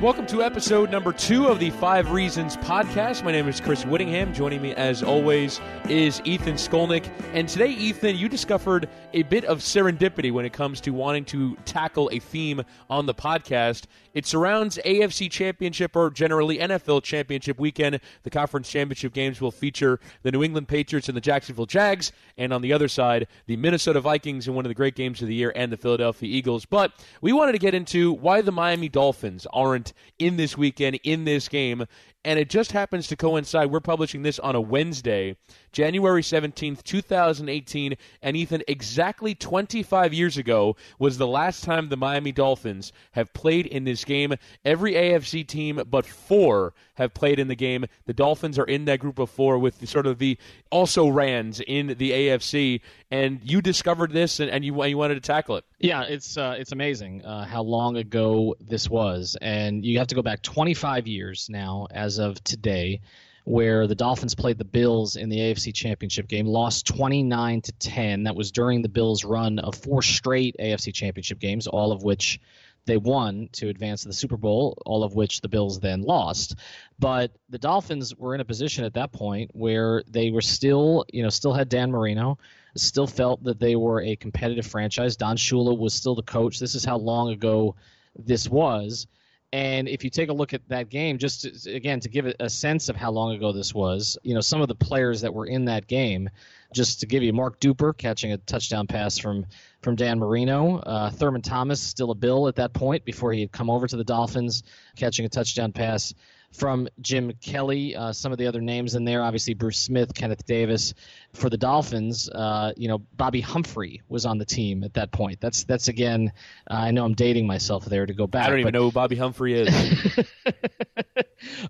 Welcome 0.00 0.24
to 0.28 0.42
episode 0.42 0.90
number 0.90 1.12
two 1.12 1.48
of 1.48 1.58
the 1.58 1.68
Five 1.68 2.10
Reasons 2.10 2.56
podcast. 2.56 3.22
My 3.22 3.32
name 3.32 3.46
is 3.48 3.60
Chris 3.60 3.84
Whittingham. 3.84 4.32
Joining 4.32 4.62
me, 4.62 4.74
as 4.74 5.02
always, 5.02 5.60
is 5.90 6.22
Ethan 6.24 6.54
Skolnick. 6.54 7.12
And 7.34 7.46
today, 7.46 7.68
Ethan, 7.68 8.16
you 8.16 8.26
discovered 8.26 8.88
a 9.12 9.24
bit 9.24 9.44
of 9.44 9.58
serendipity 9.58 10.32
when 10.32 10.46
it 10.46 10.54
comes 10.54 10.80
to 10.80 10.92
wanting 10.92 11.26
to 11.26 11.54
tackle 11.66 12.08
a 12.14 12.18
theme 12.18 12.62
on 12.88 13.04
the 13.04 13.12
podcast. 13.12 13.84
It 14.12 14.26
surrounds 14.26 14.78
AFC 14.84 15.30
Championship 15.30 15.94
or 15.94 16.10
generally 16.10 16.58
NFL 16.58 17.02
Championship 17.02 17.58
weekend. 17.58 18.00
The 18.24 18.30
conference 18.30 18.68
championship 18.68 19.12
games 19.12 19.40
will 19.40 19.52
feature 19.52 20.00
the 20.22 20.32
New 20.32 20.42
England 20.42 20.68
Patriots 20.68 21.08
and 21.08 21.16
the 21.16 21.20
Jacksonville 21.20 21.66
Jags, 21.66 22.10
and 22.36 22.52
on 22.52 22.62
the 22.62 22.72
other 22.72 22.88
side, 22.88 23.28
the 23.46 23.56
Minnesota 23.56 24.00
Vikings 24.00 24.48
in 24.48 24.54
one 24.54 24.64
of 24.64 24.70
the 24.70 24.74
great 24.74 24.96
games 24.96 25.22
of 25.22 25.28
the 25.28 25.34
year 25.34 25.52
and 25.54 25.72
the 25.72 25.76
Philadelphia 25.76 26.28
Eagles. 26.28 26.64
But 26.64 26.92
we 27.20 27.32
wanted 27.32 27.52
to 27.52 27.58
get 27.58 27.74
into 27.74 28.12
why 28.12 28.40
the 28.40 28.52
Miami 28.52 28.88
Dolphins 28.88 29.46
aren't 29.52 29.92
in 30.18 30.36
this 30.36 30.58
weekend, 30.58 30.98
in 31.04 31.24
this 31.24 31.48
game, 31.48 31.86
and 32.24 32.38
it 32.38 32.50
just 32.50 32.72
happens 32.72 33.06
to 33.08 33.16
coincide. 33.16 33.70
We're 33.70 33.80
publishing 33.80 34.22
this 34.22 34.38
on 34.38 34.54
a 34.54 34.60
Wednesday, 34.60 35.36
January 35.72 36.22
17th, 36.22 36.82
2018. 36.82 37.94
And 38.22 38.36
Ethan, 38.36 38.62
exactly 38.68 39.34
25 39.34 40.12
years 40.12 40.36
ago 40.36 40.76
was 40.98 41.16
the 41.16 41.26
last 41.26 41.64
time 41.64 41.88
the 41.88 41.96
Miami 41.96 42.32
Dolphins 42.32 42.92
have 43.12 43.32
played 43.32 43.66
in 43.66 43.84
this 43.84 44.04
game. 44.04 44.34
Every 44.64 44.92
AFC 44.92 45.46
team 45.46 45.82
but 45.88 46.04
four 46.04 46.74
have 46.94 47.14
played 47.14 47.38
in 47.38 47.48
the 47.48 47.54
game. 47.54 47.86
The 48.04 48.12
Dolphins 48.12 48.58
are 48.58 48.64
in 48.64 48.84
that 48.84 49.00
group 49.00 49.18
of 49.18 49.30
four 49.30 49.58
with 49.58 49.88
sort 49.88 50.06
of 50.06 50.18
the 50.18 50.36
also 50.70 51.08
Rans 51.08 51.60
in 51.60 51.88
the 51.88 52.10
AFC. 52.10 52.82
And 53.10 53.40
you 53.42 53.60
discovered 53.60 54.12
this 54.12 54.38
and, 54.38 54.50
and 54.50 54.64
you, 54.64 54.84
you 54.84 54.96
wanted 54.96 55.14
to 55.14 55.20
tackle 55.20 55.56
it. 55.56 55.64
Yeah, 55.78 56.02
it's 56.02 56.36
uh, 56.36 56.54
it's 56.58 56.70
amazing 56.70 57.24
uh, 57.24 57.44
how 57.44 57.62
long 57.62 57.96
ago 57.96 58.54
this 58.60 58.88
was, 58.88 59.36
and 59.40 59.84
you 59.84 59.98
have 59.98 60.08
to 60.08 60.14
go 60.14 60.22
back 60.22 60.42
25 60.42 61.08
years 61.08 61.48
now 61.50 61.88
as 61.90 62.18
of 62.18 62.42
today, 62.44 63.00
where 63.44 63.88
the 63.88 63.96
Dolphins 63.96 64.36
played 64.36 64.58
the 64.58 64.64
Bills 64.64 65.16
in 65.16 65.28
the 65.28 65.38
AFC 65.38 65.74
Championship 65.74 66.28
game, 66.28 66.46
lost 66.46 66.86
29 66.86 67.62
to 67.62 67.72
10. 67.72 68.24
That 68.24 68.36
was 68.36 68.52
during 68.52 68.82
the 68.82 68.88
Bills' 68.88 69.24
run 69.24 69.58
of 69.58 69.74
four 69.74 70.02
straight 70.02 70.54
AFC 70.60 70.94
Championship 70.94 71.40
games, 71.40 71.66
all 71.66 71.90
of 71.90 72.04
which 72.04 72.38
they 72.86 72.96
won 72.96 73.48
to 73.52 73.68
advance 73.68 74.02
to 74.02 74.08
the 74.08 74.14
Super 74.14 74.36
Bowl, 74.36 74.80
all 74.86 75.04
of 75.04 75.14
which 75.14 75.40
the 75.40 75.48
Bills 75.48 75.80
then 75.80 76.02
lost. 76.02 76.54
But 76.98 77.32
the 77.48 77.58
Dolphins 77.58 78.14
were 78.16 78.34
in 78.34 78.40
a 78.40 78.44
position 78.44 78.84
at 78.84 78.94
that 78.94 79.12
point 79.12 79.50
where 79.52 80.02
they 80.08 80.30
were 80.30 80.40
still, 80.40 81.04
you 81.12 81.22
know, 81.22 81.28
still 81.28 81.52
had 81.52 81.68
Dan 81.68 81.90
Marino 81.90 82.38
still 82.76 83.06
felt 83.06 83.42
that 83.44 83.58
they 83.58 83.76
were 83.76 84.02
a 84.02 84.16
competitive 84.16 84.66
franchise. 84.66 85.16
Don 85.16 85.36
Shula 85.36 85.76
was 85.76 85.94
still 85.94 86.14
the 86.14 86.22
coach. 86.22 86.58
This 86.58 86.74
is 86.74 86.84
how 86.84 86.98
long 86.98 87.30
ago 87.30 87.76
this 88.16 88.48
was. 88.48 89.06
And 89.52 89.88
if 89.88 90.04
you 90.04 90.10
take 90.10 90.28
a 90.28 90.32
look 90.32 90.54
at 90.54 90.68
that 90.68 90.90
game, 90.90 91.18
just 91.18 91.64
to, 91.64 91.74
again 91.74 91.98
to 92.00 92.08
give 92.08 92.32
a 92.38 92.48
sense 92.48 92.88
of 92.88 92.94
how 92.94 93.10
long 93.10 93.34
ago 93.34 93.50
this 93.50 93.74
was, 93.74 94.16
you 94.22 94.32
know, 94.32 94.40
some 94.40 94.60
of 94.60 94.68
the 94.68 94.76
players 94.76 95.22
that 95.22 95.34
were 95.34 95.46
in 95.46 95.64
that 95.64 95.88
game, 95.88 96.30
just 96.72 97.00
to 97.00 97.06
give 97.06 97.24
you, 97.24 97.32
Mark 97.32 97.58
Duper 97.58 97.96
catching 97.96 98.32
a 98.32 98.38
touchdown 98.38 98.86
pass 98.86 99.18
from 99.18 99.46
from 99.82 99.96
Dan 99.96 100.20
Marino, 100.20 100.78
uh, 100.78 101.10
Thurman 101.10 101.42
Thomas 101.42 101.80
still 101.80 102.12
a 102.12 102.14
Bill 102.14 102.46
at 102.46 102.56
that 102.56 102.72
point 102.72 103.04
before 103.04 103.32
he 103.32 103.40
had 103.40 103.50
come 103.50 103.70
over 103.70 103.88
to 103.88 103.96
the 103.96 104.04
Dolphins, 104.04 104.62
catching 104.94 105.24
a 105.24 105.28
touchdown 105.28 105.72
pass 105.72 106.14
from 106.52 106.88
Jim 107.00 107.32
Kelly. 107.40 107.94
Uh, 107.94 108.12
some 108.12 108.32
of 108.32 108.38
the 108.38 108.46
other 108.46 108.60
names 108.60 108.94
in 108.94 109.04
there, 109.04 109.22
obviously 109.22 109.54
Bruce 109.54 109.78
Smith, 109.78 110.14
Kenneth 110.14 110.44
Davis. 110.46 110.94
For 111.32 111.48
the 111.48 111.56
Dolphins, 111.56 112.28
uh, 112.28 112.72
you 112.76 112.88
know 112.88 112.98
Bobby 113.16 113.40
Humphrey 113.40 114.02
was 114.08 114.26
on 114.26 114.38
the 114.38 114.44
team 114.44 114.82
at 114.82 114.94
that 114.94 115.12
point. 115.12 115.40
That's 115.40 115.64
that's 115.64 115.88
again, 115.88 116.32
uh, 116.70 116.74
I 116.74 116.90
know 116.90 117.04
I'm 117.04 117.14
dating 117.14 117.46
myself 117.46 117.84
there 117.84 118.04
to 118.04 118.14
go 118.14 118.26
back. 118.26 118.46
I 118.46 118.50
don't 118.50 118.60
even 118.60 118.72
know 118.72 118.84
who 118.84 118.92
Bobby 118.92 119.16
Humphrey 119.16 119.60
is. 119.60 119.68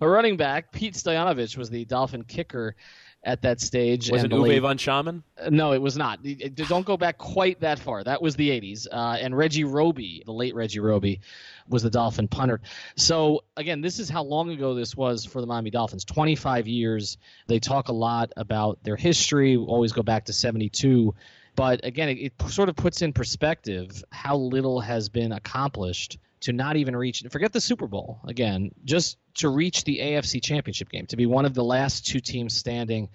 a 0.00 0.08
running 0.08 0.36
back, 0.36 0.72
Pete 0.72 0.94
Stoyanovich 0.94 1.56
was 1.56 1.70
the 1.70 1.84
Dolphin 1.84 2.24
kicker 2.24 2.74
at 3.22 3.42
that 3.42 3.60
stage. 3.60 4.10
Was 4.10 4.24
it 4.24 4.30
Uwe 4.30 4.42
late, 4.42 4.58
von 4.60 4.78
Schamann? 4.78 5.22
Uh, 5.38 5.50
no, 5.50 5.72
it 5.72 5.82
was 5.82 5.96
not. 5.96 6.20
Don't 6.54 6.86
go 6.86 6.96
back 6.96 7.18
quite 7.18 7.60
that 7.60 7.78
far. 7.78 8.02
That 8.02 8.22
was 8.22 8.36
the 8.36 8.48
80s. 8.48 8.86
Uh, 8.90 9.18
and 9.20 9.36
Reggie 9.36 9.64
Roby, 9.64 10.22
the 10.24 10.32
late 10.32 10.54
Reggie 10.54 10.80
Roby, 10.80 11.20
was 11.68 11.82
the 11.82 11.90
Dolphin 11.90 12.28
punter. 12.28 12.60
So, 12.96 13.44
again, 13.56 13.82
this 13.82 13.98
is 13.98 14.08
how 14.08 14.22
long 14.22 14.50
ago 14.50 14.74
this 14.74 14.96
was 14.96 15.24
for 15.24 15.40
the 15.40 15.46
Miami 15.46 15.70
Dolphins 15.70 16.04
25 16.04 16.66
years. 16.66 17.18
They 17.46 17.58
talk 17.58 17.88
a 17.88 17.92
lot 17.92 18.32
about 18.36 18.82
their 18.82 18.96
history, 18.96 19.56
always 19.56 19.92
go 19.92 20.02
back 20.02 20.24
to 20.26 20.32
72. 20.32 21.14
But 21.56 21.84
again, 21.84 22.08
it, 22.08 22.18
it 22.18 22.32
sort 22.48 22.68
of 22.68 22.76
puts 22.76 23.02
in 23.02 23.12
perspective 23.12 24.02
how 24.10 24.36
little 24.36 24.80
has 24.80 25.08
been 25.10 25.32
accomplished 25.32 26.18
to 26.40 26.52
not 26.52 26.76
even 26.76 26.96
reach 26.96 27.22
forget 27.30 27.52
the 27.52 27.60
Super 27.60 27.86
Bowl 27.86 28.20
again, 28.26 28.70
just 28.84 29.18
to 29.34 29.48
reach 29.48 29.84
the 29.84 29.98
AFC 29.98 30.42
Championship 30.42 30.88
game, 30.88 31.06
to 31.06 31.16
be 31.16 31.26
one 31.26 31.44
of 31.44 31.54
the 31.54 31.64
last 31.64 32.06
two 32.06 32.20
teams 32.20 32.56
standing 32.56 33.10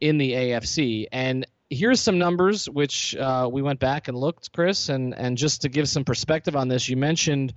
in 0.00 0.18
the 0.18 0.32
AFC. 0.32 1.06
And 1.10 1.46
here's 1.70 2.00
some 2.00 2.18
numbers 2.18 2.68
which 2.68 3.16
uh, 3.16 3.48
we 3.50 3.62
went 3.62 3.80
back 3.80 4.08
and 4.08 4.16
looked, 4.16 4.52
Chris, 4.52 4.88
and 4.88 5.14
and 5.14 5.36
just 5.36 5.62
to 5.62 5.68
give 5.68 5.88
some 5.88 6.04
perspective 6.04 6.56
on 6.56 6.68
this, 6.68 6.88
you 6.88 6.96
mentioned 6.96 7.54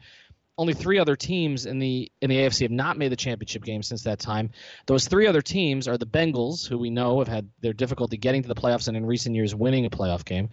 only 0.58 0.74
three 0.74 1.00
other 1.00 1.16
teams 1.16 1.66
in 1.66 1.80
the 1.80 2.12
in 2.22 2.30
the 2.30 2.38
AFC 2.38 2.62
have 2.62 2.72
not 2.72 2.98
made 2.98 3.12
the 3.12 3.16
championship 3.16 3.64
game 3.64 3.84
since 3.84 4.04
that 4.04 4.20
time. 4.20 4.52
Those 4.86 5.08
three 5.08 5.28
other 5.28 5.42
teams 5.42 5.88
are 5.88 5.98
the 5.98 6.06
Bengals, 6.06 6.68
who 6.68 6.78
we 6.78 6.90
know 6.90 7.20
have 7.20 7.28
had 7.28 7.50
their 7.62 7.74
difficulty 7.74 8.18
getting 8.18 8.42
to 8.42 8.48
the 8.48 8.56
playoffs 8.56 8.88
and 8.88 8.98
in 8.98 9.06
recent 9.06 9.36
years 9.36 9.56
winning 9.56 9.86
a 9.86 9.90
playoff 9.90 10.26
game 10.26 10.50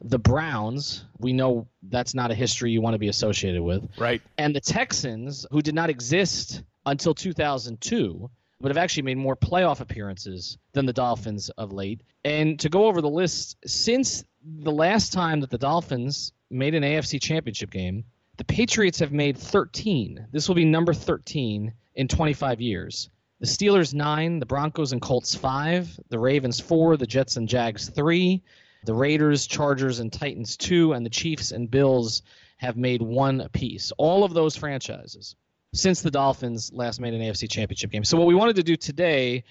the 0.00 0.18
Browns, 0.18 1.04
we 1.18 1.32
know 1.32 1.66
that's 1.82 2.14
not 2.14 2.30
a 2.30 2.34
history 2.34 2.70
you 2.70 2.80
want 2.80 2.94
to 2.94 2.98
be 2.98 3.08
associated 3.08 3.62
with. 3.62 3.88
Right. 3.98 4.22
And 4.38 4.54
the 4.54 4.60
Texans, 4.60 5.46
who 5.50 5.62
did 5.62 5.74
not 5.74 5.90
exist 5.90 6.62
until 6.84 7.14
2002, 7.14 8.30
but 8.60 8.68
have 8.68 8.76
actually 8.76 9.02
made 9.02 9.18
more 9.18 9.36
playoff 9.36 9.80
appearances 9.80 10.58
than 10.72 10.86
the 10.86 10.92
Dolphins 10.92 11.50
of 11.50 11.72
late. 11.72 12.00
And 12.24 12.58
to 12.60 12.68
go 12.68 12.86
over 12.86 13.00
the 13.00 13.08
list, 13.08 13.56
since 13.66 14.24
the 14.44 14.72
last 14.72 15.12
time 15.12 15.40
that 15.40 15.50
the 15.50 15.58
Dolphins 15.58 16.32
made 16.50 16.74
an 16.74 16.82
AFC 16.82 17.20
championship 17.20 17.70
game, 17.70 18.04
the 18.36 18.44
Patriots 18.44 18.98
have 19.00 19.12
made 19.12 19.38
13. 19.38 20.28
This 20.30 20.48
will 20.48 20.54
be 20.54 20.64
number 20.64 20.94
13 20.94 21.72
in 21.94 22.08
25 22.08 22.60
years. 22.60 23.08
The 23.40 23.46
Steelers, 23.46 23.92
nine. 23.92 24.38
The 24.38 24.46
Broncos 24.46 24.92
and 24.92 25.02
Colts, 25.02 25.34
five. 25.34 25.88
The 26.08 26.18
Ravens, 26.18 26.60
four. 26.60 26.96
The 26.96 27.06
Jets 27.06 27.36
and 27.36 27.48
Jags, 27.48 27.88
three. 27.88 28.42
The 28.86 28.94
Raiders, 28.94 29.46
Chargers, 29.46 29.98
and 29.98 30.12
Titans 30.12 30.56
two, 30.56 30.92
and 30.92 31.04
the 31.04 31.10
Chiefs 31.10 31.50
and 31.50 31.70
Bills 31.70 32.22
have 32.56 32.76
made 32.76 33.02
one 33.02 33.40
apiece. 33.40 33.92
All 33.98 34.24
of 34.24 34.32
those 34.32 34.56
franchises 34.56 35.36
since 35.74 36.00
the 36.00 36.10
Dolphins 36.10 36.72
last 36.72 37.00
made 37.00 37.14
an 37.14 37.20
AFC 37.20 37.50
Championship 37.50 37.90
game. 37.90 38.04
So 38.04 38.16
what 38.16 38.26
we 38.26 38.34
wanted 38.34 38.56
to 38.56 38.62
do 38.62 38.76
today 38.76 39.44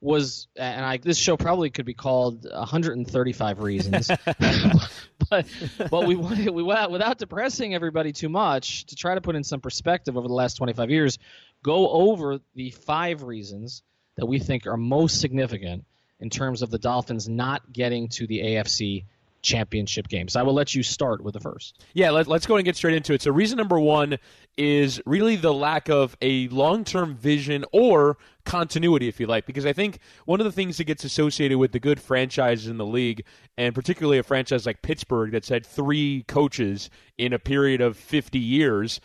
was, 0.00 0.48
and 0.56 0.84
I, 0.84 0.96
this 0.98 1.18
show 1.18 1.36
probably 1.36 1.70
could 1.70 1.86
be 1.86 1.94
called 1.94 2.46
135 2.50 3.60
reasons, 3.60 4.08
but 5.30 5.46
but 5.90 6.06
we 6.06 6.16
wanted 6.16 6.50
we 6.50 6.62
without 6.62 7.18
depressing 7.18 7.74
everybody 7.74 8.12
too 8.12 8.28
much 8.28 8.86
to 8.86 8.96
try 8.96 9.14
to 9.14 9.20
put 9.20 9.34
in 9.36 9.44
some 9.44 9.60
perspective 9.60 10.16
over 10.16 10.28
the 10.28 10.34
last 10.34 10.54
25 10.54 10.90
years, 10.90 11.18
go 11.62 11.90
over 11.90 12.38
the 12.54 12.70
five 12.70 13.22
reasons 13.22 13.82
that 14.16 14.26
we 14.26 14.38
think 14.38 14.66
are 14.66 14.76
most 14.76 15.20
significant 15.20 15.84
in 16.20 16.30
terms 16.30 16.62
of 16.62 16.70
the 16.70 16.78
Dolphins 16.78 17.28
not 17.28 17.72
getting 17.72 18.08
to 18.08 18.26
the 18.26 18.40
AFC 18.40 19.04
championship 19.42 20.08
games. 20.08 20.36
I 20.36 20.42
will 20.42 20.54
let 20.54 20.74
you 20.74 20.82
start 20.82 21.22
with 21.22 21.34
the 21.34 21.40
first. 21.40 21.84
Yeah, 21.94 22.10
let, 22.10 22.28
us 22.28 22.46
go 22.46 22.56
and 22.56 22.64
get 22.64 22.76
straight 22.76 22.94
into 22.94 23.12
it. 23.12 23.22
So, 23.22 23.30
reason 23.30 23.56
number 23.56 23.78
one 23.78 24.18
is 24.56 25.00
really 25.06 25.36
the 25.36 25.54
lack 25.54 25.88
of 25.88 26.16
a 26.20 26.48
long 26.48 26.84
term 26.84 27.14
vision 27.14 27.64
or 27.72 28.18
continuity, 28.44 29.08
if 29.08 29.20
you 29.20 29.26
like, 29.26 29.46
because 29.46 29.66
I 29.66 29.72
think 29.72 29.98
one 30.24 30.40
of 30.40 30.44
the 30.44 30.52
things 30.52 30.78
that 30.78 30.84
gets 30.84 31.04
associated 31.04 31.58
with 31.58 31.72
the 31.72 31.80
good 31.80 32.00
franchises 32.00 32.66
in 32.66 32.78
the 32.78 32.86
league, 32.86 33.24
and 33.56 33.74
particularly 33.74 34.18
a 34.18 34.22
franchise 34.22 34.66
like 34.66 34.82
Pittsburgh 34.82 35.30
that's 35.30 35.48
had 35.48 35.64
three 35.64 36.24
coaches 36.26 36.90
in 37.16 37.32
a 37.32 37.38
period 37.38 37.80
of 37.80 37.96
50 37.96 38.38
years, 38.38 39.00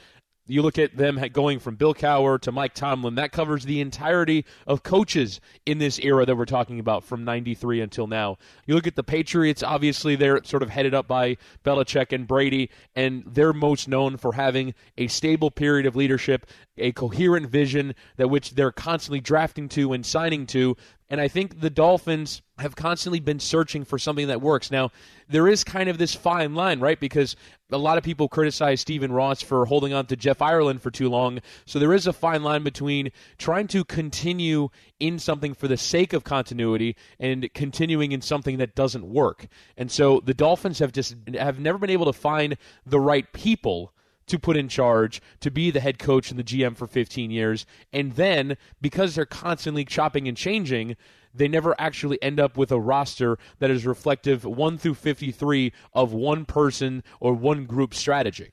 you 0.46 0.62
look 0.62 0.78
at 0.78 0.96
them 0.98 1.22
going 1.32 1.60
from 1.60 1.76
Bill 1.76 1.94
Cowher 1.94 2.40
to 2.42 2.52
Mike 2.52 2.74
Tomlin. 2.74 3.16
That 3.16 3.32
covers 3.32 3.64
the 3.64 3.80
entirety 3.80 4.46
of 4.68 4.84
coaches 4.84 5.40
in 5.66 5.78
this 5.78 6.00
era 6.00 6.26
that 6.26 6.36
we're 6.36 6.46
talking 6.46 6.80
about 6.80 7.04
from 7.04 7.24
93 7.24 7.80
until 7.82 8.08
now. 8.08 8.38
You 8.66 8.76
look 8.76 8.88
at 8.88 8.96
the 8.96 9.04
Patriots, 9.04 9.64
obviously, 9.64 10.16
they're 10.16 10.44
sort 10.44 10.64
of 10.64 10.70
headed 10.70 10.94
up 10.94 11.08
by 11.08 11.38
Belichick 11.64 12.12
and 12.12 12.28
Brady, 12.28 12.70
and 12.96 13.24
they're 13.26 13.54
most 13.54 13.88
known 13.88 14.18
for 14.18 14.34
having 14.34 14.74
a 14.98 15.08
stable 15.08 15.50
period 15.50 15.86
of 15.86 15.96
leadership, 15.96 16.46
a 16.78 16.92
coherent 16.92 17.50
vision 17.50 17.96
that 18.18 18.30
which 18.30 18.52
they're 18.52 18.72
constantly 18.72 19.22
drafting 19.22 19.70
to 19.70 19.94
and 19.94 20.06
signing 20.06 20.46
to. 20.48 20.76
And 21.14 21.22
I 21.22 21.28
think 21.28 21.60
the 21.60 21.70
Dolphins 21.70 22.42
have 22.58 22.76
constantly 22.76 23.20
been 23.20 23.40
searching 23.40 23.86
for 23.86 24.00
something 24.00 24.30
that 24.30 24.42
works. 24.42 24.72
Now, 24.72 24.90
there 25.30 25.48
is 25.48 25.64
kind 25.64 25.88
of 25.88 26.00
this 26.00 26.16
fine 26.16 26.56
line, 26.56 26.80
right? 26.80 27.00
Because 27.00 27.36
a 27.72 27.78
lot 27.78 28.00
of 28.00 28.04
people 28.04 28.28
criticize 28.28 28.82
Stephen 28.82 29.12
Ross 29.12 29.44
for 29.44 29.68
holding 29.68 29.94
on 29.94 30.08
to 30.08 30.16
Jeff 30.16 30.42
Ireland 30.42 30.82
for 30.82 30.90
too 30.90 31.10
long. 31.10 31.40
So 31.68 31.78
there 31.78 31.94
is 31.94 32.08
a 32.08 32.14
fine 32.14 32.42
line 32.42 32.64
between 32.64 33.12
trying 33.38 33.68
to 33.68 33.86
continue 33.86 34.70
in 35.00 35.20
something 35.20 35.54
for 35.54 35.68
the 35.68 35.78
sake 35.78 36.14
of 36.14 36.24
continuity 36.24 36.96
and 37.20 37.48
continuing 37.54 38.12
in 38.12 38.22
something 38.22 38.58
that 38.58 38.74
doesn't 38.74 39.06
work. 39.06 39.46
And 39.78 39.92
so 39.92 40.20
the 40.20 40.34
Dolphins 40.34 40.80
have 40.80 40.94
just 40.94 41.16
have 41.38 41.60
never 41.60 41.78
been 41.78 41.92
able 41.92 42.08
to 42.08 42.14
find 42.14 42.58
the 42.88 43.00
right 43.00 43.32
people 43.34 43.94
to 44.28 44.40
put 44.40 44.58
in 44.58 44.68
charge, 44.68 45.22
to 45.40 45.52
be 45.52 45.72
the 45.72 45.80
head 45.80 46.00
coach 46.00 46.30
and 46.30 46.40
the 46.40 46.44
GM 46.44 46.76
for 46.76 46.88
15 46.88 47.32
years. 47.32 47.66
And 47.92 48.14
then, 48.14 48.58
because 48.82 49.16
they're 49.16 49.26
constantly 49.26 49.86
chopping 49.86 50.28
and 50.28 50.38
changing, 50.38 50.96
they 51.34 51.48
never 51.48 51.76
actually 51.80 52.22
end 52.22 52.40
up 52.40 52.58
with 52.58 52.72
a 52.72 52.80
roster 52.80 53.38
that 53.60 53.72
is 53.72 53.86
reflective 53.86 54.46
1 54.46 54.78
through 54.78 54.94
53 54.96 55.74
of 55.94 56.14
one 56.14 56.46
person 56.46 57.04
or 57.20 57.34
one 57.34 57.66
group 57.66 57.94
strategy. 57.94 58.52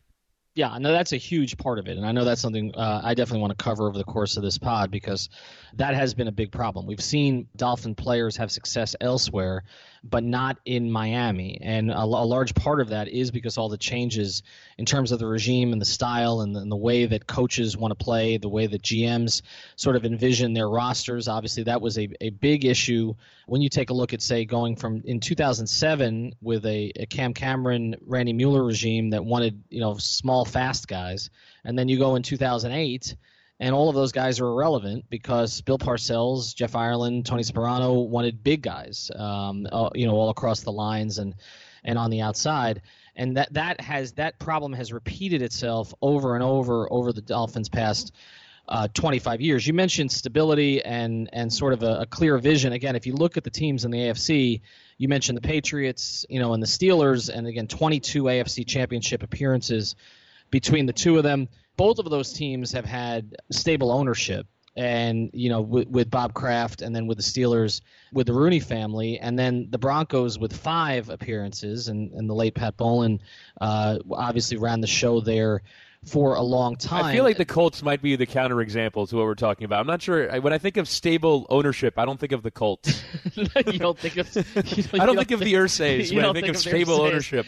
Yeah, 0.55 0.79
no, 0.79 0.91
that's 0.91 1.13
a 1.13 1.17
huge 1.17 1.57
part 1.59 1.79
of 1.79 1.87
it, 1.87 1.97
and 1.97 2.05
I 2.05 2.11
know 2.11 2.25
that's 2.25 2.41
something 2.41 2.75
uh, 2.75 3.01
I 3.05 3.15
definitely 3.15 3.43
want 3.43 3.57
to 3.57 3.63
cover 3.63 3.87
over 3.87 3.97
the 3.97 4.05
course 4.05 4.37
of 4.37 4.43
this 4.43 4.59
pod 4.59 4.91
because 4.91 5.29
that 5.75 5.95
has 5.95 6.13
been 6.13 6.27
a 6.27 6.33
big 6.33 6.51
problem. 6.51 6.87
We've 6.87 7.01
seen 7.01 7.47
Dolphin 7.55 7.95
players 7.95 8.37
have 8.37 8.51
success 8.51 8.97
elsewhere, 9.01 9.63
but 10.03 10.25
not 10.25 10.59
in 10.65 10.91
Miami. 10.91 11.61
And 11.61 11.93
a, 11.93 12.03
a, 12.03 12.27
large 12.27 12.55
part 12.57 12.81
of 12.81 12.89
that 12.89 13.07
is 13.07 13.31
because 13.31 13.59
all 13.59 13.69
the 13.69 13.79
changes 13.79 14.43
in 14.77 14.87
terms 14.87 15.13
of 15.13 15.21
the 15.21 15.27
regime 15.27 15.73
and 15.73 15.81
the 15.81 15.87
style 15.87 16.41
and 16.41 16.57
the, 16.57 16.61
and 16.61 16.73
the 16.73 16.77
way 16.77 17.07
that 17.07 17.29
coaches 17.29 17.77
want 17.77 17.97
to 17.97 18.05
play, 18.05 18.37
the 18.37 18.49
way 18.49 18.67
that 18.67 18.83
GMs 18.83 19.43
sort 19.77 19.95
of 19.95 20.05
envision 20.05 20.53
their 20.53 20.69
rosters. 20.69 21.29
Obviously, 21.29 21.63
that 21.65 21.81
was 21.81 21.97
a, 21.97 22.09
a 22.21 22.31
big 22.31 22.65
issue 22.65 23.15
when 23.51 23.61
you 23.61 23.69
take 23.69 23.91
a 23.91 23.93
look 23.93 24.15
at, 24.15 24.23
say, 24.23 24.45
going 24.45 24.77
from 24.77 25.03
in 25.05 25.19
2007 25.19 26.37
with 26.41 26.65
a, 26.65 26.93
a 26.95 27.07
Cam 27.07 27.35
Cameron, 27.35 27.97
Randy 28.07 28.33
Mueller 28.33 28.63
regime 28.63 29.11
that 29.11 29.25
wanted, 29.25 29.61
you 29.69 29.81
know, 29.81 29.97
small, 29.97 30.45
fast 30.45 30.87
guys. 30.87 31.31
And 31.65 31.77
then 31.77 31.89
you 31.89 31.99
go 31.99 32.15
in 32.15 32.23
2008 32.23 33.17
and 33.59 33.75
all 33.75 33.89
of 33.89 33.97
those 33.97 34.13
guys 34.13 34.39
are 34.39 34.47
irrelevant 34.47 35.07
because 35.11 35.63
Bill 35.63 35.79
Parcells, 35.79 36.55
Jeff 36.55 36.77
Ireland, 36.77 37.27
Tony 37.27 37.43
Sparano 37.43 38.07
wanted 38.09 38.45
big 38.45 38.63
guys, 38.63 39.11
um, 39.17 39.67
uh, 39.73 39.91
you 39.97 40.07
know, 40.07 40.15
all 40.15 40.31
across 40.31 40.61
the 40.61 40.71
lines 40.71 41.19
and 41.19 41.35
and 41.83 41.99
on 41.99 42.11
the 42.11 42.21
outside, 42.21 42.83
and 43.17 43.37
that 43.37 43.53
that 43.55 43.81
has 43.81 44.13
that 44.13 44.39
problem 44.39 44.73
has 44.75 44.93
repeated 44.93 45.43
itself 45.43 45.93
over 46.03 46.37
and 46.37 46.45
over 46.45 46.87
over 46.93 47.13
the 47.13 47.23
Dolphins' 47.23 47.69
past. 47.69 48.15
Uh, 48.71 48.87
25 48.95 49.41
years. 49.41 49.67
You 49.67 49.75
mentioned 49.75 50.13
stability 50.13 50.81
and 50.85 51.29
and 51.33 51.53
sort 51.53 51.73
of 51.73 51.83
a, 51.83 52.03
a, 52.03 52.07
clear 52.07 52.39
vision. 52.39 52.73
Again, 52.73 52.95
if 52.95 53.05
you 53.05 53.15
look 53.15 53.37
at 53.37 53.43
the 53.43 53.51
teams 53.51 53.85
in 53.85 53.91
the 53.91 53.99
AFC, 53.99 54.61
you 54.97 55.09
mentioned 55.09 55.37
the 55.37 55.43
Patriots, 55.43 56.25
you 56.31 56.39
know, 56.39 56.55
and 56.55 56.63
the 56.63 56.69
Steelers, 56.69 57.29
and 57.37 57.49
again, 57.49 57.67
22 57.67 58.23
AFC 58.23 58.65
Championship 58.65 59.25
appearances 59.25 59.97
between 60.53 60.87
the 60.87 60.93
two 60.93 61.17
of 61.17 61.25
them 61.25 61.49
both 61.81 61.99
of 61.99 62.11
those 62.11 62.35
teams 62.35 62.73
have 62.73 62.85
had 62.85 63.37
stable 63.51 63.91
ownership 63.91 64.47
and 64.77 65.31
you 65.33 65.49
know 65.49 65.63
with, 65.63 65.89
with, 65.89 66.11
Bob 66.11 66.35
Kraft 66.35 66.83
and 66.83 66.95
then 66.95 67.07
with 67.07 67.17
the 67.17 67.23
Steelers 67.23 67.81
with 68.13 68.27
the 68.27 68.35
Rooney 68.35 68.61
family 68.61 69.19
and 69.19 69.39
then 69.39 69.69
the 69.71 69.79
Broncos 69.79 70.39
with 70.39 70.55
five 70.55 71.09
appearances 71.09 71.89
and, 71.89 72.13
and 72.13 72.29
the 72.29 72.35
late 72.35 72.55
Pat 72.55 72.77
Bowlen 72.77 73.21
uh, 73.63 73.99
obviously 74.13 74.59
ran 74.59 74.83
the 74.83 74.87
show 74.87 75.23
there 75.23 75.63
for 76.05 76.35
a 76.35 76.43
long 76.43 76.77
time. 76.77 77.05
I 77.05 77.13
feel 77.13 77.25
like 77.25 77.37
the 77.37 77.45
Colts 77.45 77.83
might 77.83 78.01
be 78.01 78.17
the 78.17 78.27
counterexample 78.27 79.09
to 79.09 79.17
what 79.17 79.25
we're 79.25 79.35
talking 79.35 79.65
about. 79.65 79.81
I'm 79.81 79.87
not 79.87 80.01
sure 80.01 80.41
when 80.41 80.53
I 80.53 80.59
think 80.59 80.77
of 80.77 80.89
stable 80.89 81.47
ownership, 81.51 81.99
I 81.99 82.05
don't 82.05 82.19
think 82.19 82.33
of 82.33 82.43
the 82.43 82.51
Colts. 82.51 83.03
you 83.35 83.79
don't 83.79 83.99
think 83.99 84.17
of 84.17 84.35
you 84.37 84.43
don't, 84.43 84.57
I 84.95 85.05
don't, 85.05 85.07
don't 85.07 85.17
think, 85.17 85.29
think, 85.29 85.31
of 85.33 85.41
the 85.41 85.55
Irsays 85.55 86.15
when 86.15 86.25
I 86.25 86.33
think, 86.33 86.47
think 86.47 86.49
of, 86.49 86.57
of 86.57 86.61
stable 86.61 87.01
ownership 87.01 87.47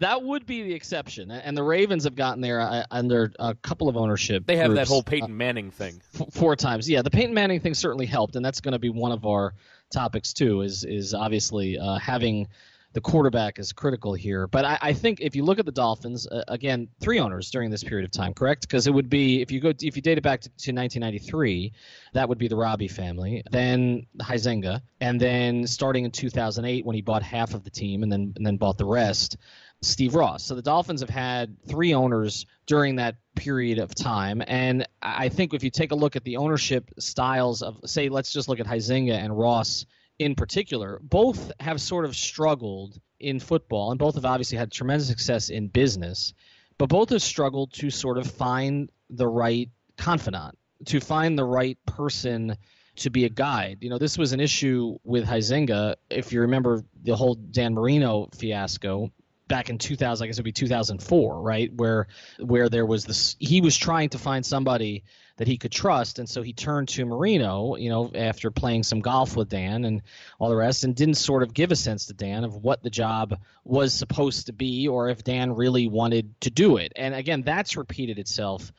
that 0.00 0.22
would 0.22 0.44
be 0.44 0.62
the 0.62 0.72
exception. 0.74 1.30
And 1.30 1.56
the 1.56 1.62
Ravens 1.62 2.04
have 2.04 2.14
gotten 2.14 2.40
there 2.40 2.60
uh, 2.60 2.84
under 2.90 3.32
a 3.38 3.54
couple 3.54 3.88
of 3.88 3.96
ownership. 3.96 4.46
They 4.46 4.56
have 4.56 4.68
groups, 4.68 4.80
that 4.80 4.88
whole 4.88 5.02
Peyton 5.02 5.30
uh, 5.30 5.34
Manning 5.34 5.70
thing 5.70 6.00
f- 6.20 6.32
four 6.32 6.56
times. 6.56 6.88
Yeah, 6.88 7.02
the 7.02 7.10
Peyton 7.10 7.34
Manning 7.34 7.60
thing 7.60 7.74
certainly 7.74 8.06
helped, 8.06 8.36
and 8.36 8.44
that's 8.44 8.60
going 8.60 8.72
to 8.72 8.78
be 8.78 8.90
one 8.90 9.12
of 9.12 9.24
our 9.24 9.54
topics 9.90 10.32
too. 10.32 10.62
Is 10.62 10.84
is 10.84 11.14
obviously 11.14 11.78
uh, 11.78 11.96
having 11.98 12.48
the 12.94 13.00
quarterback 13.00 13.58
is 13.58 13.72
critical 13.72 14.14
here. 14.14 14.46
But 14.46 14.64
I, 14.64 14.78
I, 14.80 14.92
think 14.92 15.20
if 15.20 15.34
you 15.34 15.44
look 15.44 15.58
at 15.58 15.66
the 15.66 15.72
Dolphins, 15.72 16.28
uh, 16.28 16.44
again, 16.46 16.88
three 17.00 17.18
owners 17.18 17.50
during 17.50 17.70
this 17.70 17.82
period 17.82 18.04
of 18.04 18.12
time, 18.12 18.32
correct? 18.34 18.62
Because 18.62 18.86
it 18.86 18.94
would 18.94 19.10
be 19.10 19.42
if 19.42 19.50
you 19.50 19.60
go 19.60 19.72
if 19.80 19.96
you 19.96 20.02
date 20.02 20.16
it 20.16 20.22
back 20.22 20.40
to, 20.42 20.48
to 20.48 20.72
1993, 20.72 21.72
that 22.12 22.28
would 22.28 22.38
be 22.38 22.48
the 22.48 22.56
Robbie 22.56 22.88
family, 22.88 23.42
then 23.50 24.06
Huizenga, 24.20 24.80
and 25.00 25.20
then 25.20 25.66
starting 25.66 26.04
in 26.04 26.12
2008 26.12 26.86
when 26.86 26.94
he 26.94 27.02
bought 27.02 27.24
half 27.24 27.52
of 27.54 27.64
the 27.64 27.70
team 27.70 28.04
and 28.04 28.12
then 28.12 28.32
and 28.36 28.46
then 28.46 28.56
bought 28.56 28.78
the 28.78 28.86
rest. 28.86 29.36
Steve 29.82 30.14
Ross. 30.14 30.44
So 30.44 30.54
the 30.54 30.62
Dolphins 30.62 31.02
have 31.02 31.10
had 31.10 31.56
three 31.68 31.92
owners 31.92 32.46
during 32.64 32.96
that 32.96 33.16
period 33.34 33.78
of 33.78 33.94
time. 33.94 34.42
And 34.46 34.86
I 35.02 35.28
think 35.28 35.52
if 35.52 35.62
you 35.62 35.68
take 35.68 35.92
a 35.92 35.94
look 35.94 36.16
at 36.16 36.24
the 36.24 36.38
ownership 36.38 36.90
styles 36.98 37.60
of, 37.60 37.76
say, 37.84 38.08
let's 38.08 38.32
just 38.32 38.48
look 38.48 38.60
at 38.60 38.66
Huizenga 38.66 39.12
and 39.12 39.36
Ross 39.36 39.84
in 40.18 40.34
particular, 40.34 41.00
both 41.02 41.52
have 41.60 41.80
sort 41.80 42.04
of 42.04 42.16
struggled 42.16 43.00
in 43.18 43.40
football, 43.40 43.90
and 43.90 43.98
both 43.98 44.14
have 44.14 44.24
obviously 44.24 44.58
had 44.58 44.70
tremendous 44.70 45.08
success 45.08 45.48
in 45.48 45.68
business, 45.68 46.34
but 46.78 46.88
both 46.88 47.10
have 47.10 47.22
struggled 47.22 47.72
to 47.72 47.90
sort 47.90 48.18
of 48.18 48.30
find 48.30 48.90
the 49.10 49.26
right 49.26 49.70
confidant, 49.96 50.58
to 50.86 51.00
find 51.00 51.38
the 51.38 51.44
right 51.44 51.78
person 51.86 52.56
to 52.96 53.10
be 53.10 53.24
a 53.24 53.28
guide. 53.28 53.78
You 53.80 53.90
know, 53.90 53.98
this 53.98 54.18
was 54.18 54.32
an 54.32 54.40
issue 54.40 54.98
with 55.04 55.26
Huizenga. 55.26 55.96
If 56.10 56.32
you 56.32 56.42
remember 56.42 56.84
the 57.02 57.16
whole 57.16 57.34
Dan 57.34 57.74
Marino 57.74 58.28
fiasco, 58.36 59.10
back 59.48 59.70
in 59.70 59.78
2000 59.78 60.24
i 60.24 60.26
guess 60.26 60.38
it 60.38 60.40
would 60.40 60.44
be 60.44 60.52
2004 60.52 61.40
right? 61.40 61.72
Where 61.74 62.06
where 62.38 62.68
there 62.68 62.86
was 62.86 63.04
this 63.04 63.36
he 63.38 63.60
was 63.60 63.76
trying 63.76 64.10
to 64.10 64.18
find 64.18 64.44
somebody 64.44 65.04
that 65.36 65.48
he 65.48 65.58
could 65.58 65.72
trust 65.72 66.18
and 66.18 66.28
so 66.28 66.42
he 66.42 66.52
turned 66.52 66.88
to 66.88 67.04
marino 67.04 67.76
you 67.76 67.90
know 67.90 68.10
after 68.14 68.50
playing 68.50 68.84
some 68.84 69.00
golf 69.00 69.36
with 69.36 69.48
dan 69.48 69.84
and 69.84 70.02
all 70.38 70.48
the 70.48 70.56
rest 70.56 70.84
and 70.84 70.94
didn't 70.94 71.16
sort 71.16 71.42
of 71.42 71.52
give 71.52 71.72
a 71.72 71.76
sense 71.76 72.06
to 72.06 72.14
dan 72.14 72.44
of 72.44 72.54
what 72.56 72.82
the 72.82 72.90
job 72.90 73.38
was 73.64 73.92
supposed 73.92 74.46
to 74.46 74.52
be 74.52 74.88
or 74.88 75.08
if 75.08 75.24
dan 75.24 75.54
really 75.54 75.88
wanted 75.88 76.40
to 76.40 76.50
do 76.50 76.76
it. 76.76 76.92
And 76.96 77.14
again 77.14 77.42
that's 77.42 77.76
repeated 77.76 78.18
itself 78.18 78.72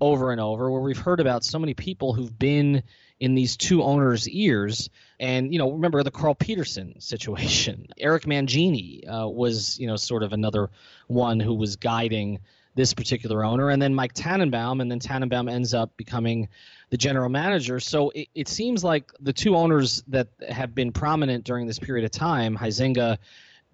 over 0.00 0.32
and 0.32 0.40
over 0.40 0.70
where 0.70 0.80
we've 0.80 0.98
heard 0.98 1.20
about 1.20 1.44
so 1.44 1.58
many 1.58 1.74
people 1.74 2.12
who've 2.12 2.38
been 2.38 2.82
in 3.22 3.36
these 3.36 3.56
two 3.56 3.84
owners' 3.84 4.28
ears. 4.28 4.90
And 5.20 5.52
you 5.52 5.58
know, 5.60 5.70
remember 5.70 6.02
the 6.02 6.10
Carl 6.10 6.34
Peterson 6.34 6.96
situation. 7.00 7.86
Eric 7.96 8.24
Mangini 8.24 9.08
uh, 9.08 9.28
was 9.28 9.78
you 9.78 9.86
know 9.86 9.94
sort 9.94 10.24
of 10.24 10.32
another 10.32 10.70
one 11.06 11.38
who 11.38 11.54
was 11.54 11.76
guiding 11.76 12.40
this 12.74 12.94
particular 12.94 13.44
owner, 13.44 13.70
and 13.70 13.80
then 13.80 13.94
Mike 13.94 14.12
Tannenbaum, 14.12 14.80
and 14.80 14.90
then 14.90 14.98
Tannenbaum 14.98 15.48
ends 15.48 15.72
up 15.72 15.96
becoming 15.96 16.48
the 16.90 16.96
general 16.96 17.28
manager. 17.28 17.78
So 17.78 18.10
it, 18.10 18.28
it 18.34 18.48
seems 18.48 18.82
like 18.82 19.12
the 19.20 19.32
two 19.32 19.54
owners 19.54 20.02
that 20.08 20.28
have 20.48 20.74
been 20.74 20.90
prominent 20.90 21.44
during 21.44 21.68
this 21.68 21.78
period 21.78 22.04
of 22.04 22.10
time, 22.10 22.56
Huizenga 22.56 23.18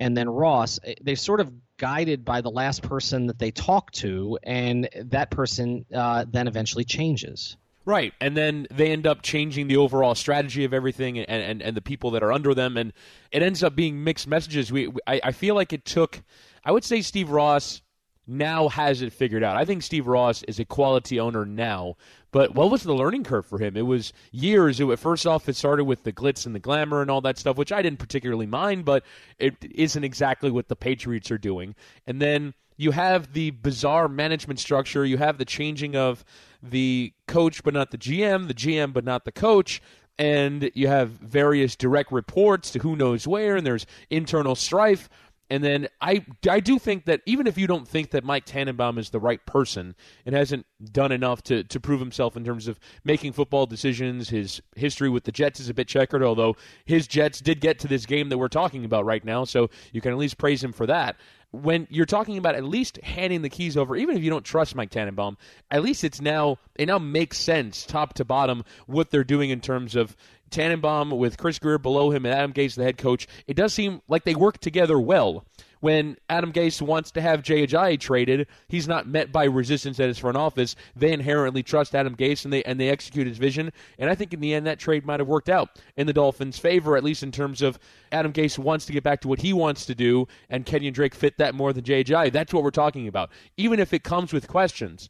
and 0.00 0.17
then 0.17 0.28
Ross, 0.28 0.78
eh, 0.85 0.95
they're 1.00 1.17
sort 1.17 1.40
of 1.40 1.50
guided 1.78 2.25
by 2.25 2.43
the 2.43 2.50
last 2.50 2.83
person 2.83 3.28
that 3.28 3.38
they 3.38 3.50
talk 3.50 3.93
to, 3.93 4.38
and 4.43 4.90
that 5.07 5.31
person 5.31 5.87
uh, 5.95 6.26
then 6.28 6.49
eventually 6.49 6.85
changes. 6.85 7.57
Right, 7.88 8.12
and 8.21 8.37
then 8.37 8.66
they 8.71 8.92
end 8.92 9.07
up 9.07 9.23
changing 9.23 9.66
the 9.68 9.78
overall 9.78 10.14
strategy 10.14 10.64
of 10.64 10.75
everything, 10.75 11.18
and, 11.18 11.42
and, 11.42 11.62
and 11.62 11.75
the 11.75 11.80
people 11.80 12.11
that 12.11 12.23
are 12.23 12.30
under 12.30 12.52
them, 12.52 12.76
and 12.76 12.92
it 13.33 13.42
ends 13.42 13.62
up 13.62 13.75
being 13.75 14.04
mixed 14.04 14.26
messages. 14.28 14.71
We, 14.71 14.88
we 14.88 15.00
I, 15.07 15.23
I 15.25 15.33
feel 15.33 15.54
like 15.54 15.73
it 15.73 15.87
took, 15.87 16.21
I 16.62 16.71
would 16.71 16.85
say 16.85 17.00
Steve 17.00 17.30
Ross 17.30 17.80
now 18.26 18.68
has 18.68 19.00
it 19.00 19.11
figured 19.14 19.42
out. 19.42 19.57
I 19.57 19.64
think 19.64 19.83
Steve 19.83 20.07
Ross 20.07 20.42
is 20.42 20.59
a 20.61 20.66
quality 20.66 21.18
owner 21.18 21.47
now, 21.47 21.97
but 22.30 22.54
what 22.54 22.71
was 22.71 22.83
the 22.83 22.92
learning 22.92 23.25
curve 23.25 23.47
for 23.47 23.59
him? 23.59 23.75
It 23.75 23.87
was 23.87 24.12
years. 24.33 24.80
It, 24.80 24.99
first 24.99 25.26
off, 25.26 25.49
it 25.49 25.57
started 25.57 25.85
with 25.85 26.02
the 26.02 26.12
glitz 26.12 26.45
and 26.45 26.54
the 26.54 26.61
glamour 26.61 27.00
and 27.00 27.11
all 27.11 27.23
that 27.23 27.38
stuff, 27.38 27.57
which 27.57 27.73
I 27.73 27.80
didn't 27.80 28.00
particularly 28.00 28.45
mind, 28.45 28.85
but 28.85 29.02
it 29.38 29.54
isn't 29.64 30.04
exactly 30.04 30.50
what 30.50 30.68
the 30.68 30.76
Patriots 30.76 31.30
are 31.30 31.38
doing. 31.38 31.75
And 32.07 32.21
then 32.21 32.52
you 32.78 32.92
have 32.92 33.35
the 33.35 33.50
bizarre 33.50 34.08
management 34.08 34.61
structure. 34.61 35.04
You 35.04 35.18
have 35.18 35.37
the 35.37 35.44
changing 35.44 35.97
of 35.97 36.25
the 36.62 37.12
coach, 37.26 37.62
but 37.62 37.75
not 37.75 37.90
the 37.90 37.99
GM, 37.99 38.49
the 38.49 38.54
GM, 38.54 38.94
but 38.94 39.04
not 39.04 39.26
the 39.26 39.32
coach. 39.32 39.82
And 40.16 40.70
you 40.75 40.88
have 40.88 41.11
various 41.11 41.76
direct 41.76 42.11
reports 42.11 42.70
to 42.70 42.78
who 42.78 42.97
knows 42.97 43.26
where, 43.26 43.56
and 43.56 43.66
there's 43.66 43.85
internal 44.11 44.54
strife. 44.54 45.08
And 45.50 45.64
then 45.64 45.88
I, 46.00 46.25
I 46.49 46.61
do 46.61 46.78
think 46.78 47.06
that 47.06 47.23
even 47.25 47.47
if 47.47 47.56
you 47.56 47.66
don't 47.66 47.88
think 47.88 48.11
that 48.11 48.23
Mike 48.23 48.44
Tannenbaum 48.44 48.99
is 48.99 49.11
the 49.11 49.18
right 49.18 49.44
person 49.47 49.94
and 50.26 50.35
hasn't 50.35 50.66
done 50.92 51.11
enough 51.11 51.42
to, 51.44 51.64
to 51.64 51.80
prove 51.80 52.00
himself 52.00 52.37
in 52.37 52.44
terms 52.44 52.68
of 52.68 52.78
making 53.02 53.32
football 53.32 53.64
decisions, 53.64 54.28
his 54.28 54.61
history 54.76 55.08
with 55.08 55.25
the 55.25 55.32
Jets 55.32 55.58
is 55.58 55.70
a 55.70 55.75
bit 55.75 55.88
checkered, 55.88 56.23
although 56.23 56.54
his 56.85 57.06
Jets 57.06 57.40
did 57.40 57.61
get 57.61 57.78
to 57.78 57.88
this 57.88 58.04
game 58.04 58.28
that 58.28 58.37
we're 58.37 58.49
talking 58.49 58.85
about 58.85 59.06
right 59.06 59.25
now, 59.25 59.44
so 59.44 59.70
you 59.92 60.02
can 60.02 60.12
at 60.12 60.18
least 60.18 60.37
praise 60.37 60.62
him 60.62 60.73
for 60.73 60.87
that. 60.87 61.16
When 61.50 61.87
you're 61.90 62.07
talking 62.07 62.37
about 62.37 62.57
at 62.57 62.64
least 62.64 62.99
handing 63.02 63.43
the 63.43 63.49
keys 63.49 63.76
over, 63.76 63.97
even 63.97 64.17
if 64.17 64.23
you 64.23 64.28
don't 64.28 64.45
trust 64.45 64.75
Mike 64.75 64.90
Tannenbaum, 64.90 65.38
at 65.71 65.83
least 65.83 66.05
it's 66.05 66.21
now 66.21 66.59
it 66.75 66.87
now 66.87 66.99
makes 66.99 67.38
sense 67.38 67.87
top 67.87 68.14
to 68.14 68.25
bottom 68.25 68.64
what 68.87 69.11
they're 69.11 69.25
doing 69.25 69.50
in 69.50 69.61
terms 69.61 69.97
of 69.97 70.14
Tannenbaum 70.50 71.11
with 71.11 71.38
Chris 71.38 71.59
Grier 71.59 71.78
below 71.78 72.11
him 72.11 72.26
and 72.26 72.35
Adam 72.35 72.52
Gase, 72.52 72.75
the 72.75 72.85
head 72.85 72.99
coach, 72.99 73.26
it 73.47 73.55
does 73.55 73.73
seem 73.73 74.02
like 74.09 74.25
they 74.25 74.35
work 74.35 74.59
together 74.59 74.99
well. 74.99 75.45
When 75.80 76.16
Adam 76.28 76.52
Gase 76.52 76.82
wants 76.82 77.11
to 77.12 77.20
have 77.20 77.42
Jay 77.42 77.66
Ajayi 77.66 77.99
traded, 77.99 78.47
he's 78.68 78.88
not 78.88 79.06
met 79.06 79.32
by 79.32 79.44
resistance 79.44 80.00
at 80.00 80.08
his 80.08 80.18
front 80.18 80.37
office. 80.37 80.76
They 80.97 81.12
inherently 81.12 81.62
trust 81.62 81.94
Adam 81.94 82.16
Gase 82.16 82.44
and 82.44 82.52
they 82.52 82.62
and 82.64 82.80
they 82.80 82.88
execute 82.88 83.26
his 83.26 83.38
vision. 83.38 83.73
And 83.99 84.11
I 84.11 84.14
think 84.14 84.32
in 84.32 84.40
the 84.40 84.54
end 84.54 84.66
that 84.66 84.78
trade 84.78 85.06
might 85.06 85.20
have 85.20 85.28
worked 85.28 85.49
out 85.49 85.80
in 85.97 86.06
the 86.06 86.12
Dolphins' 86.12 86.58
favor, 86.58 86.97
at 86.97 87.04
least 87.04 87.23
in 87.23 87.32
terms 87.32 87.62
of 87.62 87.78
Adam 88.12 88.32
Gase 88.32 88.58
wants 88.58 88.87
to 88.87 88.92
get 88.92 89.02
back 89.02 89.20
to 89.20 89.28
what 89.28 89.40
he 89.40 89.52
wants 89.52 89.87
to 89.87 89.94
do, 89.94 90.26
and 90.50 90.66
Kenyon 90.66 90.94
Drake 90.94 91.14
fit 91.14 91.38
that 91.38 91.54
more 91.54 91.73
than 91.73 91.85
Jay 91.85 92.02
Ajayi. 92.02 92.32
That's 92.32 92.52
what 92.52 92.62
we're 92.62 92.70
talking 92.70 93.08
about. 93.08 93.30
Even 93.56 93.80
if 93.80 93.92
it 93.92 94.02
comes 94.02 94.32
with 94.32 94.49
questions 94.49 95.08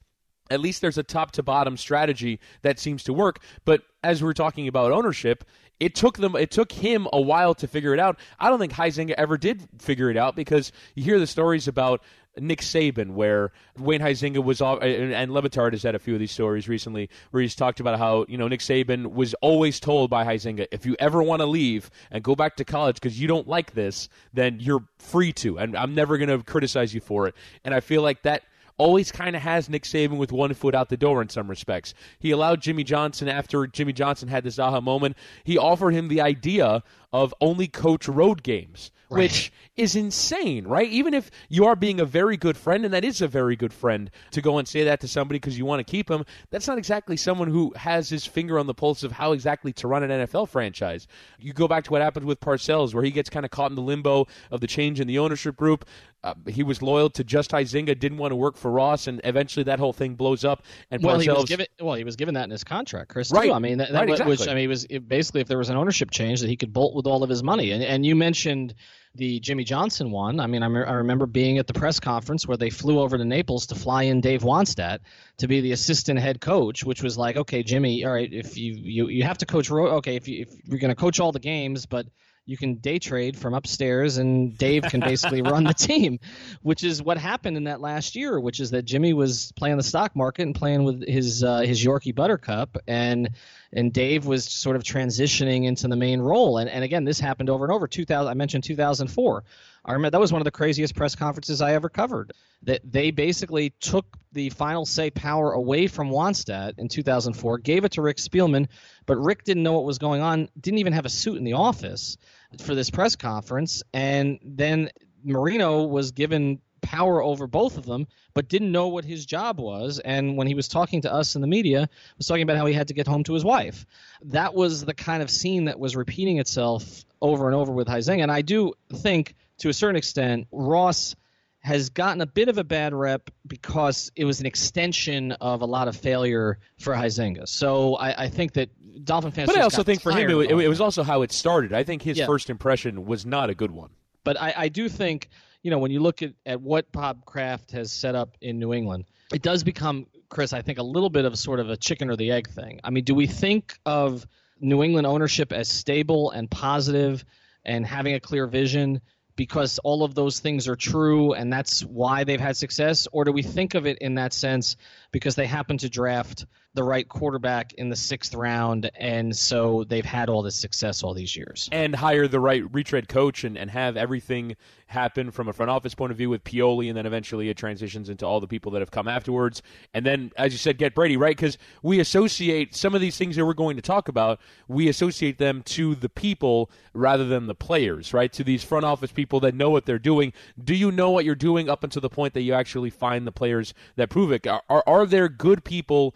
at 0.50 0.60
least 0.60 0.80
there's 0.80 0.98
a 0.98 1.02
top 1.02 1.32
to 1.32 1.42
bottom 1.42 1.76
strategy 1.76 2.40
that 2.62 2.78
seems 2.78 3.02
to 3.04 3.12
work. 3.12 3.40
But 3.64 3.82
as 4.02 4.22
we're 4.22 4.32
talking 4.32 4.68
about 4.68 4.92
ownership, 4.92 5.44
it 5.80 5.94
took 5.94 6.18
them 6.18 6.35
it 6.37 6.50
took 6.50 6.73
him 6.73 7.06
a 7.12 7.20
while 7.20 7.54
to 7.54 7.66
figure 7.68 7.94
it 7.94 8.00
out. 8.00 8.18
I 8.38 8.49
don't 8.49 8.58
think 8.58 8.73
Huizenga 8.73 9.12
ever 9.12 9.37
did 9.38 9.68
figure 9.78 10.11
it 10.11 10.16
out 10.16 10.37
because 10.37 10.73
you 10.94 11.04
hear 11.04 11.18
the 11.18 11.26
stories 11.26 11.68
about 11.68 12.02
Nick 12.40 12.61
Saban, 12.61 13.12
where 13.12 13.52
Wayne 13.76 14.00
Huizenga 14.00 14.42
was 14.42 14.61
off, 14.61 14.80
and, 14.80 15.12
and 15.12 15.32
Le 15.32 15.42
Batard 15.42 15.73
has 15.73 15.82
had 15.82 15.94
a 15.94 15.99
few 15.99 16.14
of 16.14 16.20
these 16.20 16.30
stories 16.30 16.68
recently, 16.68 17.11
where 17.30 17.42
he's 17.42 17.54
talked 17.54 17.80
about 17.80 17.99
how 17.99 18.26
you 18.28 18.38
know 18.38 18.49
Nick 18.49 18.61
Saban 18.61 19.12
was 19.12 19.35
always 19.35 19.80
told 19.80 20.11
by 20.11 20.25
Huizenga, 20.25 20.66
if 20.70 20.87
you 20.87 20.97
ever 20.99 21.23
want 21.23 21.40
to 21.40 21.47
leave 21.47 21.90
and 22.11 22.23
go 22.23 22.35
back 22.35 22.56
to 22.56 22.64
college 22.64 22.97
because 22.97 23.20
you 23.20 23.28
don't 23.28 23.49
like 23.49 23.73
this, 23.73 24.08
then 24.32 24.58
you're 24.61 24.85
free 24.99 25.32
to, 25.35 25.58
and 25.58 25.76
I'm 25.76 25.94
never 25.94 26.18
going 26.18 26.28
to 26.28 26.42
criticize 26.42 26.94
you 26.94 27.00
for 27.00 27.26
it. 27.26 27.35
And 27.64 27.75
I 27.75 27.80
feel 27.80 28.02
like 28.02 28.23
that 28.23 28.42
always 28.78 29.12
kind 29.12 29.37
of 29.37 29.42
has 29.42 29.68
Nick 29.68 29.82
Saban 29.82 30.16
with 30.16 30.32
one 30.32 30.54
foot 30.54 30.75
out 30.75 30.88
the 30.88 30.97
door 30.97 31.20
in 31.20 31.28
some 31.28 31.49
respects. 31.49 31.94
He 32.18 32.30
allowed 32.30 32.62
Jimmy 32.62 32.85
Johnson 32.85 33.28
after 33.28 33.66
Jimmy 33.66 33.92
Johnson 33.92 34.28
had 34.28 34.44
this 34.44 34.58
aha 34.58 34.80
moment. 34.80 35.16
He 35.44 35.58
offered 35.58 35.92
him 35.92 36.08
the 36.08 36.20
idea 36.20 36.82
of 37.12 37.35
only 37.40 37.68
coach 37.68 38.08
road 38.08 38.42
games. 38.42 38.90
Right. 39.11 39.23
Which 39.23 39.52
is 39.75 39.97
insane, 39.97 40.66
right? 40.66 40.88
Even 40.90 41.14
if 41.14 41.30
you 41.49 41.64
are 41.64 41.75
being 41.75 41.99
a 41.99 42.04
very 42.04 42.37
good 42.37 42.58
friend, 42.58 42.85
and 42.85 42.92
that 42.92 43.04
is 43.04 43.23
a 43.23 43.28
very 43.28 43.56
good 43.56 43.73
friend, 43.73 44.11
to 44.32 44.42
go 44.42 44.58
and 44.58 44.68
say 44.68 44.85
that 44.85 45.00
to 45.00 45.08
somebody 45.08 45.38
because 45.38 45.56
you 45.56 45.64
want 45.64 45.80
to 45.80 45.90
keep 45.90 46.11
him, 46.11 46.26
that's 46.50 46.68
not 46.68 46.76
exactly 46.76 47.16
someone 47.16 47.49
who 47.49 47.73
has 47.75 48.11
his 48.11 48.26
finger 48.26 48.58
on 48.58 48.66
the 48.66 48.75
pulse 48.75 49.02
of 49.02 49.12
how 49.12 49.32
exactly 49.32 49.73
to 49.75 49.88
run 49.88 50.02
an 50.02 50.11
NFL 50.11 50.50
franchise. 50.50 51.06
You 51.38 51.54
go 51.54 51.66
back 51.66 51.85
to 51.85 51.90
what 51.90 52.02
happened 52.02 52.26
with 52.26 52.40
Parcells, 52.40 52.92
where 52.92 53.02
he 53.02 53.11
gets 53.11 53.30
kind 53.30 53.47
of 53.47 53.50
caught 53.50 53.70
in 53.70 53.76
the 53.76 53.82
limbo 53.82 54.26
of 54.50 54.61
the 54.61 54.66
change 54.66 55.00
in 55.00 55.06
the 55.06 55.18
ownership 55.18 55.56
group. 55.56 55.87
Uh, 56.25 56.34
he 56.48 56.64
was 56.64 56.82
loyal 56.82 57.08
to 57.10 57.22
just 57.22 57.52
Huizenga, 57.52 57.98
didn't 57.98 58.18
want 58.18 58.32
to 58.32 58.37
work 58.37 58.56
for 58.56 58.70
Ross, 58.72 59.06
and 59.06 59.20
eventually 59.22 59.64
that 59.64 59.78
whole 59.78 59.92
thing 59.92 60.16
blows 60.16 60.44
up. 60.44 60.64
And 60.90 61.00
well, 61.02 61.16
Parcells, 61.16 61.22
he 61.22 61.30
was 61.30 61.44
given 61.44 61.66
well, 61.80 61.94
he 61.94 62.02
was 62.02 62.16
given 62.16 62.34
that 62.34 62.44
in 62.44 62.50
his 62.50 62.64
contract, 62.64 63.10
Chris. 63.10 63.30
Right. 63.30 63.46
Too. 63.46 63.52
I 63.52 63.60
mean, 63.60 63.78
that, 63.78 63.92
that 63.92 64.00
right, 64.00 64.10
exactly. 64.10 64.32
which 64.37 64.48
I 64.48 64.54
mean, 64.54 64.68
was 64.68 64.87
basically 64.87 65.42
if 65.42 65.48
there 65.48 65.58
was 65.58 65.70
an 65.70 65.76
ownership 65.76 66.10
change 66.10 66.40
that 66.40 66.48
he 66.48 66.56
could 66.56 66.72
bolt 66.72 66.96
with 66.96 67.06
all 67.06 67.22
of 67.22 67.30
his 67.30 67.42
money. 67.42 67.70
And 67.70 67.84
and 67.84 68.04
you 68.04 68.16
mentioned 68.16 68.75
the 69.14 69.40
Jimmy 69.40 69.64
Johnson 69.64 70.10
one. 70.10 70.40
I 70.40 70.46
mean, 70.46 70.62
I, 70.62 70.68
me- 70.68 70.82
I 70.82 70.94
remember 70.94 71.26
being 71.26 71.58
at 71.58 71.66
the 71.66 71.72
press 71.72 72.00
conference 72.00 72.46
where 72.46 72.56
they 72.56 72.70
flew 72.70 73.00
over 73.00 73.16
to 73.16 73.25
Naples 73.25 73.66
to 73.66 73.75
fly 73.75 74.04
in 74.04 74.20
Dave 74.20 74.42
Wannstedt 74.42 74.98
to 75.38 75.48
be 75.48 75.60
the 75.60 75.72
assistant 75.72 76.18
head 76.18 76.40
coach, 76.40 76.84
which 76.84 77.02
was 77.02 77.16
like, 77.16 77.37
okay, 77.37 77.62
Jimmy, 77.62 78.04
all 78.04 78.12
right, 78.12 78.32
if 78.32 78.56
you 78.56 78.75
you, 78.75 79.08
you 79.08 79.22
have 79.25 79.38
to 79.38 79.46
coach, 79.46 79.70
okay, 79.70 80.16
if 80.16 80.26
you 80.26 80.42
if 80.42 80.48
you're 80.64 80.80
going 80.80 80.94
to 80.94 81.00
coach 81.00 81.20
all 81.20 81.32
the 81.32 81.40
games, 81.40 81.87
but 81.87 82.06
you 82.48 82.56
can 82.56 82.76
day 82.76 82.98
trade 82.98 83.36
from 83.36 83.52
upstairs 83.52 84.16
and 84.16 84.56
Dave 84.56 84.82
can 84.84 85.00
basically 85.00 85.42
run 85.42 85.64
the 85.64 85.74
team, 85.78 86.18
which 86.62 86.82
is 86.82 87.02
what 87.02 87.18
happened 87.18 87.58
in 87.58 87.64
that 87.64 87.82
last 87.82 88.16
year, 88.16 88.40
which 88.40 88.58
is 88.58 88.70
that 88.70 88.86
Jimmy 88.86 89.12
was 89.12 89.52
playing 89.52 89.76
the 89.76 89.82
stock 89.82 90.16
market 90.16 90.44
and 90.44 90.54
playing 90.54 90.82
with 90.84 91.06
his 91.06 91.44
uh, 91.44 91.58
his 91.60 91.84
Yorkie 91.84 92.14
Buttercup 92.14 92.78
and 92.88 93.28
and 93.70 93.92
Dave 93.92 94.24
was 94.24 94.46
sort 94.46 94.76
of 94.76 94.82
transitioning 94.82 95.66
into 95.66 95.88
the 95.88 95.96
main 95.96 96.20
role. 96.20 96.56
And 96.56 96.70
and 96.70 96.82
again, 96.82 97.04
this 97.04 97.20
happened 97.20 97.50
over 97.50 97.66
and 97.66 97.72
over. 97.72 97.86
2000, 97.86 98.30
I 98.30 98.32
mentioned 98.32 98.64
2004. 98.64 99.44
I 99.84 99.92
remember 99.92 100.10
that 100.10 100.20
was 100.20 100.32
one 100.32 100.40
of 100.40 100.46
the 100.46 100.50
craziest 100.50 100.94
press 100.94 101.14
conferences 101.14 101.60
I 101.60 101.74
ever 101.74 101.90
covered. 101.90 102.32
That 102.62 102.80
they 102.90 103.10
basically 103.10 103.74
took 103.78 104.06
the 104.32 104.48
final 104.48 104.86
say 104.86 105.10
power 105.10 105.52
away 105.52 105.86
from 105.86 106.08
Wannstedt 106.08 106.78
in 106.78 106.88
2004, 106.88 107.58
gave 107.58 107.84
it 107.84 107.92
to 107.92 108.02
Rick 108.02 108.16
Spielman, 108.16 108.68
but 109.04 109.16
Rick 109.18 109.44
didn't 109.44 109.62
know 109.62 109.74
what 109.74 109.84
was 109.84 109.98
going 109.98 110.22
on, 110.22 110.48
didn't 110.58 110.78
even 110.78 110.94
have 110.94 111.06
a 111.06 111.10
suit 111.10 111.36
in 111.36 111.44
the 111.44 111.52
office 111.52 112.16
for 112.60 112.74
this 112.74 112.90
press 112.90 113.16
conference, 113.16 113.82
and 113.92 114.38
then 114.42 114.90
Marino 115.24 115.84
was 115.84 116.12
given 116.12 116.60
power 116.80 117.22
over 117.22 117.46
both 117.46 117.76
of 117.76 117.84
them, 117.84 118.06
but 118.34 118.48
didn't 118.48 118.72
know 118.72 118.88
what 118.88 119.04
his 119.04 119.26
job 119.26 119.58
was. 119.58 119.98
And 119.98 120.36
when 120.36 120.46
he 120.46 120.54
was 120.54 120.68
talking 120.68 121.02
to 121.02 121.12
us 121.12 121.34
in 121.34 121.40
the 121.40 121.46
media, 121.46 121.88
was 122.16 122.26
talking 122.26 122.42
about 122.42 122.56
how 122.56 122.66
he 122.66 122.72
had 122.72 122.88
to 122.88 122.94
get 122.94 123.06
home 123.06 123.24
to 123.24 123.34
his 123.34 123.44
wife. 123.44 123.84
That 124.22 124.54
was 124.54 124.84
the 124.84 124.94
kind 124.94 125.22
of 125.22 125.30
scene 125.30 125.66
that 125.66 125.78
was 125.78 125.96
repeating 125.96 126.38
itself 126.38 127.04
over 127.20 127.46
and 127.46 127.56
over 127.56 127.72
with 127.72 127.88
Huizenga. 127.88 128.22
And 128.22 128.32
I 128.32 128.42
do 128.42 128.74
think, 128.92 129.34
to 129.58 129.68
a 129.68 129.72
certain 129.72 129.96
extent, 129.96 130.46
Ross 130.52 131.16
has 131.60 131.90
gotten 131.90 132.20
a 132.20 132.26
bit 132.26 132.48
of 132.48 132.56
a 132.56 132.64
bad 132.64 132.94
rep 132.94 133.30
because 133.46 134.12
it 134.14 134.24
was 134.24 134.40
an 134.40 134.46
extension 134.46 135.32
of 135.32 135.60
a 135.60 135.66
lot 135.66 135.88
of 135.88 135.96
failure 135.96 136.58
for 136.78 136.94
Huizenga. 136.94 137.48
So 137.48 137.96
I, 137.96 138.24
I 138.24 138.28
think 138.28 138.52
that 138.52 138.70
Dolphin 139.04 139.32
fans. 139.32 139.46
But 139.46 139.58
I 139.58 139.62
also 139.62 139.82
think 139.82 140.02
for 140.02 140.12
him, 140.12 140.30
it, 140.30 140.50
it, 140.50 140.68
was 140.68 140.80
also 140.80 141.02
how 141.02 141.22
it 141.22 141.32
started. 141.32 141.72
I 141.72 141.84
think 141.84 142.02
his 142.02 142.18
yeah. 142.18 142.26
first 142.26 142.50
impression 142.50 143.06
was 143.06 143.24
not 143.24 143.50
a 143.50 143.54
good 143.54 143.70
one. 143.70 143.90
But 144.24 144.40
I, 144.40 144.54
I 144.56 144.68
do 144.68 144.88
think 144.88 145.28
you 145.62 145.70
know, 145.70 145.78
when 145.78 145.90
you 145.90 146.00
look 146.00 146.22
at, 146.22 146.32
at 146.46 146.60
what 146.60 146.90
Bob 146.92 147.24
Kraft 147.24 147.72
has 147.72 147.90
set 147.90 148.14
up 148.14 148.36
in 148.40 148.58
New 148.58 148.72
England, 148.72 149.04
it 149.32 149.42
does 149.42 149.64
become, 149.64 150.06
Chris, 150.28 150.52
I 150.52 150.62
think 150.62 150.78
a 150.78 150.82
little 150.82 151.10
bit 151.10 151.24
of 151.24 151.38
sort 151.38 151.60
of 151.60 151.70
a 151.70 151.76
chicken 151.76 152.10
or 152.10 152.16
the 152.16 152.30
egg 152.30 152.48
thing. 152.48 152.80
I 152.84 152.90
mean, 152.90 153.04
do 153.04 153.14
we 153.14 153.26
think 153.26 153.74
of 153.84 154.26
New 154.60 154.82
England 154.82 155.06
ownership 155.06 155.52
as 155.52 155.68
stable 155.68 156.30
and 156.30 156.50
positive 156.50 157.24
and 157.64 157.84
having 157.84 158.14
a 158.14 158.20
clear 158.20 158.46
vision 158.46 159.00
because 159.36 159.78
all 159.84 160.02
of 160.02 160.14
those 160.14 160.40
things 160.40 160.66
are 160.66 160.74
true 160.74 161.32
and 161.32 161.52
that's 161.52 161.84
why 161.84 162.24
they've 162.24 162.40
had 162.40 162.56
success? 162.56 163.06
Or 163.12 163.24
do 163.24 163.32
we 163.32 163.42
think 163.42 163.74
of 163.74 163.86
it 163.86 163.98
in 163.98 164.14
that 164.14 164.32
sense 164.32 164.76
because 165.12 165.34
they 165.34 165.46
happen 165.46 165.78
to 165.78 165.88
draft 165.88 166.46
the 166.75 166.84
right 166.84 167.08
quarterback 167.08 167.72
in 167.75 167.88
the 167.88 167.96
sixth 167.96 168.34
round, 168.34 168.90
and 168.94 169.34
so 169.37 169.84
they've 169.84 170.04
had 170.04 170.28
all 170.28 170.42
this 170.42 170.54
success 170.54 171.02
all 171.02 171.14
these 171.14 171.34
years. 171.34 171.68
And 171.72 171.94
hire 171.94 172.28
the 172.28 172.40
right 172.40 172.62
retread 172.72 173.08
coach 173.08 173.44
and, 173.44 173.56
and 173.56 173.70
have 173.70 173.96
everything 173.96 174.54
happen 174.87 175.30
from 175.30 175.48
a 175.48 175.52
front 175.52 175.70
office 175.70 175.94
point 175.94 176.12
of 176.12 176.18
view 176.18 176.30
with 176.30 176.44
Pioli, 176.44 176.88
and 176.88 176.96
then 176.96 177.06
eventually 177.06 177.48
it 177.48 177.56
transitions 177.56 178.08
into 178.08 178.26
all 178.26 178.40
the 178.40 178.46
people 178.46 178.72
that 178.72 178.80
have 178.80 178.90
come 178.90 179.08
afterwards. 179.08 179.62
And 179.94 180.04
then, 180.04 180.30
as 180.37 180.52
you 180.52 180.58
said, 180.58 180.78
get 180.78 180.94
Brady, 180.94 181.16
right? 181.16 181.37
Because 181.37 181.58
we 181.82 182.00
associate 182.00 182.75
some 182.75 182.94
of 182.94 183.00
these 183.00 183.16
things 183.16 183.37
that 183.37 183.44
we're 183.44 183.54
going 183.54 183.76
to 183.76 183.82
talk 183.82 184.08
about, 184.08 184.40
we 184.66 184.88
associate 184.88 185.38
them 185.38 185.62
to 185.64 185.94
the 185.94 186.08
people 186.08 186.70
rather 186.92 187.26
than 187.26 187.46
the 187.46 187.54
players, 187.54 188.14
right? 188.14 188.32
To 188.32 188.44
these 188.44 188.62
front 188.62 188.84
office 188.84 189.12
people 189.12 189.40
that 189.40 189.54
know 189.54 189.70
what 189.70 189.84
they're 189.84 189.98
doing. 189.98 190.32
Do 190.62 190.75
you 190.75 190.90
know 190.90 191.10
what 191.10 191.25
you're 191.25 191.34
doing 191.34 191.68
up 191.68 191.84
until 191.84 192.00
the 192.00 192.10
point 192.10 192.34
that 192.34 192.42
you 192.42 192.54
actually 192.54 192.90
find 192.90 193.26
the 193.26 193.32
players 193.32 193.75
that 193.96 194.10
prove 194.10 194.32
it? 194.32 194.46
Are, 194.46 194.62
are, 194.68 194.84
are 194.87 195.06
there 195.06 195.28
good 195.28 195.64
people 195.64 196.14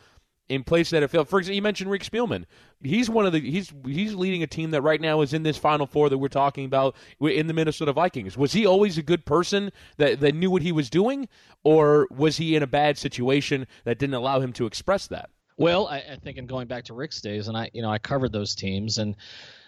in 0.52 0.62
place 0.62 0.90
that 0.90 1.00
have 1.00 1.10
failed. 1.10 1.28
For 1.28 1.38
example, 1.38 1.56
you 1.56 1.62
mentioned 1.62 1.90
Rick 1.90 2.02
Spielman. 2.02 2.44
He's 2.82 3.08
one 3.08 3.24
of 3.24 3.32
the 3.32 3.40
he's 3.40 3.72
he's 3.86 4.14
leading 4.14 4.42
a 4.42 4.46
team 4.46 4.70
that 4.72 4.82
right 4.82 5.00
now 5.00 5.22
is 5.22 5.32
in 5.32 5.42
this 5.42 5.56
Final 5.56 5.86
Four 5.86 6.10
that 6.10 6.18
we're 6.18 6.28
talking 6.28 6.66
about 6.66 6.94
in 7.20 7.46
the 7.46 7.54
Minnesota 7.54 7.92
Vikings. 7.92 8.36
Was 8.36 8.52
he 8.52 8.66
always 8.66 8.98
a 8.98 9.02
good 9.02 9.24
person 9.24 9.72
that 9.96 10.20
that 10.20 10.34
knew 10.34 10.50
what 10.50 10.62
he 10.62 10.72
was 10.72 10.90
doing, 10.90 11.28
or 11.64 12.06
was 12.10 12.36
he 12.36 12.54
in 12.54 12.62
a 12.62 12.66
bad 12.66 12.98
situation 12.98 13.66
that 13.84 13.98
didn't 13.98 14.14
allow 14.14 14.40
him 14.40 14.52
to 14.54 14.66
express 14.66 15.06
that? 15.06 15.30
Well, 15.56 15.86
I, 15.86 15.98
I 15.98 16.16
think 16.22 16.38
in 16.38 16.46
going 16.46 16.66
back 16.66 16.84
to 16.84 16.94
Rick's 16.94 17.20
days, 17.20 17.48
and 17.48 17.56
I 17.56 17.70
you 17.72 17.80
know 17.80 17.90
I 17.90 17.98
covered 17.98 18.32
those 18.32 18.54
teams, 18.54 18.98
and 18.98 19.16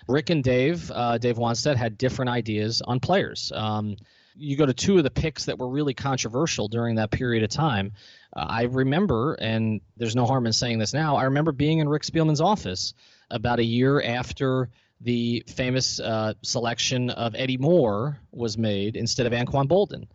Rick 0.07 0.29
and 0.29 0.45
Dave, 0.45 0.91
uh, 0.91 1.17
Dave 1.17 1.37
Wannstedt 1.37 1.76
had 1.76 1.97
different 1.97 2.31
ideas 2.31 2.83
on 2.83 3.00
players. 3.00 3.53
Um, 3.55 3.97
you 4.37 4.57
go 4.57 4.67
to 4.67 4.75
two 4.75 4.99
of 4.99 5.05
the 5.05 5.11
picks 5.11 5.45
that 5.47 5.59
were 5.59 5.69
really 5.69 5.95
controversial 5.95 6.69
during 6.69 6.97
that 6.97 7.11
period 7.11 7.43
of 7.43 7.50
time. 7.50 7.93
Uh, 8.35 8.47
I 8.49 8.62
remember, 8.62 9.35
and 9.35 9.81
there's 9.97 10.17
no 10.17 10.26
harm 10.26 10.47
in 10.47 10.53
saying 10.53 10.79
this 10.79 10.93
now, 10.93 11.17
I 11.17 11.25
remember 11.25 11.53
being 11.53 11.79
in 11.79 11.88
Rick 11.88 12.03
Spielman's 12.03 12.41
office 12.41 12.95
about 13.31 13.59
a 13.59 13.64
year 13.64 14.03
after 14.03 14.71
the 15.00 15.45
famous 15.47 16.00
uh, 16.00 16.35
selection 16.43 17.11
of 17.11 17.35
Eddie 17.35 17.59
Moore 17.59 18.19
was 18.33 18.57
made 18.57 18.97
instead 18.97 19.26
of 19.26 19.33
Anquan 19.33 19.69
Boldin. 19.69 20.09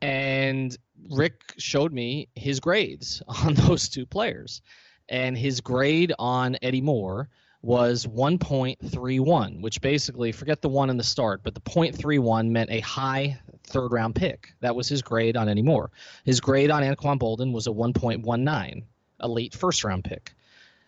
And 0.00 0.76
Rick 1.10 1.54
showed 1.58 1.92
me 1.92 2.28
his 2.34 2.60
grades 2.60 3.22
on 3.28 3.54
those 3.54 3.88
two 3.88 4.06
players. 4.06 4.62
And 5.08 5.36
his 5.36 5.62
grade 5.62 6.12
on 6.18 6.58
Eddie 6.60 6.82
Moore 6.82 7.28
was 7.62 8.06
1.31, 8.06 9.60
which 9.60 9.80
basically, 9.80 10.32
forget 10.32 10.62
the 10.62 10.68
one 10.68 10.90
in 10.90 10.96
the 10.96 11.02
start, 11.02 11.42
but 11.42 11.54
the 11.54 11.60
0.31 11.60 12.50
meant 12.50 12.70
a 12.70 12.80
high 12.80 13.40
third 13.68 13.92
round 13.92 14.14
pick. 14.14 14.54
That 14.60 14.76
was 14.76 14.88
his 14.88 15.02
grade 15.02 15.36
on 15.36 15.48
Eddie 15.48 15.62
Moore. 15.62 15.90
His 16.24 16.40
grade 16.40 16.70
on 16.70 16.82
Anquan 16.82 17.18
Boldin 17.18 17.52
was 17.52 17.66
a 17.66 17.70
1.19, 17.70 18.84
a 19.20 19.28
late 19.28 19.54
first 19.54 19.84
round 19.84 20.04
pick. 20.04 20.32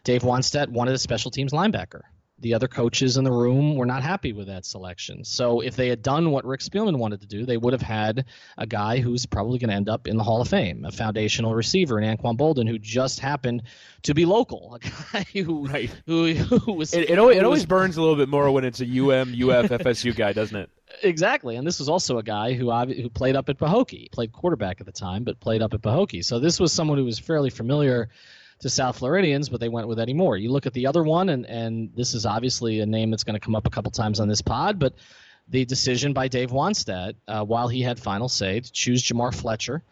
Dave 0.05 0.23
Wannstedt 0.23 0.69
wanted 0.69 0.95
a 0.95 0.99
special 0.99 1.31
teams 1.31 1.53
linebacker 1.53 2.03
the 2.41 2.55
other 2.55 2.69
coaches 2.69 3.17
in 3.17 3.25
the 3.25 3.33
room 3.33 3.77
were 3.77 3.87
not 3.87 4.03
happy 4.03 4.33
with 4.33 4.47
that 4.47 4.65
selection. 4.65 5.25
So 5.25 5.61
if 5.61 5.77
they 5.77 5.89
had 5.89 6.03
done 6.03 6.31
what 6.31 6.45
Rick 6.45 6.61
Spielman 6.61 6.97
wanted 6.97 7.21
to 7.21 7.27
do, 7.27 7.45
they 7.45 7.57
would 7.57 7.73
have 7.73 7.83
had 7.83 8.27
a 8.57 8.67
guy 8.67 8.99
who's 8.99 9.27
probably 9.27 9.59
going 9.59 9.71
to 9.71 9.77
end 9.77 9.89
up 9.89 10.07
in 10.07 10.17
the 10.17 10.23
Hall 10.23 10.41
of 10.41 10.49
Fame, 10.49 10.85
a 10.85 10.93
foundational 10.93 11.55
receiver 11.55 12.01
in 12.01 12.17
Anquan 12.17 12.37
Boldin, 12.37 12.69
who 12.69 12.79
just 12.79 13.21
happened 13.21 13.63
to 14.03 14.15
be 14.15 14.25
local, 14.25 14.75
a 14.75 14.79
guy 14.79 15.27
who 15.33 15.67
right. 15.67 15.91
who, 16.07 16.33
who 16.35 16.73
was. 16.73 16.95
It, 16.95 17.11
it 17.11 17.19
always, 17.19 17.37
it 17.37 17.45
always 17.45 17.67
burns 17.67 17.97
a 17.97 18.01
little 18.01 18.17
bit 18.17 18.29
more 18.29 18.51
when 18.51 18.65
it's 18.65 18.81
a 18.81 18.85
UM, 18.85 19.33
UF, 19.33 19.71
FSU 19.71 20.15
guy, 20.15 20.33
doesn't 20.33 20.57
it? 20.57 20.71
Exactly, 21.03 21.57
and 21.57 21.67
this 21.67 21.79
was 21.79 21.89
also 21.89 22.19
a 22.19 22.23
guy 22.23 22.53
who 22.53 22.73
who 22.73 23.09
played 23.09 23.37
up 23.37 23.49
at 23.49 23.59
Pahokee, 23.59 24.11
played 24.11 24.33
quarterback 24.33 24.81
at 24.81 24.87
the 24.87 24.93
time, 24.93 25.25
but 25.25 25.39
played 25.41 25.63
up 25.63 25.73
at 25.75 25.83
Pahokee. 25.83 26.25
So 26.25 26.41
this 26.41 26.59
was 26.59 26.73
someone 26.73 26.99
who 26.99 27.05
was 27.05 27.19
fairly 27.19 27.51
familiar 27.51 28.09
to 28.61 28.71
South 28.71 28.99
Floridians, 28.99 29.49
but 29.49 29.61
they 29.61 29.69
went 29.69 29.89
with 29.89 29.99
Eddie 29.99 30.15
Moore. 30.15 30.37
You 30.37 30.51
look 30.51 30.67
at 30.67 30.75
the 30.75 30.87
other 30.87 31.03
one, 31.03 31.31
and, 31.31 31.47
and 31.47 31.91
this 31.95 32.15
is 32.15 32.27
obviously 32.27 32.81
a 32.81 32.87
name 32.87 33.11
that's 33.11 33.25
going 33.25 33.35
to 33.35 33.41
come 33.41 33.55
up 33.55 33.67
a 33.67 33.71
couple 33.71 33.91
times 33.91 34.21
on 34.21 34.29
this 34.29 34.43
pod, 34.43 34.79
but 34.79 34.95
the 35.49 35.65
decision 35.65 36.13
by 36.13 36.29
Dave 36.29 36.51
Wannstedt, 36.51 37.15
uh, 37.27 37.45
while 37.45 37.69
he 37.69 37.83
had 37.83 37.99
final 37.99 38.29
say, 38.29 38.61
to 38.61 38.73
choose 38.73 39.03
Jamar 39.03 39.35
Fletcher 39.35 39.83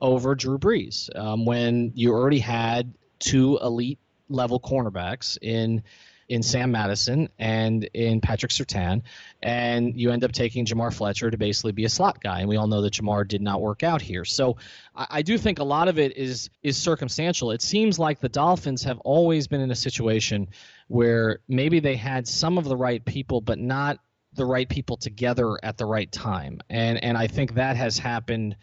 over 0.00 0.34
Drew 0.34 0.58
Brees 0.58 1.14
um, 1.16 1.44
when 1.44 1.92
you 1.94 2.12
already 2.12 2.40
had 2.40 2.94
two 3.20 3.58
elite 3.62 3.98
level 4.28 4.58
cornerbacks 4.58 5.38
in 5.40 5.82
in 6.28 6.42
Sam 6.42 6.70
Madison 6.70 7.28
and 7.38 7.84
in 7.94 8.20
Patrick 8.20 8.52
Surtain, 8.52 9.02
and 9.42 9.98
you 9.98 10.10
end 10.10 10.24
up 10.24 10.32
taking 10.32 10.64
Jamar 10.64 10.92
Fletcher 10.92 11.30
to 11.30 11.36
basically 11.36 11.72
be 11.72 11.84
a 11.84 11.88
slot 11.88 12.22
guy. 12.22 12.40
And 12.40 12.48
we 12.48 12.56
all 12.56 12.66
know 12.66 12.82
that 12.82 12.94
Jamar 12.94 13.26
did 13.26 13.42
not 13.42 13.60
work 13.60 13.82
out 13.82 14.00
here. 14.00 14.24
So 14.24 14.56
I, 14.94 15.06
I 15.10 15.22
do 15.22 15.36
think 15.38 15.58
a 15.58 15.64
lot 15.64 15.88
of 15.88 15.98
it 15.98 16.16
is 16.16 16.50
is 16.62 16.76
circumstantial. 16.76 17.50
It 17.50 17.62
seems 17.62 17.98
like 17.98 18.20
the 18.20 18.28
Dolphins 18.28 18.84
have 18.84 18.98
always 19.00 19.46
been 19.46 19.60
in 19.60 19.70
a 19.70 19.76
situation 19.76 20.48
where 20.88 21.40
maybe 21.48 21.80
they 21.80 21.96
had 21.96 22.26
some 22.26 22.58
of 22.58 22.64
the 22.64 22.76
right 22.76 23.04
people, 23.04 23.40
but 23.40 23.58
not 23.58 23.98
the 24.34 24.44
right 24.44 24.68
people 24.68 24.96
together 24.96 25.58
at 25.62 25.76
the 25.76 25.86
right 25.86 26.10
time. 26.10 26.60
And 26.70 27.02
and 27.02 27.16
I 27.16 27.26
think 27.26 27.54
that 27.54 27.76
has 27.76 27.98
happened 27.98 28.56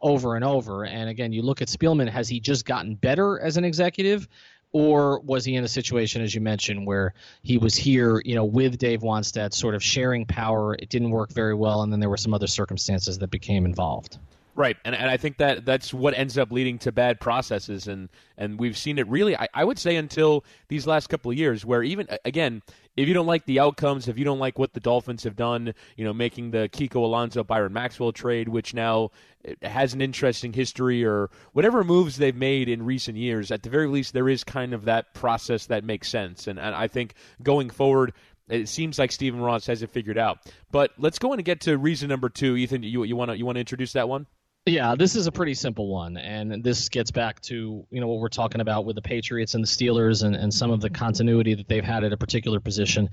over 0.00 0.36
and 0.36 0.44
over. 0.44 0.84
And 0.84 1.08
again, 1.10 1.32
you 1.32 1.42
look 1.42 1.62
at 1.62 1.68
Spielman, 1.68 2.08
has 2.08 2.28
he 2.28 2.40
just 2.40 2.64
gotten 2.64 2.94
better 2.94 3.40
as 3.40 3.56
an 3.56 3.64
executive? 3.64 4.28
Or 4.72 5.20
was 5.20 5.44
he 5.44 5.54
in 5.54 5.64
a 5.64 5.68
situation, 5.68 6.22
as 6.22 6.34
you 6.34 6.40
mentioned, 6.40 6.86
where 6.86 7.14
he 7.42 7.58
was 7.58 7.74
here, 7.74 8.20
you 8.24 8.34
know, 8.34 8.44
with 8.44 8.78
Dave 8.78 9.00
Wannstedt, 9.00 9.54
sort 9.54 9.74
of 9.74 9.82
sharing 9.82 10.26
power? 10.26 10.74
It 10.74 10.88
didn't 10.88 11.10
work 11.10 11.32
very 11.32 11.54
well, 11.54 11.82
and 11.82 11.92
then 11.92 12.00
there 12.00 12.10
were 12.10 12.16
some 12.16 12.34
other 12.34 12.46
circumstances 12.46 13.18
that 13.18 13.30
became 13.30 13.64
involved. 13.64 14.18
Right, 14.58 14.76
and 14.84 14.92
and 14.92 15.08
I 15.08 15.16
think 15.16 15.36
that 15.36 15.64
that's 15.64 15.94
what 15.94 16.14
ends 16.18 16.36
up 16.36 16.50
leading 16.50 16.78
to 16.80 16.90
bad 16.90 17.20
processes, 17.20 17.86
and 17.86 18.08
and 18.36 18.58
we've 18.58 18.76
seen 18.76 18.98
it 18.98 19.06
really. 19.06 19.36
I, 19.36 19.46
I 19.54 19.62
would 19.62 19.78
say 19.78 19.94
until 19.94 20.44
these 20.66 20.84
last 20.84 21.08
couple 21.08 21.30
of 21.30 21.36
years, 21.36 21.64
where 21.64 21.84
even 21.84 22.08
again, 22.24 22.62
if 22.98 23.06
you 23.06 23.14
don't 23.14 23.26
like 23.26 23.44
the 23.44 23.60
outcomes, 23.60 24.08
if 24.08 24.18
you 24.18 24.24
don't 24.24 24.40
like 24.40 24.58
what 24.58 24.72
the 24.72 24.80
Dolphins 24.80 25.22
have 25.22 25.36
done, 25.36 25.72
you 25.96 26.04
know, 26.04 26.12
making 26.12 26.50
the 26.50 26.68
Kiko 26.68 26.96
Alonso 26.96 27.44
Byron 27.44 27.72
Maxwell 27.72 28.10
trade, 28.10 28.48
which 28.48 28.74
now 28.74 29.12
has 29.62 29.94
an 29.94 30.00
interesting 30.00 30.52
history, 30.52 31.04
or 31.04 31.30
whatever 31.52 31.84
moves 31.84 32.16
they've 32.16 32.34
made 32.34 32.68
in 32.68 32.84
recent 32.84 33.16
years, 33.16 33.52
at 33.52 33.62
the 33.62 33.70
very 33.70 33.86
least, 33.86 34.14
there 34.14 34.28
is 34.28 34.42
kind 34.42 34.74
of 34.74 34.86
that 34.86 35.14
process 35.14 35.66
that 35.66 35.84
makes 35.84 36.08
sense, 36.08 36.48
and 36.48 36.58
and 36.58 36.74
I 36.74 36.88
think 36.88 37.14
going 37.40 37.70
forward, 37.70 38.12
it 38.48 38.68
seems 38.68 38.98
like 38.98 39.12
Stephen 39.12 39.40
Ross 39.40 39.66
has 39.66 39.82
it 39.82 39.90
figured 39.90 40.18
out. 40.18 40.40
But 40.72 40.90
let's 40.98 41.20
go 41.20 41.32
in 41.32 41.38
and 41.38 41.46
get 41.46 41.60
to 41.62 41.78
reason 41.78 42.08
number 42.08 42.28
two. 42.28 42.56
Ethan, 42.56 42.82
you 42.82 43.04
you 43.04 43.14
want 43.14 43.30
to 43.30 43.38
you 43.38 43.46
want 43.46 43.56
to 43.56 43.60
introduce 43.60 43.92
that 43.92 44.08
one? 44.08 44.26
Yeah, 44.68 44.96
this 44.96 45.16
is 45.16 45.26
a 45.26 45.32
pretty 45.32 45.54
simple 45.54 45.88
one, 45.88 46.18
and 46.18 46.62
this 46.62 46.90
gets 46.90 47.10
back 47.10 47.40
to 47.42 47.86
you 47.90 48.00
know 48.00 48.06
what 48.06 48.20
we're 48.20 48.28
talking 48.28 48.60
about 48.60 48.84
with 48.84 48.96
the 48.96 49.02
Patriots 49.02 49.54
and 49.54 49.64
the 49.64 49.68
Steelers 49.68 50.22
and, 50.22 50.36
and 50.36 50.52
some 50.52 50.70
of 50.70 50.82
the 50.82 50.90
continuity 50.90 51.54
that 51.54 51.68
they've 51.68 51.84
had 51.84 52.04
at 52.04 52.12
a 52.12 52.18
particular 52.18 52.60
position. 52.60 53.08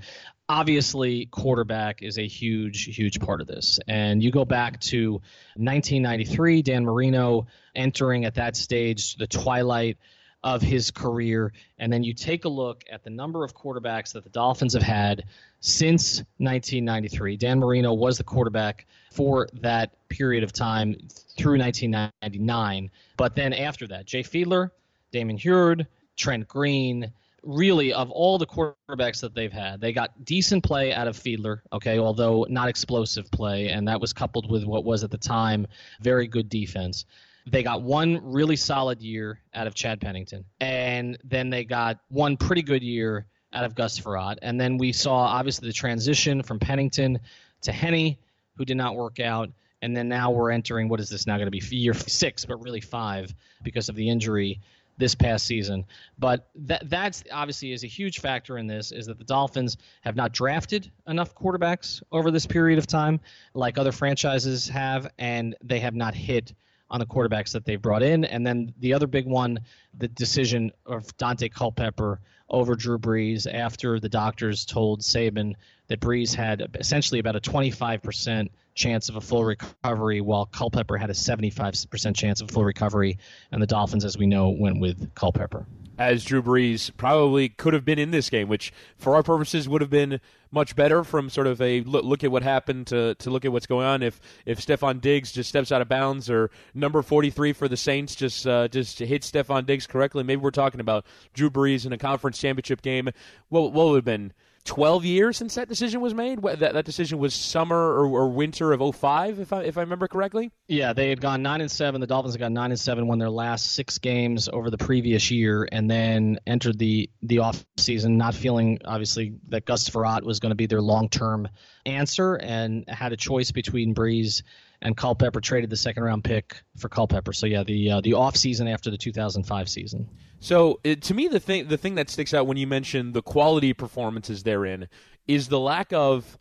Obviously, 0.50 1.26
quarterback 1.26 2.02
is 2.02 2.18
a 2.18 2.26
huge, 2.26 2.94
huge 2.94 3.20
part 3.20 3.40
of 3.40 3.46
this. 3.46 3.80
And 3.88 4.22
you 4.22 4.30
go 4.30 4.44
back 4.44 4.80
to 4.80 5.12
1993, 5.54 6.60
Dan 6.60 6.84
Marino 6.84 7.46
entering 7.74 8.26
at 8.26 8.34
that 8.34 8.54
stage 8.54 9.16
the 9.16 9.26
twilight 9.26 9.96
of 10.44 10.62
his 10.62 10.90
career, 10.90 11.52
and 11.78 11.92
then 11.92 12.04
you 12.04 12.14
take 12.14 12.44
a 12.44 12.48
look 12.48 12.84
at 12.90 13.02
the 13.02 13.10
number 13.10 13.42
of 13.42 13.54
quarterbacks 13.54 14.12
that 14.12 14.22
the 14.22 14.30
Dolphins 14.30 14.74
have 14.74 14.82
had 14.82 15.24
since 15.60 16.18
1993. 16.38 17.36
Dan 17.36 17.58
Marino 17.58 17.92
was 17.92 18.18
the 18.18 18.24
quarterback 18.24 18.86
for 19.12 19.48
that 19.54 20.08
period 20.08 20.44
of 20.44 20.52
time 20.52 20.94
through 21.36 21.58
1999. 21.58 22.90
But 23.16 23.34
then 23.34 23.52
after 23.52 23.86
that, 23.88 24.06
Jay 24.06 24.22
Fiedler, 24.22 24.70
Damon 25.10 25.36
Huard, 25.36 25.86
Trent 26.16 26.46
Green, 26.46 27.10
really 27.42 27.92
of 27.92 28.10
all 28.10 28.38
the 28.38 28.46
quarterbacks 28.46 29.20
that 29.20 29.34
they've 29.34 29.52
had, 29.52 29.80
they 29.80 29.92
got 29.92 30.24
decent 30.24 30.64
play 30.64 30.92
out 30.92 31.08
of 31.08 31.16
Fiedler, 31.16 31.60
okay, 31.72 31.98
although 31.98 32.46
not 32.48 32.68
explosive 32.68 33.30
play, 33.30 33.68
and 33.68 33.88
that 33.88 34.00
was 34.00 34.12
coupled 34.12 34.50
with 34.50 34.64
what 34.64 34.84
was 34.84 35.04
at 35.04 35.10
the 35.10 35.18
time 35.18 35.66
very 36.00 36.26
good 36.26 36.48
defense. 36.48 37.06
They 37.46 37.62
got 37.62 37.82
one 37.82 38.20
really 38.22 38.56
solid 38.56 39.00
year 39.00 39.40
out 39.54 39.66
of 39.66 39.74
Chad 39.74 40.00
Pennington, 40.00 40.44
and 40.60 41.16
then 41.24 41.50
they 41.50 41.64
got 41.64 41.98
one 42.08 42.36
pretty 42.36 42.62
good 42.62 42.82
year 42.82 43.26
out 43.52 43.64
of 43.64 43.74
Gus 43.74 43.98
Frerotte. 43.98 44.38
And 44.42 44.60
then 44.60 44.78
we 44.78 44.92
saw 44.92 45.16
obviously 45.16 45.68
the 45.68 45.72
transition 45.72 46.42
from 46.42 46.58
Pennington 46.58 47.18
to 47.62 47.72
Henne, 47.72 48.16
who 48.56 48.64
did 48.64 48.76
not 48.76 48.96
work 48.96 49.20
out. 49.20 49.50
And 49.82 49.96
then 49.96 50.08
now 50.08 50.30
we're 50.30 50.50
entering 50.50 50.88
what 50.88 51.00
is 51.00 51.08
this 51.08 51.26
now 51.26 51.36
going 51.36 51.50
to 51.50 51.50
be 51.50 51.62
year 51.76 51.94
six, 51.94 52.44
but 52.44 52.62
really 52.62 52.80
five 52.80 53.34
because 53.62 53.88
of 53.88 53.94
the 53.94 54.08
injury 54.08 54.60
this 54.98 55.14
past 55.14 55.46
season. 55.46 55.84
But 56.18 56.48
that 56.54 56.88
that's 56.88 57.22
obviously 57.30 57.72
is 57.72 57.84
a 57.84 57.86
huge 57.86 58.20
factor 58.20 58.58
in 58.58 58.66
this 58.66 58.92
is 58.92 59.06
that 59.06 59.18
the 59.18 59.24
Dolphins 59.24 59.76
have 60.00 60.16
not 60.16 60.32
drafted 60.32 60.90
enough 61.06 61.34
quarterbacks 61.34 62.02
over 62.10 62.30
this 62.30 62.46
period 62.46 62.78
of 62.78 62.86
time 62.86 63.20
like 63.54 63.78
other 63.78 63.92
franchises 63.92 64.68
have, 64.68 65.10
and 65.18 65.54
they 65.62 65.80
have 65.80 65.94
not 65.94 66.14
hit 66.14 66.54
on 66.90 67.00
the 67.00 67.06
quarterbacks 67.06 67.52
that 67.52 67.64
they've 67.64 67.80
brought 67.82 68.02
in. 68.02 68.24
And 68.24 68.46
then 68.46 68.72
the 68.78 68.94
other 68.94 69.06
big 69.06 69.26
one, 69.26 69.60
the 69.96 70.08
decision 70.08 70.70
of 70.84 71.04
Daunte 71.16 71.52
Culpepper 71.52 72.20
over 72.48 72.76
Drew 72.76 72.98
Brees 72.98 73.52
after 73.52 73.98
the 73.98 74.08
doctors 74.08 74.64
told 74.64 75.00
Saban 75.00 75.54
that 75.88 76.00
Brees 76.00 76.34
had 76.34 76.76
essentially 76.78 77.18
about 77.18 77.36
a 77.36 77.40
25% 77.40 78.48
chance 78.74 79.08
of 79.08 79.16
a 79.16 79.20
full 79.20 79.44
recovery, 79.44 80.20
while 80.20 80.46
Culpepper 80.46 80.96
had 80.96 81.10
a 81.10 81.14
75% 81.14 82.14
chance 82.14 82.40
of 82.40 82.50
full 82.50 82.64
recovery. 82.64 83.18
And 83.50 83.60
the 83.60 83.66
Dolphins, 83.66 84.04
as 84.04 84.16
we 84.16 84.26
know, 84.26 84.50
went 84.50 84.80
with 84.80 85.14
Culpepper 85.14 85.66
as 85.98 86.24
Drew 86.24 86.42
Brees 86.42 86.90
probably 86.96 87.48
could 87.48 87.74
have 87.74 87.84
been 87.84 87.98
in 87.98 88.10
this 88.10 88.30
game, 88.30 88.48
which 88.48 88.72
for 88.96 89.14
our 89.14 89.22
purposes 89.22 89.68
would 89.68 89.80
have 89.80 89.90
been 89.90 90.20
much 90.50 90.76
better 90.76 91.04
from 91.04 91.28
sort 91.28 91.46
of 91.46 91.60
a 91.60 91.80
look, 91.82 92.04
look, 92.04 92.24
at 92.24 92.30
what 92.30 92.42
happened 92.42 92.86
to, 92.88 93.14
to 93.16 93.30
look 93.30 93.44
at 93.44 93.52
what's 93.52 93.66
going 93.66 93.86
on. 93.86 94.02
If 94.02 94.20
if 94.44 94.60
Stefon 94.60 95.00
Diggs 95.00 95.32
just 95.32 95.48
steps 95.48 95.72
out 95.72 95.82
of 95.82 95.88
bounds 95.88 96.30
or 96.30 96.50
number 96.74 97.02
43 97.02 97.52
for 97.52 97.68
the 97.68 97.76
Saints 97.76 98.14
just 98.14 98.46
uh, 98.46 98.68
just 98.68 98.98
hits 98.98 99.30
Stefon 99.30 99.66
Diggs 99.66 99.86
correctly, 99.86 100.22
maybe 100.22 100.40
we're 100.40 100.50
talking 100.50 100.80
about 100.80 101.04
Drew 101.34 101.50
Brees 101.50 101.86
in 101.86 101.92
a 101.92 101.98
conference 101.98 102.38
championship 102.38 102.82
game. 102.82 103.08
What, 103.48 103.72
what 103.72 103.88
would 103.88 103.96
have 103.96 104.04
been 104.04 104.32
12 104.66 105.04
years 105.04 105.36
since 105.36 105.54
that 105.54 105.68
decision 105.68 106.00
was 106.00 106.12
made. 106.12 106.42
That, 106.42 106.74
that 106.74 106.84
decision 106.84 107.18
was 107.18 107.34
summer 107.34 107.76
or, 107.76 108.06
or, 108.06 108.28
winter 108.28 108.72
of 108.72 108.94
05, 108.94 109.40
if 109.40 109.52
I, 109.52 109.62
if 109.62 109.78
I 109.78 109.80
remember 109.80 110.08
correctly. 110.08 110.50
Yeah, 110.68 110.92
they 110.92 111.08
had 111.08 111.20
gone 111.20 111.42
9 111.42 111.60
and 111.62 111.70
7. 111.70 112.00
The 112.00 112.06
Dolphins 112.06 112.34
had 112.34 112.40
gone 112.40 112.52
9 112.52 112.70
and 112.72 112.78
7, 112.78 113.06
won 113.06 113.18
their 113.18 113.30
last 113.30 113.74
six 113.74 113.98
games 113.98 114.48
over 114.52 114.70
the 114.70 114.78
previous 114.78 115.30
year, 115.30 115.66
and 115.70 115.90
then 115.90 116.38
entered 116.46 116.78
the, 116.78 117.08
the 117.22 117.38
off 117.38 117.64
season 117.76 118.18
not 118.18 118.34
feeling, 118.34 118.80
obviously, 118.84 119.34
that 119.48 119.64
Gus 119.64 119.88
Frerotte 119.88 120.24
was 120.24 120.40
going 120.40 120.50
to 120.50 120.56
be 120.56 120.66
their 120.66 120.82
long 120.82 121.08
term 121.08 121.48
answer 121.86 122.34
and 122.34 122.84
had 122.88 123.12
a 123.12 123.16
choice 123.16 123.52
between 123.52 123.94
Brees 123.94 124.42
and 124.82 124.96
Culpepper 124.96 125.40
traded 125.40 125.70
the 125.70 125.76
second 125.76 126.02
round 126.02 126.24
pick 126.24 126.62
for 126.76 126.88
Culpepper. 126.88 127.32
So 127.32 127.46
yeah, 127.46 127.62
the 127.62 127.92
uh, 127.92 128.00
the 128.00 128.14
off 128.14 128.36
season 128.36 128.68
after 128.68 128.90
the 128.90 128.98
2005 128.98 129.68
season. 129.68 130.08
So 130.40 130.80
it, 130.84 131.02
to 131.02 131.14
me, 131.14 131.28
the 131.28 131.40
thing 131.40 131.68
the 131.68 131.78
thing 131.78 131.94
that 131.96 132.10
sticks 132.10 132.34
out 132.34 132.46
when 132.46 132.56
you 132.56 132.66
mention 132.66 133.12
the 133.12 133.22
quality 133.22 133.72
performances 133.72 134.42
therein 134.42 134.88
is 135.26 135.48
the 135.48 135.60
lack 135.60 135.92
of 135.92 136.38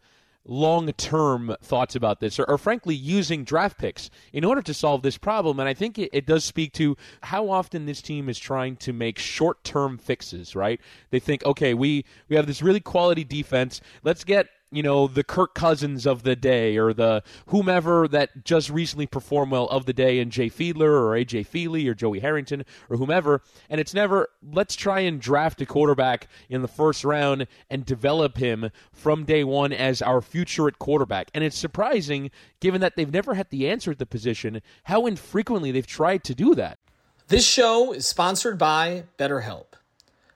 long 0.47 0.91
term 0.93 1.55
thoughts 1.61 1.95
about 1.95 2.19
this, 2.19 2.39
or, 2.39 2.45
or, 2.45 2.57
frankly, 2.57 2.95
using 2.95 3.43
draft 3.43 3.77
picks 3.77 4.09
in 4.31 4.43
order 4.43 4.61
to 4.61 4.73
solve 4.73 5.01
this 5.01 5.17
problem. 5.17 5.59
And 5.59 5.67
I 5.67 5.73
think 5.73 5.97
it, 5.97 6.09
it 6.13 6.25
does 6.25 6.45
speak 6.45 6.73
to 6.73 6.95
how 7.21 7.49
often 7.49 7.85
this 7.85 8.01
team 8.01 8.29
is 8.29 8.37
trying 8.37 8.75
to 8.77 8.93
make 8.93 9.17
short 9.17 9.63
term 9.63 9.97
fixes, 9.97 10.55
right? 10.55 10.79
They 11.09 11.19
think, 11.19 11.45
okay, 11.45 11.73
we, 11.73 12.05
we 12.29 12.35
have 12.35 12.47
this 12.47 12.61
really 12.61 12.79
quality 12.79 13.23
defense. 13.23 13.81
Let's 14.03 14.23
get 14.23 14.47
you 14.75 14.83
know, 14.83 15.07
the 15.07 15.23
Kirk 15.23 15.53
Cousins 15.53 16.05
of 16.05 16.23
the 16.23 16.35
day 16.35 16.77
or 16.77 16.93
the 16.93 17.23
whomever 17.47 18.07
that 18.09 18.43
just 18.43 18.69
recently 18.69 19.07
performed 19.07 19.51
well 19.51 19.67
of 19.67 19.85
the 19.85 19.93
day 19.93 20.19
in 20.19 20.29
Jay 20.29 20.49
Fiedler 20.49 20.89
or 20.89 21.11
AJ 21.11 21.47
Feeley 21.47 21.87
or 21.87 21.93
Joey 21.93 22.19
Harrington 22.19 22.65
or 22.89 22.97
whomever. 22.97 23.41
And 23.69 23.79
it's 23.79 23.93
never, 23.93 24.29
let's 24.43 24.75
try 24.75 24.99
and 24.99 25.21
draft 25.21 25.61
a 25.61 25.65
quarterback 25.65 26.27
in 26.49 26.61
the 26.61 26.67
first 26.67 27.03
round 27.03 27.47
and 27.69 27.85
develop 27.85 28.37
him 28.37 28.69
from 28.91 29.23
day 29.23 29.43
one 29.43 29.71
as 29.71 30.01
our 30.01 30.21
future 30.21 30.67
at 30.67 30.79
quarterback. 30.79 31.29
And 31.33 31.43
it's 31.43 31.57
surprising, 31.57 32.31
given 32.59 32.81
that 32.81 32.95
they've 32.95 33.11
never 33.11 33.35
had 33.35 33.49
the 33.49 33.69
answer 33.69 33.91
at 33.91 33.99
the 33.99 34.05
position, 34.05 34.61
how 34.83 35.05
infrequently 35.05 35.71
they've 35.71 35.87
tried 35.87 36.23
to 36.25 36.35
do 36.35 36.55
that. 36.55 36.79
This 37.27 37.47
show 37.47 37.93
is 37.93 38.05
sponsored 38.05 38.57
by 38.57 39.05
BetterHelp. 39.17 39.74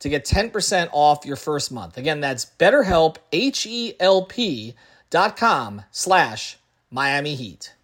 to 0.00 0.08
get 0.08 0.24
10% 0.24 0.88
off 0.92 1.24
your 1.24 1.36
first 1.36 1.70
month. 1.70 1.96
Again, 1.96 2.20
that's 2.20 2.44
betterhelp, 2.58 3.16
H-E-L-P 3.32 4.74
dot 5.10 5.36
com 5.36 5.82
slash 5.90 6.58
Miami 6.90 7.34
Heat. 7.34 7.74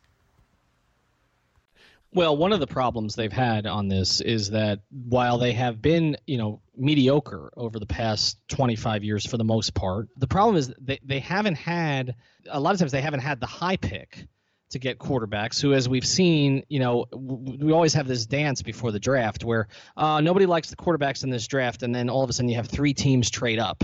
Well, 2.13 2.37
one 2.37 2.53
of 2.53 2.61
the 2.61 2.67
problems 2.67 3.15
they've 3.15 3.33
had 3.33 3.67
on 3.67 3.89
this 3.89 4.23
is 4.23 4.51
that 4.51 4.81
while 4.91 5.37
they 5.37 5.53
have 5.53 5.83
been, 5.83 6.17
you 6.27 6.39
know, 6.39 6.63
mediocre 6.75 7.53
over 7.57 7.79
the 7.79 7.87
past 7.87 8.39
25 8.49 9.05
years 9.05 9.27
for 9.27 9.37
the 9.37 9.45
most 9.45 9.75
part, 9.75 10.09
the 10.17 10.27
problem 10.27 10.57
is 10.57 10.73
they, 10.81 10.99
they 11.05 11.21
haven't 11.21 11.57
had, 11.57 12.15
a 12.49 12.59
lot 12.59 12.73
of 12.73 12.79
times 12.79 12.93
they 12.93 13.03
haven't 13.03 13.21
had 13.21 13.41
the 13.41 13.47
high 13.47 13.77
pick 13.77 14.29
to 14.77 14.81
get 14.81 14.99
quarterbacks 14.99 15.61
who, 15.61 15.73
as 15.73 15.89
we've 15.89 16.07
seen, 16.07 16.65
you 16.69 16.79
know, 16.79 17.07
we 17.13 17.73
always 17.73 17.95
have 17.95 18.07
this 18.07 18.27
dance 18.27 18.63
before 18.63 18.93
the 18.93 19.01
draft 19.01 19.45
where 19.45 19.69
uh, 19.97 20.21
nobody 20.21 20.47
likes 20.47 20.71
the 20.71 20.77
quarterbacks 20.77 21.25
in 21.25 21.31
this 21.31 21.47
draft, 21.47 21.83
and 21.83 21.95
then 21.95 22.09
all 22.09 22.23
of 22.23 22.31
a 22.31 22.33
sudden 22.33 22.49
you 22.49 22.57
have 22.57 22.69
three 22.69 22.95
teams 22.95 23.31
trade 23.31 23.59
up 23.59 23.83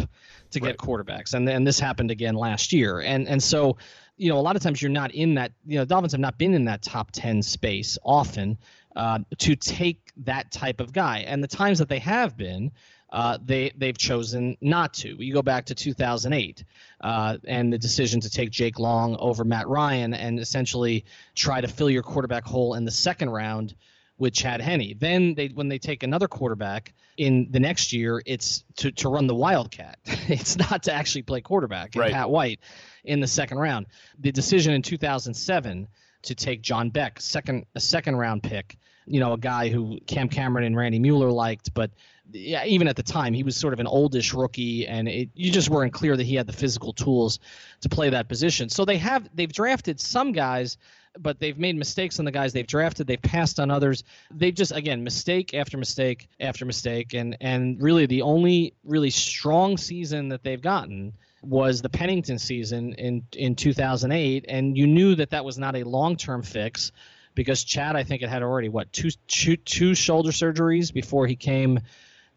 to 0.51 0.61
get 0.61 0.67
right. 0.67 0.77
quarterbacks, 0.77 1.35
and 1.35 1.49
and 1.49 1.67
this 1.67 1.81
happened 1.81 2.11
again 2.11 2.35
last 2.35 2.73
year, 2.73 3.01
and 3.01 3.29
and 3.29 3.43
so. 3.43 3.77
You 4.19 4.29
know, 4.29 4.39
a 4.39 4.43
lot 4.43 4.55
of 4.57 4.63
times 4.63 4.81
you're 4.81 4.91
not 4.91 5.13
in 5.13 5.35
that. 5.35 5.53
You 5.67 5.79
know, 5.79 5.85
Dolphins 5.87 6.13
have 6.13 6.21
not 6.21 6.39
been 6.39 6.53
in 6.55 6.67
that 6.67 6.83
top 6.83 7.11
ten 7.13 7.43
space 7.43 7.99
often 8.05 8.59
uh, 8.95 9.21
to 9.39 9.57
take 9.57 10.13
that 10.19 10.53
type 10.53 10.81
of 10.81 10.93
guy. 10.93 11.21
And 11.21 11.43
the 11.43 11.49
times 11.49 11.79
that 11.79 11.89
they 11.89 11.99
have 11.99 12.37
been, 12.37 12.71
uh, 13.13 13.37
they 13.45 13.71
they've 13.77 13.97
chosen 13.97 14.57
not 14.61 14.95
to. 14.95 15.23
You 15.23 15.35
go 15.35 15.43
back 15.43 15.67
to 15.67 15.75
2008 15.75 16.65
uh, 17.03 17.37
and 17.47 17.73
the 17.73 17.79
decision 17.79 18.21
to 18.21 18.31
take 18.31 18.51
Jake 18.51 18.79
Long 18.79 19.17
over 19.19 19.45
Matt 19.45 19.69
Ryan 19.69 20.15
and 20.15 20.41
essentially 20.41 21.05
try 21.35 21.61
to 21.61 21.69
fill 21.69 21.91
your 21.91 22.03
quarterback 22.03 22.45
hole 22.45 22.75
in 22.75 22.87
the 22.87 22.91
second 22.91 23.31
round 23.31 23.75
with 24.17 24.33
Chad 24.33 24.63
Henne. 24.63 24.95
Then 24.99 25.35
they 25.35 25.49
when 25.49 25.69
they 25.69 25.79
take 25.79 26.03
another 26.03 26.27
quarterback 26.27 26.95
in 27.19 27.49
the 27.51 27.61
next 27.61 27.93
year, 27.93 28.23
it's 28.25 28.65
to, 28.77 28.91
to 28.93 29.11
run 29.11 29.27
the 29.27 29.35
Wildcat. 29.35 29.99
it's 30.07 30.57
not 30.57 30.85
to 30.85 30.93
actually 30.93 31.23
play 31.23 31.43
quarterback. 31.43 31.95
right. 31.95 32.13
Pat 32.13 32.31
White 32.31 32.61
in 33.05 33.21
the 33.21 33.27
second 33.27 33.59
round. 33.59 33.87
The 34.19 34.33
decision 34.33 34.73
in 34.73 34.81
2007 34.81 35.87
to 36.23 36.35
take 36.35 36.63
John 36.63 36.89
Beck, 36.89 37.21
second 37.21 37.67
a 37.75 37.81
second 37.81 38.17
round 38.17 38.43
pick. 38.43 38.79
You 39.05 39.21
know, 39.21 39.33
a 39.33 39.39
guy 39.39 39.69
who 39.69 39.99
Cam 40.07 40.29
Cameron 40.29 40.65
and 40.65 40.77
Randy 40.77 41.01
Mueller 41.01 41.31
liked, 41.31 41.75
but 41.75 41.91
yeah, 42.31 42.65
even 42.65 42.89
at 42.89 42.97
the 42.97 43.03
time, 43.03 43.35
he 43.35 43.43
was 43.43 43.57
sort 43.57 43.73
of 43.73 43.81
an 43.81 43.87
oldish 43.87 44.33
rookie, 44.33 44.87
and 44.87 45.09
it, 45.09 45.31
you 45.35 45.51
just 45.51 45.69
weren't 45.69 45.93
clear 45.93 46.17
that 46.17 46.25
he 46.25 46.35
had 46.35 46.47
the 46.47 46.53
physical 46.53 46.93
tools 46.93 47.41
to 47.81 47.89
play 47.89 48.11
that 48.11 48.29
position. 48.29 48.69
So 48.69 48.85
they 48.85 48.99
have 48.99 49.29
they've 49.35 49.53
drafted 49.53 50.01
some 50.01 50.33
guys, 50.33 50.79
but 51.19 51.41
they've 51.41 51.59
made 51.59 51.77
mistakes 51.77 52.19
on 52.19 52.25
the 52.25 52.31
guys 52.31 52.53
they've 52.53 52.67
drafted. 52.67 53.07
They've 53.07 53.21
passed 53.21 53.59
on 53.59 53.71
others. 53.71 54.05
They've 54.31 54.55
just 54.55 54.73
again 54.73 55.05
mistake 55.05 55.55
after 55.55 55.77
mistake 55.77 56.29
after 56.39 56.65
mistake, 56.65 57.15
and 57.15 57.37
and 57.41 57.83
really 57.83 58.07
the 58.07 58.23
only 58.23 58.75
really 58.85 59.11
strong 59.11 59.77
season 59.77 60.29
that 60.29 60.43
they've 60.43 60.63
gotten 60.63 61.15
was 61.43 61.83
the 61.83 61.89
Pennington 61.89 62.39
season 62.39 62.95
in 62.95 63.25
in 63.33 63.57
2008, 63.57 64.45
and 64.49 64.77
you 64.77 64.87
knew 64.87 65.17
that 65.17 65.31
that 65.31 65.45
was 65.45 65.59
not 65.59 65.77
a 65.77 65.83
long 65.83 66.17
term 66.17 66.43
fix 66.43 66.93
because 67.35 67.65
Chad 67.65 67.97
I 67.97 68.05
think 68.05 68.23
it 68.23 68.29
had 68.29 68.43
already 68.43 68.69
what 68.69 68.93
two, 68.93 69.11
two, 69.27 69.57
two 69.57 69.95
shoulder 69.95 70.31
surgeries 70.31 70.93
before 70.93 71.27
he 71.27 71.37
came 71.37 71.81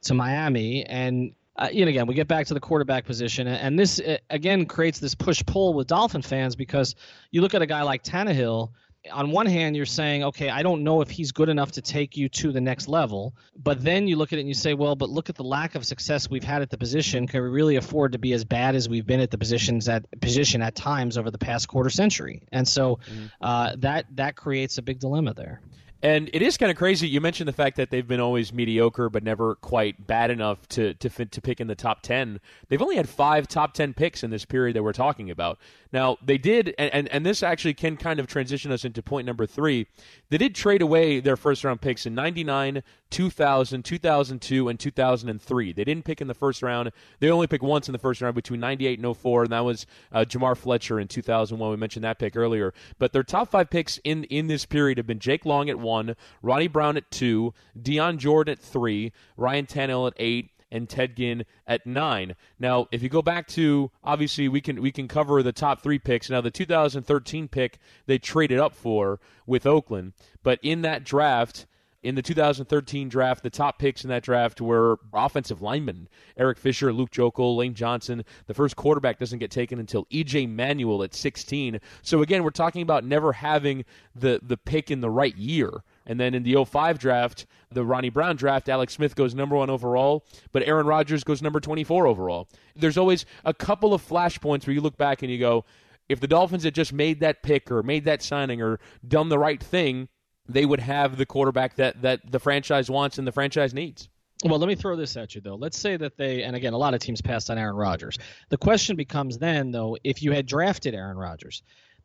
to 0.06 0.14
Miami. 0.14 0.86
And 0.86 1.34
uh, 1.58 1.70
you 1.72 1.86
know, 1.86 1.90
again, 1.90 2.08
we 2.08 2.14
get 2.14 2.28
back 2.28 2.48
to 2.48 2.54
the 2.54 2.60
quarterback 2.60 3.06
position, 3.06 3.48
and 3.48 3.80
this 3.80 4.00
uh, 4.00 4.18
again 4.30 4.66
creates 4.66 5.00
this 5.00 5.16
push 5.16 5.42
pull 5.46 5.74
with 5.74 5.88
Dolphin 5.88 6.22
fans 6.22 6.56
because 6.56 6.96
you 7.32 7.42
look 7.42 7.54
at 7.54 7.62
a 7.62 7.66
guy 7.66 7.84
like 7.84 8.04
Tannehill. 8.04 8.72
On 9.12 9.30
one 9.30 9.46
hand, 9.46 9.76
you're 9.76 9.86
saying, 9.86 10.24
okay, 10.24 10.50
I 10.50 10.64
don't 10.64 10.84
know 10.84 11.02
if 11.02 11.12
he's 11.12 11.32
good 11.32 11.48
enough 11.48 11.74
to 11.74 11.82
take 11.84 12.18
you 12.18 12.28
to 12.30 12.52
the 12.52 12.60
next 12.60 12.88
level. 12.88 13.36
But 13.56 13.84
then 13.84 14.08
you 14.08 14.16
look 14.16 14.34
at 14.34 14.40
it 14.40 14.42
and 14.42 14.48
you 14.48 14.56
say, 14.56 14.74
well, 14.74 14.96
but 14.96 15.12
look 15.12 15.30
at 15.30 15.36
the 15.36 15.44
lack 15.44 15.76
of 15.76 15.86
success 15.86 16.28
we've 16.28 16.44
had 16.44 16.64
at 16.64 16.72
the 16.72 16.78
position. 16.80 17.28
Can 17.28 17.44
we 17.44 17.50
really 17.50 17.76
afford 17.76 18.14
to 18.14 18.18
be 18.18 18.34
as 18.34 18.44
bad 18.44 18.74
as 18.74 18.90
we've 18.90 19.06
been 19.06 19.20
at 19.20 19.30
the 19.30 19.38
positions 19.38 19.88
at 19.88 20.06
position 20.22 20.64
at 20.64 20.74
times 20.74 21.20
over 21.20 21.30
the 21.30 21.38
past 21.38 21.68
quarter 21.68 21.92
century? 21.92 22.48
And 22.52 22.68
so 22.68 22.96
mm-hmm. 22.96 23.26
uh, 23.42 23.76
that 23.78 24.08
that 24.16 24.36
creates 24.36 24.80
a 24.80 24.82
big 24.82 25.00
dilemma 25.00 25.36
there. 25.36 25.62
And 26.04 26.30
it 26.34 26.42
is 26.42 26.58
kind 26.58 26.72
of 26.72 26.78
crazy. 26.78 27.08
You 27.08 27.22
mentioned 27.22 27.48
the 27.48 27.54
fact 27.54 27.78
that 27.78 27.90
they've 27.90 28.08
been 28.08 28.20
always 28.20 28.54
mediocre, 28.54 29.10
but 29.10 29.24
never 29.24 29.56
quite 29.56 30.06
bad 30.06 30.30
enough 30.30 30.68
to 30.70 30.94
to 30.96 31.10
to 31.10 31.42
pick 31.42 31.60
in 31.60 31.68
the 31.68 31.76
top 31.76 32.02
ten. 32.02 32.40
They've 32.68 32.82
only 32.82 32.98
had 32.98 33.10
five 33.10 33.48
top 33.48 33.74
ten 33.74 33.94
picks 33.94 34.24
in 34.24 34.30
this 34.30 34.46
period 34.46 34.76
that 34.76 34.84
we're 34.84 34.94
talking 34.94 35.32
about. 35.32 35.58
Now 35.92 36.18
they 36.22 36.38
did, 36.38 36.76
and, 36.78 36.94
and, 36.94 37.08
and 37.08 37.26
this 37.26 37.42
actually 37.42 37.74
can 37.74 37.96
kind 37.96 38.20
of 38.20 38.28
transition 38.28 38.72
us 38.72 38.84
into 38.84 39.02
point 39.02 39.26
number 39.26 39.46
three. 39.46 39.88
They 40.30 40.38
did 40.38 40.54
trade 40.54 40.82
away 40.82 41.22
their 41.22 41.38
first 41.38 41.64
round 41.64 41.82
picks 41.82 42.06
in 42.06 42.14
'99, 42.14 42.84
2000, 43.10 43.86
2002, 43.86 44.68
and 44.68 44.80
2003. 44.80 45.74
They 45.74 45.84
didn't 45.84 46.04
pick 46.04 46.20
in 46.20 46.28
the 46.28 46.34
first 46.34 46.62
round. 46.62 46.92
They 47.20 47.30
only 47.30 47.48
picked 47.48 47.64
once 47.64 47.88
in 47.88 47.94
the 47.94 48.00
first 48.00 48.22
round 48.22 48.36
between 48.36 48.60
98 48.60 49.00
and 49.00 49.18
04, 49.18 49.44
and 49.44 49.52
that 49.54 49.62
was 49.62 49.86
uh, 50.12 50.26
Jamar 50.28 50.58
Fletcher 50.58 51.00
in 51.00 51.08
2001. 51.08 51.72
We 51.72 51.78
mentioned 51.78 52.04
that 52.04 52.20
pick 52.20 52.36
earlier. 52.36 52.74
But 53.00 53.14
their 53.14 53.24
top 53.24 53.50
five 53.52 53.70
picks 53.70 53.98
in 54.04 54.26
in 54.26 54.48
this 54.48 54.66
period 54.66 54.98
have 54.98 55.08
been 55.08 55.20
Jake 55.20 55.46
Long 55.46 55.70
at 55.70 55.80
one 55.86 56.16
Ronnie 56.42 56.68
Brown 56.68 56.98
at 56.98 57.10
two, 57.12 57.54
Dion 57.82 58.18
Jordan 58.18 58.54
at 58.54 58.60
three, 58.60 59.14
Ryan 59.38 59.66
Tannehill 59.66 60.08
at 60.08 60.14
eight, 60.18 60.52
and 60.72 60.90
Ted 60.90 61.16
Ginn 61.16 61.46
at 61.66 61.86
nine. 61.86 62.36
Now, 62.60 62.88
if 62.92 63.02
you 63.02 63.10
go 63.10 63.22
back 63.22 63.48
to 63.50 63.92
obviously 64.04 64.50
we 64.50 64.62
can 64.62 64.82
we 64.82 64.92
can 64.92 65.08
cover 65.08 65.42
the 65.42 65.54
top 65.54 65.82
three 65.82 66.00
picks. 66.00 66.30
Now, 66.30 66.42
the 66.42 66.52
2013 66.52 67.48
pick 67.48 67.80
they 68.08 68.18
traded 68.18 68.60
up 68.60 68.74
for 68.76 69.20
with 69.46 69.66
Oakland, 69.66 70.14
but 70.44 70.60
in 70.62 70.82
that 70.82 71.04
draft. 71.04 71.66
In 72.06 72.14
the 72.14 72.22
2013 72.22 73.10
draft, 73.10 73.42
the 73.42 73.50
top 73.50 73.80
picks 73.80 74.04
in 74.04 74.12
that 74.12 74.22
draft 74.22 74.62
were 74.62 75.00
offensive 75.12 75.64
linemen 75.64 76.08
Eric 76.38 76.60
Fisher, 76.60 76.94
Luke 76.94 77.10
Joeckel, 77.10 77.58
Lane 77.58 77.74
Johnson. 77.74 78.24
The 78.46 78.54
first 78.54 78.76
quarterback 78.76 79.18
doesn't 79.18 79.40
get 79.40 79.50
taken 79.50 79.80
until 79.80 80.06
EJ 80.06 80.48
Manuel 80.48 81.02
at 81.02 81.16
16. 81.16 81.80
So 82.04 82.22
again, 82.22 82.44
we're 82.44 82.52
talking 82.52 82.84
about 82.84 83.06
never 83.06 83.34
having 83.34 83.86
the 84.14 84.40
the 84.44 84.56
pick 84.56 84.92
in 84.92 85.02
the 85.02 85.10
right 85.10 85.36
year. 85.36 85.82
And 86.06 86.20
then 86.20 86.36
in 86.36 86.44
the 86.44 86.64
05 86.64 87.00
draft, 87.00 87.48
the 87.72 87.84
Ronnie 87.84 88.12
Brown 88.12 88.36
draft, 88.36 88.70
Alex 88.70 88.94
Smith 88.94 89.16
goes 89.16 89.34
number 89.34 89.56
one 89.56 89.72
overall, 89.72 90.28
but 90.52 90.62
Aaron 90.62 90.86
Rodgers 90.86 91.24
goes 91.24 91.42
number 91.42 91.60
24 91.60 92.06
overall. 92.06 92.48
There's 92.76 93.00
always 93.00 93.26
a 93.46 93.54
couple 93.54 93.96
of 93.96 94.08
flashpoints 94.08 94.68
where 94.68 94.76
you 94.76 94.82
look 94.82 94.98
back 94.98 95.24
and 95.24 95.32
you 95.32 95.40
go, 95.40 95.66
If 96.08 96.20
the 96.20 96.28
Dolphins 96.28 96.66
had 96.66 96.76
just 96.76 96.94
made 96.94 97.20
that 97.22 97.42
pick 97.42 97.72
or 97.72 97.82
made 97.82 98.06
that 98.06 98.22
signing 98.22 98.62
or 98.62 98.80
done 99.08 99.30
the 99.30 99.40
right 99.40 99.62
thing, 99.62 100.08
they 100.48 100.66
would 100.66 100.80
have 100.80 101.18
the 101.18 101.26
quarterback 101.26 101.76
that, 101.76 102.02
that 102.02 102.32
the 102.32 102.40
franchise 102.40 102.90
wants 102.90 103.18
and 103.18 103.28
the 103.28 103.32
franchise 103.32 103.74
needs. 103.74 104.10
Well, 104.44 104.60
let 104.60 104.68
me 104.68 104.76
throw 104.76 104.96
this 104.96 105.16
at 105.18 105.34
you, 105.34 105.42
though. 105.42 105.56
Let's 105.56 105.78
say 105.78 105.98
that 105.98 106.18
they, 106.18 106.44
and 106.44 106.56
again, 106.56 106.74
a 106.74 106.78
lot 106.78 106.94
of 106.94 107.00
teams 107.00 107.22
passed 107.22 107.50
on 107.50 107.58
Aaron 107.58 107.76
Rodgers. 107.76 108.18
The 108.50 108.58
question 108.58 108.96
becomes 108.96 109.38
then, 109.38 109.72
though, 109.72 109.98
if 110.04 110.22
you 110.22 110.34
had 110.34 110.46
drafted 110.46 110.94
Aaron 110.94 111.18
Rodgers, 111.18 111.64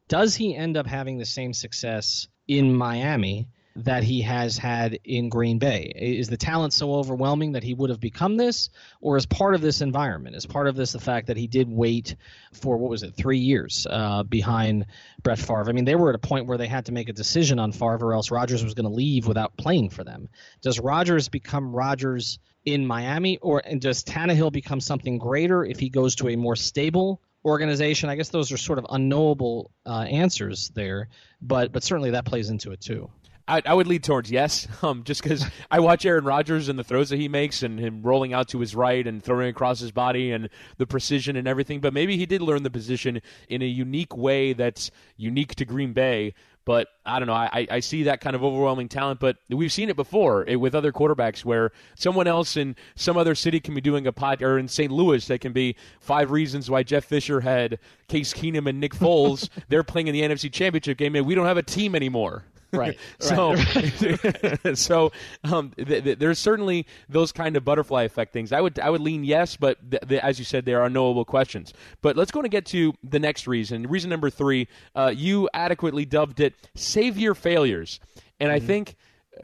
does 0.09 0.35
he 0.37 0.55
end 0.55 0.76
up 0.76 0.87
having 0.87 1.18
the 1.18 1.26
same 1.26 1.53
success 1.53 2.29
in 2.46 2.74
Miami 2.74 3.48
that 3.77 4.03
he 4.03 4.23
has 4.23 4.59
had 4.59 4.99
in 5.05 5.29
Green 5.29 5.59
Bay? 5.59 5.93
Is 5.95 6.29
the 6.29 6.37
talent 6.37 6.73
so 6.73 6.95
overwhelming 6.95 7.53
that 7.53 7.63
he 7.63 7.75
would 7.75 7.91
have 7.91 8.01
become 8.01 8.37
this, 8.37 8.71
or 9.01 9.17
is 9.17 9.27
part 9.27 9.55
of 9.55 9.61
this 9.61 9.81
environment? 9.81 10.37
Is 10.37 10.47
part 10.47 10.67
of 10.67 10.77
this 10.77 10.93
the 10.93 11.01
fact 11.01 11.29
that 11.29 11.37
he 11.37 11.47
did 11.47 11.69
wait 11.69 12.17
for 12.53 12.77
what 12.77 12.91
was 12.91 13.03
it, 13.03 13.15
three 13.15 13.39
years 13.39 13.87
uh, 13.89 14.23
behind 14.25 14.87
Brett 15.23 15.39
Favre? 15.39 15.69
I 15.69 15.73
mean, 15.73 15.85
they 15.85 15.95
were 15.95 16.11
at 16.11 16.15
a 16.15 16.19
point 16.19 16.47
where 16.47 16.59
they 16.59 16.67
had 16.67 16.87
to 16.87 16.93
make 16.93 17.09
a 17.09 17.13
decision 17.13 17.59
on 17.59 17.73
Favre, 17.73 18.09
or 18.09 18.15
else 18.15 18.31
Rodgers 18.31 18.65
was 18.65 18.75
going 18.75 18.89
to 18.89 18.95
leave 18.95 19.27
without 19.27 19.57
playing 19.57 19.91
for 19.91 20.05
them. 20.05 20.29
Does 20.63 20.81
Rodgers 20.81 21.29
become 21.29 21.75
Rodgers 21.75 22.39
in 22.65 22.87
Miami, 22.87 23.39
or 23.39 23.63
and 23.65 23.81
does 23.81 24.05
Tannehill 24.05 24.53
become 24.53 24.81
something 24.81 25.19
greater 25.19 25.65
if 25.65 25.79
he 25.79 25.89
goes 25.89 26.17
to 26.17 26.29
a 26.29 26.37
more 26.37 26.57
stable? 26.57 27.21
organization 27.45 28.11
i 28.11 28.17
guess 28.17 28.29
those 28.29 28.53
are 28.53 28.59
sort 28.59 28.79
of 28.79 28.85
unknowable 28.91 29.71
uh, 29.87 30.05
answers 30.11 30.71
there 30.75 31.09
but 31.41 31.73
but 31.73 31.83
certainly 31.83 32.11
that 32.11 32.27
plays 32.27 32.51
into 32.51 32.71
it 32.71 32.83
too 32.83 33.11
I, 33.51 33.63
I 33.67 33.75
would 33.75 33.87
lead 33.87 34.05
towards 34.05 34.31
yes, 34.31 34.69
um, 34.83 35.03
just 35.05 35.23
because 35.23 35.45
I 35.71 35.81
watch 35.81 36.07
Aaron 36.07 36.25
Rodgers 36.25 36.69
and 36.69 36.79
the 36.79 36.85
throws 36.85 37.11
that 37.11 37.19
he 37.19 37.29
makes, 37.29 37.63
and 37.63 37.79
him 37.79 38.03
rolling 38.03 38.33
out 38.33 38.49
to 38.49 38.61
his 38.61 38.75
right 38.75 39.07
and 39.07 39.23
throwing 39.23 39.49
across 39.49 39.81
his 39.81 39.91
body, 39.91 40.31
and 40.33 40.49
the 40.79 40.87
precision 40.87 41.37
and 41.37 41.49
everything. 41.49 41.81
But 41.81 41.93
maybe 41.93 42.17
he 42.17 42.27
did 42.27 42.43
learn 42.43 42.63
the 42.63 42.71
position 42.71 43.21
in 43.49 43.63
a 43.63 43.67
unique 43.67 44.17
way 44.17 44.53
that's 44.53 44.91
unique 45.17 45.55
to 45.57 45.65
Green 45.65 45.93
Bay. 45.93 46.35
But 46.67 46.89
I 47.07 47.19
don't 47.19 47.27
know. 47.27 47.35
I, 47.35 47.67
I 47.71 47.81
see 47.81 48.05
that 48.05 48.21
kind 48.21 48.37
of 48.37 48.45
overwhelming 48.45 48.89
talent, 48.89 49.19
but 49.19 49.39
we've 49.49 49.73
seen 49.73 49.89
it 49.89 49.97
before 49.97 50.49
eh, 50.49 50.55
with 50.57 50.75
other 50.75 50.93
quarterbacks 50.93 51.45
where 51.45 51.73
someone 51.97 52.27
else 52.27 52.57
in 52.57 52.77
some 52.95 53.17
other 53.17 53.35
city 53.35 53.61
can 53.61 53.75
be 53.75 53.81
doing 53.81 54.07
a 54.07 54.13
pod, 54.13 54.43
or 54.43 54.59
in 54.59 54.69
St. 54.69 54.93
Louis, 54.93 55.27
they 55.27 55.39
can 55.39 55.53
be 55.53 55.75
five 56.01 56.31
reasons 56.31 56.71
why 56.71 56.83
Jeff 56.83 57.07
Fisher 57.07 57.41
had 57.41 57.79
Case 58.09 58.35
Keenum 58.35 58.69
and 58.69 58.79
Nick 58.79 58.95
Foles. 58.95 59.49
They're 59.69 59.83
playing 59.83 60.09
in 60.09 60.13
the 60.13 60.21
NFC 60.21 60.53
Championship 60.53 60.99
game, 60.99 61.17
and 61.17 61.27
we 61.27 61.35
don't 61.35 61.47
have 61.47 61.57
a 61.57 61.63
team 61.63 61.95
anymore. 61.95 62.45
Right. 62.73 62.99
so, 63.19 63.55
so 64.75 65.13
um, 65.45 65.73
th- 65.77 66.05
th- 66.05 66.19
there's 66.19 66.39
certainly 66.39 66.87
those 67.09 67.33
kind 67.33 67.57
of 67.57 67.65
butterfly 67.65 68.05
effect 68.05 68.33
things. 68.33 68.53
I 68.53 68.61
would 68.61 68.79
I 68.79 68.91
would 68.91 69.01
lean 69.01 69.25
yes, 69.25 69.57
but 69.57 69.79
th- 70.09 70.21
as 70.23 70.39
you 70.39 70.45
said, 70.45 70.65
there 70.65 70.83
are 70.83 70.91
knowable 70.91 71.25
questions. 71.25 71.73
But 72.03 72.17
let's 72.17 72.31
go 72.31 72.41
and 72.41 72.51
get 72.51 72.67
to 72.67 72.95
the 73.03 73.19
next 73.19 73.47
reason. 73.47 73.87
Reason 73.87 74.11
number 74.11 74.31
three, 74.31 74.69
uh, 74.95 75.13
you 75.15 75.49
adequately 75.55 76.05
dubbed 76.05 76.41
it 76.41 76.55
"savior 76.75 77.35
failures," 77.35 78.01
and 78.39 78.51
mm-hmm. 78.51 78.65
I 78.65 78.67
think 78.67 78.97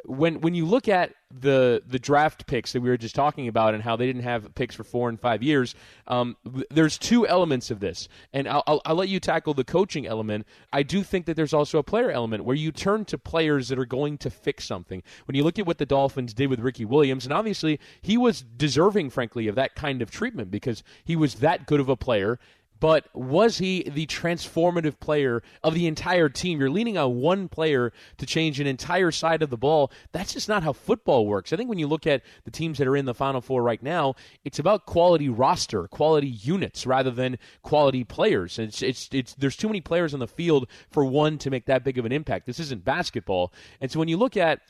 when 0.04 0.40
when 0.40 0.54
you 0.54 0.66
look 0.66 0.88
at 0.88 1.14
the 1.30 1.82
the 1.86 1.98
draft 1.98 2.46
picks 2.46 2.72
that 2.72 2.80
we 2.80 2.88
were 2.88 2.96
just 2.96 3.14
talking 3.14 3.48
about 3.48 3.74
and 3.74 3.82
how 3.82 3.96
they 3.96 4.06
didn't 4.06 4.22
have 4.22 4.54
picks 4.54 4.74
for 4.74 4.84
four 4.84 5.08
and 5.08 5.20
five 5.20 5.42
years, 5.42 5.74
um, 6.08 6.36
there's 6.70 6.98
two 6.98 7.26
elements 7.26 7.70
of 7.70 7.80
this, 7.80 8.08
and 8.32 8.48
I'll, 8.48 8.62
I'll, 8.66 8.82
I'll, 8.84 8.94
let 8.96 9.08
you 9.08 9.20
tackle 9.20 9.54
the 9.54 9.64
coaching 9.64 10.06
element. 10.06 10.46
I 10.72 10.82
do 10.82 11.02
think 11.02 11.26
that 11.26 11.34
there's 11.34 11.54
also 11.54 11.78
a 11.78 11.82
player 11.82 12.10
element 12.10 12.44
where 12.44 12.56
you 12.56 12.72
turn 12.72 13.04
to 13.06 13.18
players 13.18 13.68
that 13.68 13.78
are 13.78 13.86
going 13.86 14.18
to 14.18 14.30
fix 14.30 14.64
something. 14.64 15.02
When 15.26 15.36
you 15.36 15.44
look 15.44 15.58
at 15.58 15.66
what 15.66 15.78
the 15.78 15.86
Dolphins 15.86 16.34
did 16.34 16.48
with 16.48 16.60
Ricky 16.60 16.84
Williams, 16.84 17.24
and 17.24 17.32
obviously 17.32 17.78
he 18.02 18.16
was 18.16 18.42
deserving, 18.42 19.10
frankly, 19.10 19.46
of 19.48 19.54
that 19.54 19.74
kind 19.74 20.02
of 20.02 20.10
treatment 20.10 20.50
because 20.50 20.82
he 21.04 21.16
was 21.16 21.36
that 21.36 21.66
good 21.66 21.80
of 21.80 21.88
a 21.88 21.96
player 21.96 22.38
but 22.78 23.08
was 23.14 23.58
he 23.58 23.82
the 23.82 24.06
transformative 24.06 24.98
player 25.00 25.42
of 25.62 25.74
the 25.74 25.86
entire 25.86 26.28
team? 26.28 26.60
You're 26.60 26.70
leaning 26.70 26.98
on 26.98 27.16
one 27.16 27.48
player 27.48 27.92
to 28.18 28.26
change 28.26 28.60
an 28.60 28.66
entire 28.66 29.10
side 29.10 29.42
of 29.42 29.50
the 29.50 29.56
ball. 29.56 29.90
That's 30.12 30.32
just 30.32 30.48
not 30.48 30.62
how 30.62 30.72
football 30.72 31.26
works. 31.26 31.52
I 31.52 31.56
think 31.56 31.68
when 31.68 31.78
you 31.78 31.86
look 31.86 32.06
at 32.06 32.22
the 32.44 32.50
teams 32.50 32.78
that 32.78 32.86
are 32.86 32.96
in 32.96 33.06
the 33.06 33.14
Final 33.14 33.40
Four 33.40 33.62
right 33.62 33.82
now, 33.82 34.14
it's 34.44 34.58
about 34.58 34.86
quality 34.86 35.28
roster, 35.28 35.88
quality 35.88 36.28
units, 36.28 36.86
rather 36.86 37.10
than 37.10 37.38
quality 37.62 38.04
players. 38.04 38.58
It's, 38.58 38.82
it's, 38.82 39.08
it's, 39.12 39.34
there's 39.34 39.56
too 39.56 39.68
many 39.68 39.80
players 39.80 40.12
on 40.12 40.20
the 40.20 40.26
field 40.26 40.68
for 40.90 41.04
one 41.04 41.38
to 41.38 41.50
make 41.50 41.66
that 41.66 41.84
big 41.84 41.98
of 41.98 42.04
an 42.04 42.12
impact. 42.12 42.46
This 42.46 42.60
isn't 42.60 42.84
basketball. 42.84 43.52
And 43.80 43.90
so 43.90 43.98
when 43.98 44.08
you 44.08 44.16
look 44.16 44.36
at 44.36 44.60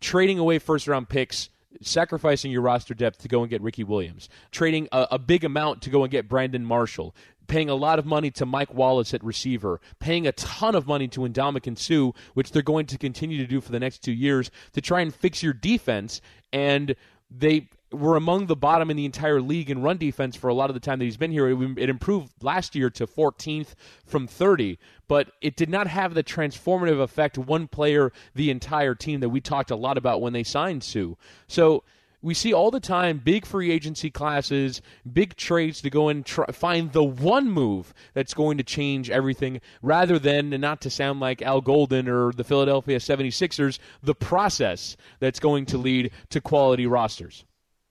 trading 0.00 0.38
away 0.38 0.58
first 0.58 0.86
round 0.86 1.08
picks, 1.08 1.48
sacrificing 1.80 2.50
your 2.50 2.62
roster 2.62 2.94
depth 2.94 3.18
to 3.18 3.28
go 3.28 3.42
and 3.42 3.50
get 3.50 3.60
Ricky 3.60 3.84
Williams, 3.84 4.28
trading 4.50 4.88
a, 4.92 5.08
a, 5.12 5.18
big 5.18 5.44
amount 5.44 5.82
to 5.82 5.90
go 5.90 6.02
and 6.04 6.10
get 6.10 6.28
Brandon 6.28 6.64
Marshall, 6.64 7.14
paying 7.46 7.70
a 7.70 7.74
lot 7.74 7.98
of 7.98 8.06
money 8.06 8.30
to 8.32 8.46
Mike 8.46 8.72
Wallace 8.72 9.14
at 9.14 9.24
receiver, 9.24 9.80
paying 9.98 10.26
a 10.26 10.32
ton 10.32 10.74
of 10.74 10.86
money 10.86 11.08
to 11.08 11.20
Ndamukong 11.20 11.78
Suh, 11.78 12.12
which 12.34 12.52
they're 12.52 12.62
going 12.62 12.86
to 12.86 12.98
continue 12.98 13.38
to 13.38 13.46
do 13.46 13.60
for 13.60 13.72
the 13.72 13.80
next 13.80 14.02
two 14.02 14.12
years 14.12 14.50
to 14.72 14.80
try 14.80 15.00
and 15.00 15.14
fix 15.14 15.42
your 15.42 15.52
defense. 15.52 16.20
And 16.52 16.96
they 17.30 17.68
were 17.92 18.16
among 18.16 18.46
the 18.46 18.56
bottom 18.56 18.90
in 18.90 18.96
the 18.96 19.04
entire 19.04 19.40
league 19.40 19.70
in 19.70 19.80
run 19.80 19.96
defense 19.96 20.34
for 20.34 20.48
a 20.48 20.54
lot 20.54 20.70
of 20.70 20.74
the 20.74 20.80
time 20.80 20.98
that 20.98 21.04
he's 21.04 21.16
been 21.16 21.30
here. 21.30 21.48
It, 21.48 21.78
it, 21.78 21.88
improved 21.88 22.32
last 22.42 22.74
year 22.74 22.90
to 22.90 23.06
14th 23.06 23.74
from 24.04 24.26
30, 24.26 24.78
but 25.06 25.30
it 25.40 25.56
did 25.56 25.70
not 25.70 25.86
have 25.86 26.14
the 26.14 26.24
transformative 26.24 27.00
effect 27.00 27.38
one 27.38 27.68
player, 27.68 28.12
the 28.34 28.50
entire 28.50 28.94
team 28.94 29.20
that 29.20 29.28
we 29.28 29.40
talked 29.40 29.70
a 29.70 29.76
lot 29.76 29.98
about 29.98 30.20
when 30.20 30.32
they 30.32 30.42
signed 30.42 30.82
Suh. 30.82 31.14
So 31.46 31.84
we 32.26 32.34
see 32.34 32.52
all 32.52 32.72
the 32.72 32.80
time 32.80 33.18
big 33.18 33.46
free 33.46 33.70
agency 33.70 34.10
classes, 34.10 34.82
big 35.12 35.36
trades 35.36 35.80
to 35.82 35.90
go 35.90 36.08
and 36.08 36.26
try, 36.26 36.44
find 36.46 36.90
the 36.90 37.04
one 37.04 37.48
move 37.48 37.94
that's 38.14 38.34
going 38.34 38.58
to 38.58 38.64
change 38.64 39.10
everything 39.10 39.60
rather 39.80 40.18
than, 40.18 40.52
and 40.52 40.60
not 40.60 40.80
to 40.80 40.90
sound 40.90 41.20
like 41.20 41.40
Al 41.40 41.60
Golden 41.60 42.08
or 42.08 42.32
the 42.32 42.42
Philadelphia 42.42 42.98
76ers, 42.98 43.78
the 44.02 44.14
process 44.16 44.96
that's 45.20 45.38
going 45.38 45.66
to 45.66 45.78
lead 45.78 46.10
to 46.30 46.40
quality 46.40 46.88
rosters. 46.88 47.44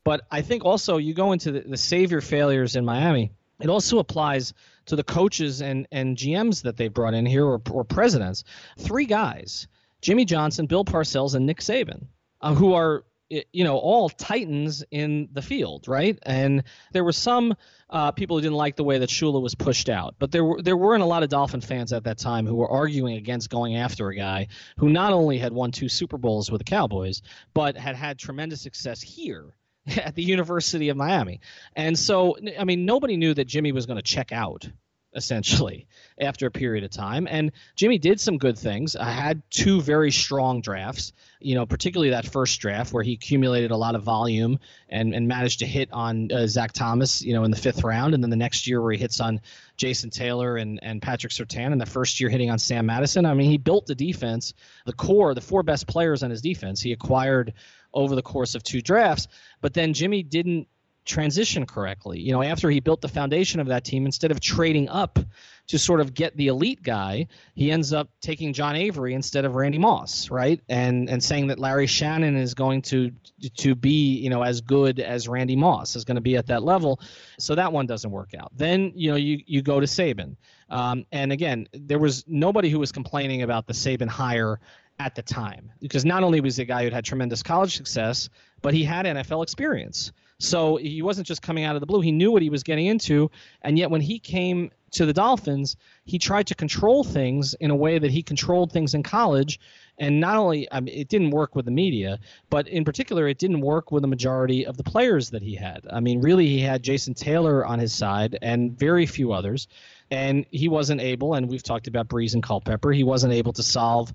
But 0.03 0.27
I 0.29 0.41
think 0.41 0.65
also 0.65 0.97
you 0.97 1.13
go 1.13 1.31
into 1.31 1.53
the, 1.53 1.61
the 1.61 1.77
savior 1.77 2.19
failures 2.19 2.75
in 2.75 2.83
Miami. 2.83 3.31
It 3.61 3.69
also 3.69 3.99
applies 3.99 4.53
to 4.87 4.97
the 4.97 5.03
coaches 5.05 5.61
and, 5.61 5.87
and 5.93 6.17
GMs 6.17 6.63
that 6.63 6.75
they 6.75 6.89
brought 6.89 7.13
in 7.13 7.25
here 7.25 7.45
or, 7.45 7.61
or 7.71 7.85
presidents. 7.85 8.43
Three 8.77 9.05
guys 9.05 9.69
Jimmy 10.01 10.25
Johnson, 10.25 10.65
Bill 10.65 10.83
Parcells, 10.83 11.35
and 11.35 11.45
Nick 11.45 11.61
Saban, 11.61 12.07
uh, 12.41 12.53
who 12.53 12.73
are 12.73 13.05
you 13.29 13.63
know 13.63 13.77
all 13.77 14.09
titans 14.09 14.83
in 14.91 15.29
the 15.31 15.41
field, 15.41 15.88
right? 15.88 16.17
And 16.23 16.63
there 16.91 17.03
were 17.03 17.11
some 17.11 17.55
uh, 17.89 18.11
people 18.11 18.38
who 18.38 18.41
didn't 18.41 18.57
like 18.57 18.75
the 18.75 18.83
way 18.83 18.99
that 18.99 19.09
Shula 19.09 19.41
was 19.41 19.55
pushed 19.55 19.89
out, 19.89 20.15
but 20.19 20.31
there 20.31 20.43
were 20.43 20.61
there 20.61 20.77
weren't 20.77 21.03
a 21.03 21.07
lot 21.07 21.23
of 21.23 21.29
Dolphin 21.29 21.61
fans 21.61 21.93
at 21.93 22.03
that 22.03 22.17
time 22.17 22.45
who 22.45 22.55
were 22.55 22.69
arguing 22.69 23.17
against 23.17 23.49
going 23.49 23.75
after 23.75 24.09
a 24.09 24.15
guy 24.15 24.47
who 24.77 24.89
not 24.89 25.13
only 25.13 25.38
had 25.38 25.53
won 25.53 25.71
two 25.71 25.89
Super 25.89 26.17
Bowls 26.17 26.51
with 26.51 26.59
the 26.59 26.65
Cowboys, 26.65 27.21
but 27.53 27.77
had 27.77 27.95
had 27.95 28.19
tremendous 28.19 28.61
success 28.61 29.01
here 29.01 29.55
at 29.97 30.15
the 30.15 30.23
University 30.23 30.89
of 30.89 30.97
Miami. 30.97 31.41
And 31.75 31.97
so, 31.97 32.38
I 32.57 32.63
mean, 32.63 32.85
nobody 32.85 33.17
knew 33.17 33.33
that 33.33 33.45
Jimmy 33.45 33.71
was 33.71 33.85
going 33.85 33.97
to 33.97 34.03
check 34.03 34.31
out 34.31 34.67
essentially 35.15 35.88
after 36.19 36.45
a 36.45 36.51
period 36.51 36.84
of 36.84 36.91
time. 36.91 37.28
And 37.30 37.51
Jimmy 37.75 37.97
did 37.97 38.19
some 38.19 38.38
good 38.38 38.58
things. 38.58 38.95
I 38.95 39.10
had 39.10 39.41
two 39.49 39.82
very 39.82 40.12
strong 40.12 40.62
drafts, 40.62 41.13
you 41.39 41.56
know, 41.56 41.65
particularly 41.65 42.12
that 42.12 42.25
first 42.25 42.60
draft 42.60 42.93
where 42.93 43.04
he 43.04 43.13
accumulated 43.13 43.71
a 43.71 43.78
lot 43.78 43.95
of 43.95 44.04
volume 44.04 44.60
and, 44.89 45.15
and 45.15 45.28
managed 45.28 45.60
to 45.60 45.65
hit 45.65 45.89
on 45.91 46.32
uh, 46.32 46.47
Zach 46.47 46.73
Thomas, 46.73 47.21
you 47.21 47.34
know, 47.34 47.43
in 47.43 47.51
the 47.51 47.58
fifth 47.58 47.84
round. 47.84 48.13
And 48.13 48.21
then 48.21 48.30
the 48.30 48.36
next 48.36 48.67
year 48.67 48.82
where 48.82 48.91
he 48.91 48.97
hits 48.97 49.19
on 49.19 49.41
Jason 49.78 50.10
Taylor 50.10 50.58
and, 50.58 50.80
and 50.84 51.01
Patrick 51.01 51.32
Surtain, 51.32 51.71
And 51.71 51.80
the 51.80 51.86
first 51.86 52.19
year 52.19 52.30
hitting 52.30 52.51
on 52.51 52.60
Sam 52.60 52.86
Madison. 52.86 53.25
I 53.25 53.34
mean, 53.34 53.49
he 53.49 53.58
built 53.58 53.86
the 53.86 53.95
defense, 53.95 54.54
the 54.86 54.93
core, 54.93 55.34
the 55.34 55.41
four 55.41 55.63
best 55.63 55.88
players 55.88 56.23
on 56.23 56.30
his 56.30 56.41
defense. 56.41 56.82
He 56.82 56.91
acquired 56.91 57.54
over 57.93 58.15
the 58.15 58.21
course 58.21 58.56
of 58.56 58.63
two 58.63 58.82
drafts. 58.82 59.28
But 59.62 59.73
then 59.73 59.93
Jimmy 59.93 60.21
didn't 60.21 60.67
transition 61.05 61.65
correctly. 61.65 62.19
You 62.19 62.33
know, 62.33 62.43
after 62.43 62.69
he 62.69 62.79
built 62.79 63.01
the 63.01 63.07
foundation 63.07 63.59
of 63.59 63.67
that 63.67 63.83
team, 63.83 64.05
instead 64.05 64.31
of 64.31 64.39
trading 64.39 64.89
up 64.89 65.19
to 65.67 65.79
sort 65.79 65.99
of 65.99 66.13
get 66.13 66.35
the 66.35 66.47
elite 66.47 66.83
guy, 66.83 67.27
he 67.53 67.71
ends 67.71 67.93
up 67.93 68.09
taking 68.21 68.53
John 68.53 68.75
Avery 68.75 69.13
instead 69.13 69.45
of 69.45 69.55
Randy 69.55 69.77
Moss, 69.77 70.29
right? 70.29 70.59
And 70.69 71.09
and 71.09 71.23
saying 71.23 71.47
that 71.47 71.59
Larry 71.59 71.87
Shannon 71.87 72.35
is 72.35 72.53
going 72.53 72.81
to 72.83 73.11
to 73.57 73.75
be, 73.75 74.17
you 74.17 74.29
know, 74.29 74.43
as 74.43 74.61
good 74.61 74.99
as 74.99 75.27
Randy 75.27 75.55
Moss 75.55 75.95
is 75.95 76.05
going 76.05 76.15
to 76.15 76.21
be 76.21 76.35
at 76.37 76.47
that 76.47 76.63
level. 76.63 76.99
So 77.39 77.55
that 77.55 77.71
one 77.71 77.85
doesn't 77.85 78.11
work 78.11 78.33
out. 78.37 78.51
Then, 78.55 78.91
you 78.95 79.11
know, 79.11 79.17
you 79.17 79.39
you 79.45 79.61
go 79.61 79.79
to 79.79 79.87
Saban. 79.87 80.35
Um, 80.69 81.05
and 81.11 81.31
again, 81.31 81.67
there 81.73 81.99
was 81.99 82.25
nobody 82.27 82.69
who 82.69 82.79
was 82.79 82.91
complaining 82.91 83.43
about 83.43 83.67
the 83.67 83.73
Saban 83.73 84.07
hire 84.07 84.59
at 84.99 85.15
the 85.15 85.21
time 85.21 85.71
because 85.79 86.05
not 86.05 86.23
only 86.23 86.41
was 86.41 86.57
he 86.57 86.63
a 86.63 86.65
guy 86.65 86.83
who 86.83 86.89
had 86.89 87.05
tremendous 87.05 87.43
college 87.43 87.75
success, 87.75 88.29
but 88.61 88.73
he 88.73 88.83
had 88.83 89.05
NFL 89.05 89.43
experience. 89.43 90.11
So 90.39 90.75
he 90.75 91.01
wasn't 91.01 91.27
just 91.27 91.41
coming 91.41 91.63
out 91.63 91.75
of 91.75 91.79
the 91.79 91.85
blue. 91.85 92.01
He 92.01 92.11
knew 92.11 92.31
what 92.31 92.41
he 92.41 92.49
was 92.49 92.63
getting 92.63 92.87
into. 92.87 93.31
And 93.61 93.77
yet, 93.79 93.89
when 93.89 94.01
he 94.01 94.19
came 94.19 94.71
to 94.91 95.05
the 95.05 95.13
Dolphins, 95.13 95.77
he 96.05 96.19
tried 96.19 96.47
to 96.47 96.55
control 96.55 97.03
things 97.03 97.53
in 97.53 97.71
a 97.71 97.75
way 97.75 97.99
that 97.99 98.11
he 98.11 98.21
controlled 98.23 98.71
things 98.71 98.93
in 98.93 99.03
college. 99.03 99.59
And 99.97 100.19
not 100.19 100.35
only, 100.35 100.67
I 100.71 100.81
mean, 100.81 100.93
it 100.93 101.07
didn't 101.07 101.31
work 101.31 101.55
with 101.55 101.65
the 101.65 101.71
media, 101.71 102.19
but 102.49 102.67
in 102.67 102.83
particular, 102.83 103.27
it 103.27 103.37
didn't 103.37 103.61
work 103.61 103.91
with 103.91 104.01
the 104.01 104.07
majority 104.09 104.65
of 104.65 104.75
the 104.75 104.83
players 104.83 105.29
that 105.29 105.41
he 105.41 105.55
had. 105.55 105.85
I 105.89 106.01
mean, 106.01 106.19
really, 106.21 106.47
he 106.47 106.59
had 106.59 106.83
Jason 106.83 107.13
Taylor 107.13 107.65
on 107.65 107.79
his 107.79 107.93
side 107.93 108.37
and 108.41 108.77
very 108.77 109.05
few 109.05 109.31
others. 109.31 109.67
and 110.11 110.45
he 110.51 110.67
wasn't 110.67 111.01
able. 111.01 111.33
And 111.33 111.49
we've 111.49 111.63
talked 111.63 111.87
about 111.87 112.07
Brees 112.07 112.33
and 112.33 112.43
Culpepper. 112.43 112.91
He 112.91 113.03
wasn't 113.03 113.33
able 113.33 113.53
to 113.53 113.63
solve 113.63 114.13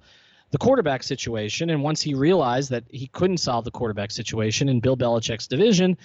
the 0.50 0.58
quarterback 0.58 1.02
situation. 1.02 1.70
And 1.70 1.82
once 1.82 2.02
he 2.02 2.14
realized 2.14 2.70
that 2.70 2.84
he 2.90 3.06
couldn't 3.08 3.38
solve 3.38 3.64
the 3.64 3.70
quarterback 3.70 4.10
situation 4.10 4.68
in 4.68 4.80
Bill 4.80 4.96
Belichick's 4.96 5.46
division, 5.46 5.96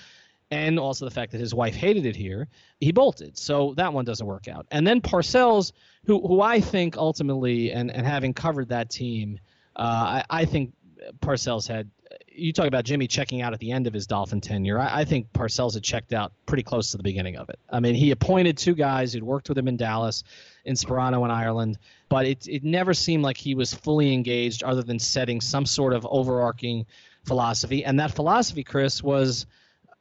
and 0.51 0.77
also 0.77 1.05
the 1.05 1.11
fact 1.11 1.31
that 1.31 1.39
his 1.39 1.53
wife 1.53 1.75
hated 1.75 2.05
it 2.05 2.15
here, 2.15 2.47
he 2.79 2.91
bolted. 2.91 3.37
So 3.37 3.73
that 3.77 3.93
one 3.93 4.05
doesn't 4.05 4.25
work 4.25 4.47
out. 4.47 4.67
And 4.69 4.85
then 4.85 5.01
Parcells, 5.01 5.71
who 6.05 6.25
who 6.25 6.41
I 6.41 6.59
think 6.59 6.97
ultimately, 6.97 7.71
and, 7.71 7.89
and 7.89 8.05
having 8.05 8.33
covered 8.33 8.69
that 8.69 8.89
team, 8.89 9.39
uh, 9.75 10.21
I, 10.29 10.41
I 10.41 10.45
think 10.45 10.73
Parcells 11.19 11.67
had. 11.67 11.89
You 12.37 12.51
talk 12.51 12.67
about 12.67 12.83
Jimmy 12.83 13.07
checking 13.07 13.41
out 13.41 13.53
at 13.53 13.59
the 13.59 13.71
end 13.71 13.87
of 13.87 13.93
his 13.93 14.07
Dolphin 14.07 14.41
tenure. 14.41 14.77
I, 14.77 15.01
I 15.01 15.05
think 15.05 15.31
Parcells 15.31 15.73
had 15.73 15.83
checked 15.83 16.13
out 16.13 16.33
pretty 16.45 16.63
close 16.63 16.91
to 16.91 16.97
the 16.97 17.03
beginning 17.03 17.37
of 17.37 17.49
it. 17.49 17.57
I 17.69 17.79
mean, 17.79 17.95
he 17.95 18.11
appointed 18.11 18.57
two 18.57 18.75
guys 18.75 19.13
who'd 19.13 19.23
worked 19.23 19.47
with 19.49 19.57
him 19.57 19.67
in 19.67 19.77
Dallas, 19.77 20.23
in 20.65 20.75
Sparano 20.75 21.23
in 21.23 21.31
Ireland, 21.31 21.77
but 22.09 22.25
it 22.25 22.47
it 22.47 22.63
never 22.63 22.93
seemed 22.93 23.23
like 23.23 23.37
he 23.37 23.55
was 23.55 23.73
fully 23.73 24.13
engaged, 24.13 24.63
other 24.63 24.83
than 24.83 24.99
setting 24.99 25.41
some 25.41 25.65
sort 25.65 25.93
of 25.93 26.05
overarching 26.09 26.85
philosophy. 27.25 27.85
And 27.85 27.99
that 27.99 28.11
philosophy, 28.11 28.63
Chris, 28.63 29.01
was 29.01 29.45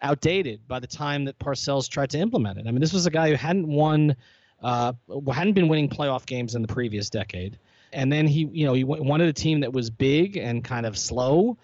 outdated 0.03 0.67
by 0.69 0.81
the 0.81 0.87
time 0.87 1.25
that 1.25 1.39
Parcells 1.39 1.89
tried 1.89 2.11
to 2.11 2.19
implement 2.19 2.59
it. 2.59 2.67
I 2.67 2.71
mean, 2.71 2.81
this 2.81 2.93
was 2.93 3.07
a 3.07 3.11
guy 3.11 3.31
who 3.31 3.37
hadn't 3.37 3.67
won, 3.67 4.17
uh, 4.63 4.93
hadn't 5.33 5.55
been 5.55 5.69
winning 5.69 5.89
playoff 5.89 6.27
games 6.27 6.55
in 6.55 6.63
the 6.63 6.69
previous 6.69 7.09
decade, 7.09 7.59
and 7.93 8.13
then 8.13 8.27
he, 8.27 8.49
you 8.53 8.67
know, 8.67 8.75
he 8.75 8.85
wanted 8.85 9.29
a 9.29 9.33
team 9.33 9.61
that 9.61 9.73
was 9.73 9.89
big 9.89 10.37
and 10.37 10.63
kind 10.65 10.85
of 10.85 10.99
slow, 10.99 11.57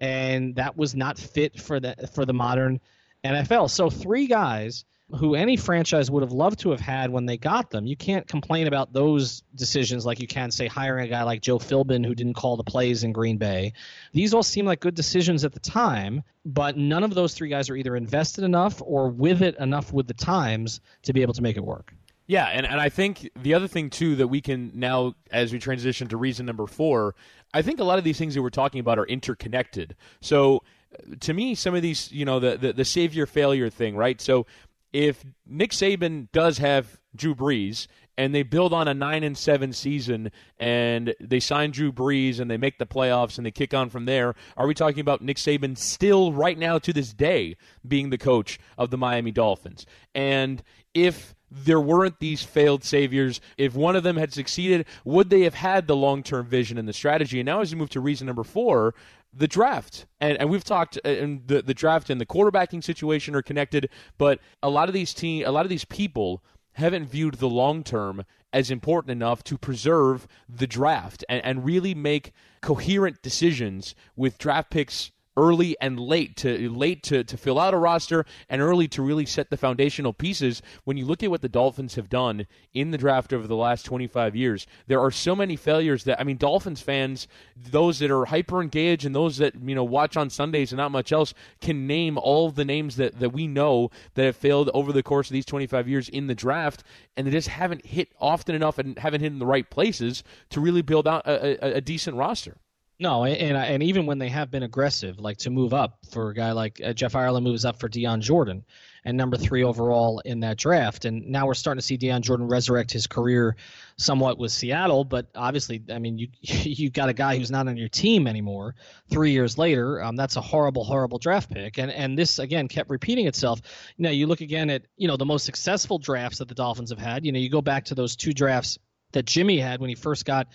and 0.00 0.54
that 0.56 0.76
was 0.76 0.94
not 0.94 1.18
fit 1.18 1.60
for 1.60 1.80
the 1.80 1.94
for 2.14 2.24
the 2.24 2.34
modern 2.34 2.80
NFL. 3.24 3.70
So 3.70 3.90
three 3.90 4.26
guys 4.26 4.84
who 5.14 5.36
any 5.36 5.56
franchise 5.56 6.10
would 6.10 6.22
have 6.24 6.32
loved 6.32 6.58
to 6.58 6.70
have 6.70 6.80
had 6.80 7.10
when 7.10 7.26
they 7.26 7.36
got 7.36 7.70
them. 7.70 7.86
You 7.86 7.96
can't 7.96 8.26
complain 8.26 8.66
about 8.66 8.92
those 8.92 9.42
decisions 9.54 10.04
like 10.04 10.18
you 10.20 10.26
can 10.26 10.50
say 10.50 10.66
hiring 10.66 11.06
a 11.06 11.08
guy 11.08 11.22
like 11.22 11.42
Joe 11.42 11.58
Philbin 11.58 12.04
who 12.04 12.14
didn't 12.14 12.34
call 12.34 12.56
the 12.56 12.64
plays 12.64 13.04
in 13.04 13.12
Green 13.12 13.36
Bay. 13.36 13.72
These 14.12 14.34
all 14.34 14.42
seem 14.42 14.66
like 14.66 14.80
good 14.80 14.96
decisions 14.96 15.44
at 15.44 15.52
the 15.52 15.60
time, 15.60 16.24
but 16.44 16.76
none 16.76 17.04
of 17.04 17.14
those 17.14 17.34
three 17.34 17.48
guys 17.48 17.70
are 17.70 17.76
either 17.76 17.94
invested 17.94 18.42
enough 18.42 18.82
or 18.84 19.08
with 19.08 19.42
it 19.42 19.56
enough 19.58 19.92
with 19.92 20.08
the 20.08 20.14
times 20.14 20.80
to 21.02 21.12
be 21.12 21.22
able 21.22 21.34
to 21.34 21.42
make 21.42 21.56
it 21.56 21.64
work. 21.64 21.94
Yeah, 22.26 22.46
and, 22.46 22.66
and 22.66 22.80
I 22.80 22.88
think 22.88 23.30
the 23.40 23.54
other 23.54 23.68
thing 23.68 23.88
too 23.88 24.16
that 24.16 24.26
we 24.26 24.40
can 24.40 24.72
now, 24.74 25.14
as 25.30 25.52
we 25.52 25.60
transition 25.60 26.08
to 26.08 26.16
reason 26.16 26.44
number 26.44 26.66
four, 26.66 27.14
I 27.56 27.62
think 27.62 27.80
a 27.80 27.84
lot 27.84 27.96
of 27.96 28.04
these 28.04 28.18
things 28.18 28.34
that 28.34 28.42
we're 28.42 28.50
talking 28.50 28.80
about 28.80 28.98
are 28.98 29.06
interconnected. 29.06 29.96
So 30.20 30.62
uh, 30.92 31.14
to 31.20 31.32
me, 31.32 31.54
some 31.54 31.74
of 31.74 31.80
these, 31.80 32.12
you 32.12 32.26
know, 32.26 32.38
the, 32.38 32.58
the, 32.58 32.72
the 32.74 32.84
savior 32.84 33.24
failure 33.24 33.70
thing, 33.70 33.96
right? 33.96 34.20
So 34.20 34.44
if 34.92 35.24
Nick 35.46 35.70
Saban 35.70 36.30
does 36.32 36.58
have 36.58 37.00
Drew 37.14 37.34
Brees 37.34 37.86
and 38.18 38.34
they 38.34 38.42
build 38.42 38.74
on 38.74 38.88
a 38.88 38.92
nine 38.92 39.24
and 39.24 39.38
seven 39.38 39.72
season 39.72 40.32
and 40.58 41.14
they 41.18 41.40
sign 41.40 41.70
Drew 41.70 41.92
Brees 41.92 42.40
and 42.40 42.50
they 42.50 42.58
make 42.58 42.78
the 42.78 42.84
playoffs 42.84 43.38
and 43.38 43.46
they 43.46 43.50
kick 43.50 43.72
on 43.72 43.88
from 43.88 44.04
there, 44.04 44.34
are 44.58 44.66
we 44.66 44.74
talking 44.74 45.00
about 45.00 45.22
Nick 45.22 45.38
Saban 45.38 45.78
still 45.78 46.34
right 46.34 46.58
now 46.58 46.78
to 46.78 46.92
this 46.92 47.14
day 47.14 47.56
being 47.88 48.10
the 48.10 48.18
coach 48.18 48.58
of 48.76 48.90
the 48.90 48.98
Miami 48.98 49.32
Dolphins? 49.32 49.86
And 50.14 50.62
if 50.92 51.34
there 51.50 51.80
weren't 51.80 52.18
these 52.18 52.42
failed 52.42 52.84
saviors, 52.84 53.40
if 53.56 53.74
one 53.74 53.96
of 53.96 54.02
them 54.02 54.16
had 54.16 54.32
succeeded, 54.32 54.86
would 55.04 55.30
they 55.30 55.42
have 55.42 55.54
had 55.54 55.86
the 55.86 55.96
long 55.96 56.22
term 56.22 56.46
vision 56.46 56.78
and 56.78 56.88
the 56.88 56.92
strategy? 56.92 57.40
And 57.40 57.46
now, 57.46 57.60
as 57.60 57.72
we 57.72 57.78
move 57.78 57.90
to 57.90 58.00
reason 58.00 58.26
number 58.26 58.44
four, 58.44 58.94
the 59.32 59.48
draft. 59.48 60.06
And, 60.20 60.38
and 60.38 60.50
we've 60.50 60.64
talked 60.64 60.98
uh, 61.04 61.08
and 61.08 61.46
the 61.46 61.62
the 61.62 61.74
draft 61.74 62.10
and 62.10 62.20
the 62.20 62.26
quarterbacking 62.26 62.82
situation 62.82 63.34
are 63.34 63.42
connected, 63.42 63.90
but 64.18 64.40
a 64.62 64.70
lot 64.70 64.88
of 64.88 64.94
these 64.94 65.12
team 65.14 65.44
a 65.46 65.52
lot 65.52 65.66
of 65.66 65.70
these 65.70 65.84
people 65.84 66.42
haven't 66.72 67.06
viewed 67.06 67.34
the 67.34 67.48
long 67.48 67.82
term 67.82 68.24
as 68.52 68.70
important 68.70 69.10
enough 69.10 69.44
to 69.44 69.58
preserve 69.58 70.26
the 70.48 70.66
draft 70.66 71.24
and, 71.28 71.44
and 71.44 71.64
really 71.64 71.94
make 71.94 72.32
coherent 72.62 73.20
decisions 73.22 73.94
with 74.14 74.38
draft 74.38 74.70
picks 74.70 75.10
early 75.36 75.76
and 75.80 75.98
late 75.98 76.36
to 76.36 76.70
late 76.70 77.02
to, 77.04 77.24
to 77.24 77.36
fill 77.36 77.58
out 77.58 77.74
a 77.74 77.78
roster 77.78 78.24
and 78.48 78.60
early 78.60 78.88
to 78.88 79.02
really 79.02 79.26
set 79.26 79.50
the 79.50 79.56
foundational 79.56 80.12
pieces. 80.12 80.62
When 80.84 80.96
you 80.96 81.04
look 81.04 81.22
at 81.22 81.30
what 81.30 81.42
the 81.42 81.48
dolphins 81.48 81.94
have 81.94 82.08
done 82.08 82.46
in 82.74 82.90
the 82.90 82.98
draft 82.98 83.32
over 83.32 83.46
the 83.46 83.56
last 83.56 83.84
25 83.84 84.36
years 84.36 84.66
there 84.86 85.00
are 85.00 85.10
so 85.10 85.34
many 85.34 85.56
failures 85.56 86.04
that 86.04 86.20
i 86.20 86.24
mean 86.24 86.36
dolphins 86.36 86.80
fans 86.80 87.26
those 87.56 87.98
that 87.98 88.10
are 88.10 88.26
hyper 88.26 88.62
engaged 88.62 89.04
and 89.04 89.14
those 89.14 89.38
that 89.38 89.54
you 89.62 89.74
know 89.74 89.84
watch 89.84 90.16
on 90.16 90.28
sundays 90.28 90.72
and 90.72 90.78
not 90.78 90.90
much 90.90 91.12
else 91.12 91.34
can 91.60 91.86
name 91.86 92.18
all 92.18 92.50
the 92.50 92.64
names 92.64 92.96
that, 92.96 93.18
that 93.18 93.30
we 93.30 93.46
know 93.46 93.90
that 94.14 94.24
have 94.24 94.36
failed 94.36 94.70
over 94.74 94.92
the 94.92 95.02
course 95.02 95.28
of 95.28 95.32
these 95.32 95.46
25 95.46 95.88
years 95.88 96.08
in 96.08 96.26
the 96.26 96.34
draft 96.34 96.84
and 97.16 97.26
they 97.26 97.30
just 97.30 97.48
haven't 97.48 97.84
hit 97.86 98.08
often 98.20 98.54
enough 98.54 98.78
and 98.78 98.98
haven't 98.98 99.20
hit 99.20 99.32
in 99.32 99.38
the 99.38 99.46
right 99.46 99.70
places 99.70 100.22
to 100.50 100.60
really 100.60 100.82
build 100.82 101.08
out 101.08 101.26
a, 101.26 101.64
a, 101.64 101.76
a 101.76 101.80
decent 101.80 102.16
roster 102.16 102.56
no, 102.98 103.24
and 103.24 103.56
and 103.56 103.82
even 103.82 104.06
when 104.06 104.18
they 104.18 104.30
have 104.30 104.50
been 104.50 104.62
aggressive, 104.62 105.18
like 105.18 105.36
to 105.38 105.50
move 105.50 105.74
up 105.74 105.98
for 106.10 106.30
a 106.30 106.34
guy 106.34 106.52
like 106.52 106.80
uh, 106.82 106.94
Jeff 106.94 107.14
Ireland 107.14 107.44
moves 107.44 107.66
up 107.66 107.78
for 107.78 107.88
Dion 107.88 108.22
Jordan, 108.22 108.64
and 109.04 109.18
number 109.18 109.36
three 109.36 109.64
overall 109.64 110.20
in 110.20 110.40
that 110.40 110.56
draft, 110.56 111.04
and 111.04 111.26
now 111.26 111.46
we're 111.46 111.52
starting 111.52 111.78
to 111.78 111.86
see 111.86 111.98
Dion 111.98 112.22
Jordan 112.22 112.48
resurrect 112.48 112.90
his 112.90 113.06
career 113.06 113.56
somewhat 113.98 114.38
with 114.38 114.50
Seattle, 114.50 115.04
but 115.04 115.26
obviously, 115.34 115.82
I 115.90 115.98
mean, 115.98 116.16
you 116.16 116.28
you 116.40 116.88
got 116.88 117.10
a 117.10 117.12
guy 117.12 117.36
who's 117.36 117.50
not 117.50 117.68
on 117.68 117.76
your 117.76 117.90
team 117.90 118.26
anymore. 118.26 118.74
Three 119.10 119.32
years 119.32 119.58
later, 119.58 120.02
um, 120.02 120.16
that's 120.16 120.36
a 120.36 120.40
horrible, 120.40 120.82
horrible 120.82 121.18
draft 121.18 121.50
pick, 121.50 121.76
and 121.76 121.90
and 121.90 122.18
this 122.18 122.38
again 122.38 122.66
kept 122.66 122.88
repeating 122.88 123.26
itself. 123.26 123.60
Know, 123.98 124.08
you 124.08 124.26
look 124.26 124.40
again 124.40 124.70
at 124.70 124.86
you 124.96 125.06
know 125.06 125.18
the 125.18 125.26
most 125.26 125.44
successful 125.44 125.98
drafts 125.98 126.38
that 126.38 126.48
the 126.48 126.54
Dolphins 126.54 126.88
have 126.88 126.98
had. 126.98 127.26
You 127.26 127.32
know, 127.32 127.38
you 127.38 127.50
go 127.50 127.60
back 127.60 127.84
to 127.86 127.94
those 127.94 128.16
two 128.16 128.32
drafts 128.32 128.78
that 129.12 129.26
Jimmy 129.26 129.58
had 129.58 129.80
when 129.80 129.90
he 129.90 129.94
first 129.94 130.24
got 130.24 130.48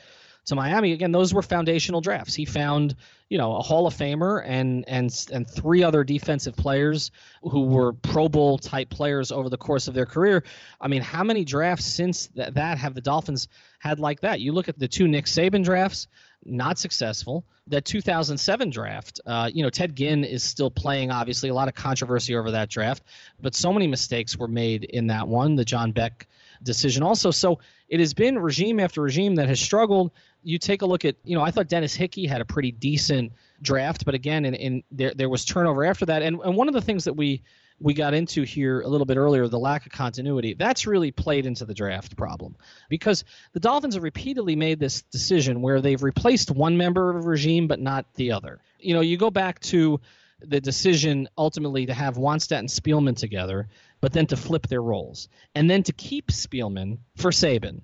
to 0.45 0.55
Miami. 0.55 0.91
Again, 0.91 1.11
those 1.11 1.33
were 1.33 1.41
foundational 1.41 2.01
drafts. 2.01 2.33
He 2.33 2.45
found, 2.45 2.95
you 3.29 3.37
know, 3.37 3.55
a 3.55 3.61
Hall 3.61 3.85
of 3.85 3.95
Famer 3.95 4.43
and 4.45 4.85
and 4.87 5.13
and 5.31 5.47
three 5.47 5.83
other 5.83 6.03
defensive 6.03 6.55
players 6.55 7.11
who 7.43 7.65
were 7.65 7.93
Pro 7.93 8.27
Bowl 8.27 8.57
type 8.57 8.89
players 8.89 9.31
over 9.31 9.49
the 9.49 9.57
course 9.57 9.87
of 9.87 9.93
their 9.93 10.05
career. 10.05 10.43
I 10.79 10.87
mean, 10.87 11.01
how 11.01 11.23
many 11.23 11.45
drafts 11.45 11.85
since 11.85 12.27
that, 12.35 12.55
that 12.55 12.77
have 12.79 12.95
the 12.95 13.01
Dolphins 13.01 13.47
had 13.79 13.99
like 13.99 14.21
that? 14.21 14.41
You 14.41 14.51
look 14.51 14.67
at 14.67 14.79
the 14.79 14.87
two 14.87 15.07
Nick 15.07 15.25
Saban 15.25 15.63
drafts, 15.63 16.07
not 16.43 16.79
successful. 16.79 17.45
That 17.67 17.85
2007 17.85 18.71
draft, 18.71 19.21
uh, 19.25 19.49
you 19.53 19.63
know, 19.63 19.69
Ted 19.69 19.95
Ginn 19.95 20.23
is 20.23 20.43
still 20.43 20.71
playing. 20.71 21.11
Obviously, 21.11 21.49
a 21.49 21.53
lot 21.53 21.67
of 21.67 21.75
controversy 21.75 22.35
over 22.35 22.51
that 22.51 22.69
draft, 22.69 23.03
but 23.39 23.53
so 23.53 23.71
many 23.71 23.85
mistakes 23.85 24.35
were 24.35 24.47
made 24.47 24.83
in 24.83 25.07
that 25.07 25.27
one. 25.27 25.55
The 25.55 25.65
John 25.65 25.91
Beck 25.91 26.27
decision 26.63 27.03
also. 27.03 27.31
So 27.31 27.59
it 27.87 27.99
has 27.99 28.13
been 28.13 28.39
regime 28.39 28.79
after 28.79 29.01
regime 29.01 29.35
that 29.35 29.47
has 29.47 29.59
struggled. 29.59 30.11
You 30.43 30.57
take 30.57 30.81
a 30.81 30.85
look 30.85 31.05
at, 31.05 31.15
you 31.23 31.35
know, 31.35 31.43
I 31.43 31.51
thought 31.51 31.67
Dennis 31.67 31.93
Hickey 31.93 32.25
had 32.25 32.41
a 32.41 32.45
pretty 32.45 32.71
decent 32.71 33.33
draft, 33.61 34.05
but 34.05 34.15
again, 34.15 34.45
in, 34.45 34.53
in 34.55 34.83
there 34.91 35.13
there 35.15 35.29
was 35.29 35.45
turnover 35.45 35.85
after 35.85 36.05
that. 36.07 36.21
And 36.21 36.39
and 36.43 36.55
one 36.55 36.67
of 36.67 36.73
the 36.73 36.81
things 36.81 37.05
that 37.05 37.13
we 37.13 37.43
we 37.79 37.93
got 37.93 38.13
into 38.13 38.43
here 38.43 38.81
a 38.81 38.87
little 38.87 39.05
bit 39.05 39.17
earlier, 39.17 39.47
the 39.47 39.59
lack 39.59 39.85
of 39.85 39.91
continuity, 39.91 40.53
that's 40.53 40.85
really 40.85 41.11
played 41.11 41.45
into 41.45 41.65
the 41.65 41.73
draft 41.73 42.15
problem 42.15 42.55
because 42.89 43.23
the 43.53 43.59
Dolphins 43.59 43.95
have 43.95 44.03
repeatedly 44.03 44.55
made 44.55 44.79
this 44.79 45.01
decision 45.03 45.61
where 45.61 45.81
they've 45.81 46.01
replaced 46.01 46.51
one 46.51 46.77
member 46.77 47.09
of 47.09 47.25
a 47.25 47.27
regime 47.27 47.67
but 47.67 47.79
not 47.79 48.05
the 48.15 48.33
other. 48.33 48.59
You 48.79 48.93
know, 48.93 49.01
you 49.01 49.17
go 49.17 49.31
back 49.31 49.59
to 49.61 49.99
the 50.39 50.61
decision 50.61 51.27
ultimately 51.37 51.85
to 51.87 51.93
have 51.93 52.15
Wannstedt 52.15 52.59
and 52.59 52.69
Spielman 52.69 53.15
together 53.15 53.67
but 54.01 54.11
then 54.11 54.25
to 54.27 54.35
flip 54.35 54.67
their 54.67 54.81
roles, 54.81 55.29
and 55.55 55.69
then 55.69 55.83
to 55.83 55.93
keep 55.93 56.31
Spielman 56.31 56.97
for 57.15 57.31
Saban, 57.31 57.81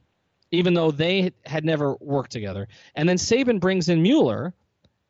even 0.51 0.73
though 0.73 0.91
they 0.91 1.31
had 1.45 1.63
never 1.63 1.95
worked 2.01 2.31
together. 2.31 2.67
And 2.95 3.07
then 3.07 3.17
Saban 3.17 3.59
brings 3.59 3.87
in 3.87 4.01
Mueller, 4.01 4.53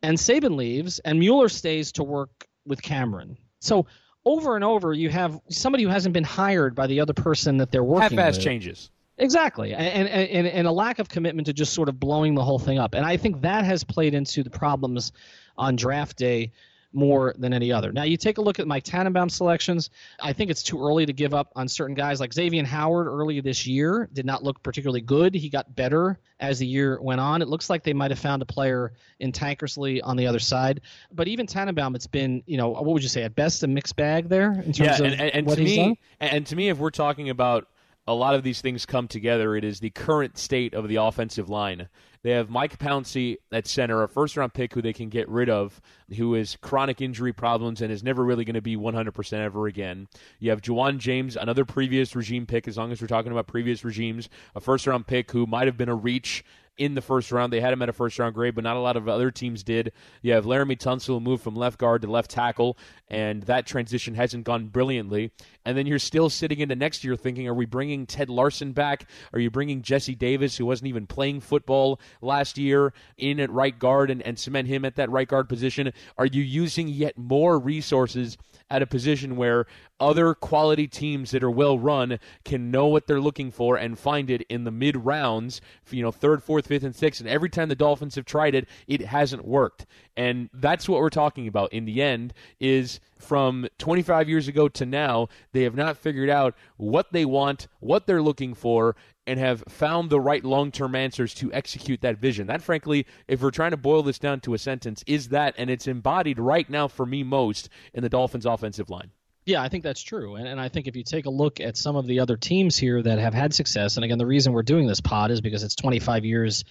and 0.02 0.16
Saban 0.16 0.56
leaves, 0.56 1.00
and 1.00 1.18
Mueller 1.18 1.48
stays 1.48 1.92
to 1.92 2.04
work 2.04 2.46
with 2.66 2.80
Cameron. 2.82 3.36
So 3.60 3.86
over 4.24 4.54
and 4.54 4.64
over, 4.64 4.92
you 4.92 5.08
have 5.08 5.40
somebody 5.48 5.82
who 5.82 5.90
hasn't 5.90 6.12
been 6.12 6.24
hired 6.24 6.74
by 6.74 6.86
the 6.86 7.00
other 7.00 7.14
person 7.14 7.56
that 7.56 7.72
they're 7.72 7.82
working 7.82 8.16
with. 8.16 8.24
Half-ass 8.24 8.38
changes. 8.44 8.90
Exactly, 9.20 9.74
and, 9.74 10.08
and 10.08 10.46
and 10.46 10.68
a 10.68 10.70
lack 10.70 11.00
of 11.00 11.08
commitment 11.08 11.46
to 11.46 11.52
just 11.52 11.72
sort 11.72 11.88
of 11.88 11.98
blowing 11.98 12.36
the 12.36 12.44
whole 12.44 12.60
thing 12.60 12.78
up, 12.78 12.94
and 12.94 13.04
I 13.04 13.16
think 13.16 13.40
that 13.40 13.64
has 13.64 13.82
played 13.82 14.14
into 14.14 14.44
the 14.44 14.50
problems 14.50 15.10
on 15.56 15.74
draft 15.74 16.16
day 16.16 16.52
more 16.92 17.34
than 17.38 17.52
any 17.52 17.70
other. 17.70 17.92
Now, 17.92 18.04
you 18.04 18.16
take 18.16 18.38
a 18.38 18.40
look 18.40 18.58
at 18.58 18.66
Mike 18.66 18.84
Tannenbaum 18.84 19.28
selections. 19.28 19.90
I 20.20 20.32
think 20.32 20.50
it's 20.50 20.62
too 20.62 20.80
early 20.80 21.04
to 21.06 21.12
give 21.12 21.34
up 21.34 21.52
on 21.54 21.68
certain 21.68 21.94
guys 21.94 22.20
like 22.20 22.32
Xavier 22.32 22.64
Howard 22.64 23.06
early 23.06 23.40
this 23.40 23.66
year 23.66 24.08
did 24.12 24.24
not 24.24 24.42
look 24.42 24.62
particularly 24.62 25.02
good. 25.02 25.34
He 25.34 25.48
got 25.48 25.74
better 25.76 26.18
as 26.40 26.58
the 26.58 26.66
year 26.66 27.00
went 27.00 27.20
on. 27.20 27.42
It 27.42 27.48
looks 27.48 27.68
like 27.68 27.82
they 27.82 27.92
might 27.92 28.10
have 28.10 28.18
found 28.18 28.42
a 28.42 28.46
player 28.46 28.92
in 29.20 29.32
Tankersley 29.32 30.00
on 30.02 30.16
the 30.16 30.26
other 30.26 30.38
side. 30.38 30.80
But 31.12 31.28
even 31.28 31.46
Tannenbaum, 31.46 31.94
it's 31.94 32.06
been, 32.06 32.42
you 32.46 32.56
know, 32.56 32.70
what 32.70 32.86
would 32.86 33.02
you 33.02 33.08
say, 33.08 33.22
at 33.24 33.34
best 33.34 33.62
a 33.62 33.66
mixed 33.66 33.96
bag 33.96 34.28
there 34.28 34.52
in 34.52 34.72
terms 34.72 34.78
yeah, 34.78 34.94
of 34.94 35.12
and, 35.12 35.20
and 35.20 35.46
what 35.46 35.56
to 35.56 35.62
he's 35.62 35.76
me, 35.76 35.84
done? 35.84 35.96
And 36.20 36.46
to 36.46 36.56
me, 36.56 36.68
if 36.68 36.78
we're 36.78 36.90
talking 36.90 37.28
about 37.28 37.68
a 38.08 38.14
lot 38.14 38.34
of 38.34 38.42
these 38.42 38.62
things 38.62 38.86
come 38.86 39.06
together. 39.06 39.54
It 39.54 39.64
is 39.64 39.80
the 39.80 39.90
current 39.90 40.38
state 40.38 40.72
of 40.72 40.88
the 40.88 40.96
offensive 40.96 41.50
line 41.50 41.88
They 42.22 42.30
have 42.30 42.50
Mike 42.50 42.78
Pouncey 42.78 43.36
at 43.52 43.66
center, 43.66 44.02
a 44.02 44.08
first 44.08 44.36
round 44.36 44.54
pick 44.54 44.74
who 44.74 44.82
they 44.82 44.92
can 44.92 45.08
get 45.08 45.28
rid 45.28 45.48
of, 45.48 45.80
who 46.16 46.34
has 46.34 46.56
chronic 46.56 47.00
injury 47.00 47.32
problems 47.32 47.80
and 47.80 47.92
is 47.92 48.02
never 48.02 48.24
really 48.24 48.44
going 48.44 48.54
to 48.54 48.62
be 48.62 48.76
100% 48.76 49.32
ever 49.34 49.66
again. 49.66 50.08
You 50.38 50.50
have 50.50 50.60
Ja'Wuan 50.60 50.98
James, 50.98 51.36
another 51.36 51.64
previous 51.64 52.16
regime 52.16 52.46
pick, 52.46 52.66
as 52.66 52.76
long 52.76 52.92
as 52.92 53.00
we're 53.00 53.08
talking 53.08 53.32
about 53.32 53.46
previous 53.46 53.84
regimes, 53.84 54.28
a 54.54 54.60
first 54.60 54.86
round 54.86 55.06
pick 55.06 55.30
who 55.30 55.46
might 55.46 55.66
have 55.66 55.76
been 55.76 55.88
a 55.88 55.94
reach 55.94 56.44
in 56.78 56.94
the 56.94 57.02
first 57.02 57.30
round. 57.32 57.52
They 57.52 57.60
had 57.60 57.72
him 57.72 57.82
at 57.82 57.88
a 57.88 57.92
first 57.92 58.18
round 58.18 58.34
grade, 58.34 58.54
but 58.54 58.64
not 58.64 58.76
a 58.76 58.80
lot 58.80 58.96
of 58.96 59.08
other 59.08 59.30
teams 59.30 59.62
did. 59.62 59.92
You 60.22 60.32
have 60.32 60.46
Laremy 60.46 60.78
Tunsil 60.78 61.20
move 61.20 61.42
from 61.42 61.54
left 61.54 61.78
guard 61.78 62.02
to 62.02 62.08
left 62.10 62.30
tackle, 62.30 62.78
and 63.08 63.42
that 63.42 63.66
transition 63.66 64.14
hasn't 64.14 64.44
gone 64.44 64.68
brilliantly. 64.68 65.32
And 65.64 65.76
then 65.76 65.86
you're 65.86 65.98
still 65.98 66.30
sitting 66.30 66.60
into 66.60 66.76
next 66.76 67.04
year 67.04 67.16
thinking, 67.16 67.46
are 67.48 67.54
we 67.54 67.66
bringing 67.66 68.06
Ted 68.06 68.30
Larsen 68.30 68.72
back? 68.72 69.06
Are 69.32 69.40
you 69.40 69.50
bringing 69.50 69.82
Jesse 69.82 70.14
Davis, 70.14 70.56
who 70.56 70.64
wasn't 70.64 70.88
even 70.88 71.06
playing 71.06 71.40
football 71.40 72.00
last 72.22 72.56
year, 72.56 72.94
in 73.18 73.40
at 73.40 73.50
right 73.50 73.78
guard 73.78 74.10
and, 74.10 74.22
and 74.22 74.38
cement 74.38 74.68
him 74.68 74.84
at 74.84 74.96
that 74.96 75.10
right 75.10 75.28
guard 75.28 75.48
position? 75.48 75.92
Are 76.16 76.26
you 76.26 76.42
using 76.42 76.88
yet 76.88 77.18
more 77.18 77.58
resources 77.58 78.38
at 78.70 78.82
a 78.82 78.86
position 78.86 79.36
where 79.36 79.66
other 80.00 80.34
quality 80.34 80.86
teams 80.86 81.30
that 81.30 81.42
are 81.42 81.50
well 81.50 81.78
run 81.78 82.18
can 82.44 82.70
know 82.70 82.86
what 82.86 83.06
they're 83.06 83.20
looking 83.20 83.50
for 83.50 83.76
and 83.76 83.98
find 83.98 84.30
it 84.30 84.42
in 84.48 84.64
the 84.64 84.70
mid 84.70 84.96
rounds, 84.96 85.60
you 85.90 86.02
know, 86.02 86.12
third, 86.12 86.42
fourth, 86.42 86.66
fifth, 86.66 86.84
and 86.84 86.94
sixth. 86.94 87.20
And 87.20 87.28
every 87.28 87.48
time 87.48 87.68
the 87.68 87.74
Dolphins 87.74 88.14
have 88.14 88.24
tried 88.24 88.54
it, 88.54 88.68
it 88.86 89.00
hasn't 89.00 89.44
worked. 89.44 89.86
And 90.16 90.50
that's 90.52 90.88
what 90.88 91.00
we're 91.00 91.10
talking 91.10 91.48
about 91.48 91.72
in 91.72 91.84
the 91.84 92.02
end 92.02 92.34
is 92.60 93.00
from 93.18 93.66
25 93.78 94.28
years 94.28 94.48
ago 94.48 94.68
to 94.68 94.86
now, 94.86 95.28
they 95.52 95.62
have 95.62 95.74
not 95.74 95.96
figured 95.96 96.30
out 96.30 96.54
what 96.76 97.12
they 97.12 97.24
want, 97.24 97.66
what 97.80 98.06
they're 98.06 98.22
looking 98.22 98.54
for, 98.54 98.96
and 99.28 99.38
have 99.38 99.62
found 99.68 100.10
the 100.10 100.18
right 100.18 100.42
long 100.42 100.72
term 100.72 100.94
answers 100.94 101.34
to 101.34 101.52
execute 101.52 102.00
that 102.00 102.18
vision. 102.18 102.46
That, 102.46 102.62
frankly, 102.62 103.06
if 103.28 103.42
we're 103.42 103.50
trying 103.50 103.72
to 103.72 103.76
boil 103.76 104.02
this 104.02 104.18
down 104.18 104.40
to 104.40 104.54
a 104.54 104.58
sentence, 104.58 105.04
is 105.06 105.28
that, 105.28 105.54
and 105.58 105.70
it's 105.70 105.86
embodied 105.86 106.38
right 106.38 106.68
now 106.68 106.88
for 106.88 107.06
me 107.06 107.22
most 107.22 107.68
in 107.92 108.02
the 108.02 108.08
Dolphins' 108.08 108.46
offensive 108.46 108.90
line. 108.90 109.10
Yeah, 109.44 109.62
I 109.62 109.68
think 109.68 109.84
that's 109.84 110.02
true. 110.02 110.34
And, 110.34 110.48
and 110.48 110.60
I 110.60 110.68
think 110.68 110.88
if 110.88 110.96
you 110.96 111.04
take 111.04 111.26
a 111.26 111.30
look 111.30 111.60
at 111.60 111.76
some 111.76 111.96
of 111.96 112.06
the 112.06 112.20
other 112.20 112.36
teams 112.36 112.76
here 112.76 113.02
that 113.02 113.18
have 113.18 113.34
had 113.34 113.54
success, 113.54 113.96
and 113.96 114.04
again, 114.04 114.18
the 114.18 114.26
reason 114.26 114.52
we're 114.52 114.62
doing 114.62 114.86
this 114.86 115.00
pod 115.00 115.30
is 115.30 115.40
because 115.40 115.62
it's 115.62 115.74
25 115.74 116.24
years 116.24 116.64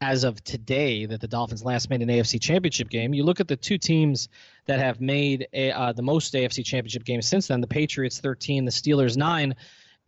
as 0.00 0.24
of 0.24 0.42
today 0.44 1.06
that 1.06 1.20
the 1.20 1.28
Dolphins 1.28 1.64
last 1.64 1.88
made 1.88 2.02
an 2.02 2.08
AFC 2.08 2.40
championship 2.40 2.90
game. 2.90 3.14
You 3.14 3.24
look 3.24 3.40
at 3.40 3.48
the 3.48 3.56
two 3.56 3.78
teams 3.78 4.28
that 4.66 4.78
have 4.78 5.00
made 5.00 5.48
a, 5.52 5.72
uh, 5.72 5.92
the 5.92 6.02
most 6.02 6.34
AFC 6.34 6.64
championship 6.64 7.04
games 7.04 7.26
since 7.26 7.48
then 7.48 7.62
the 7.62 7.66
Patriots 7.66 8.20
13, 8.20 8.66
the 8.66 8.70
Steelers 8.70 9.16
9 9.16 9.54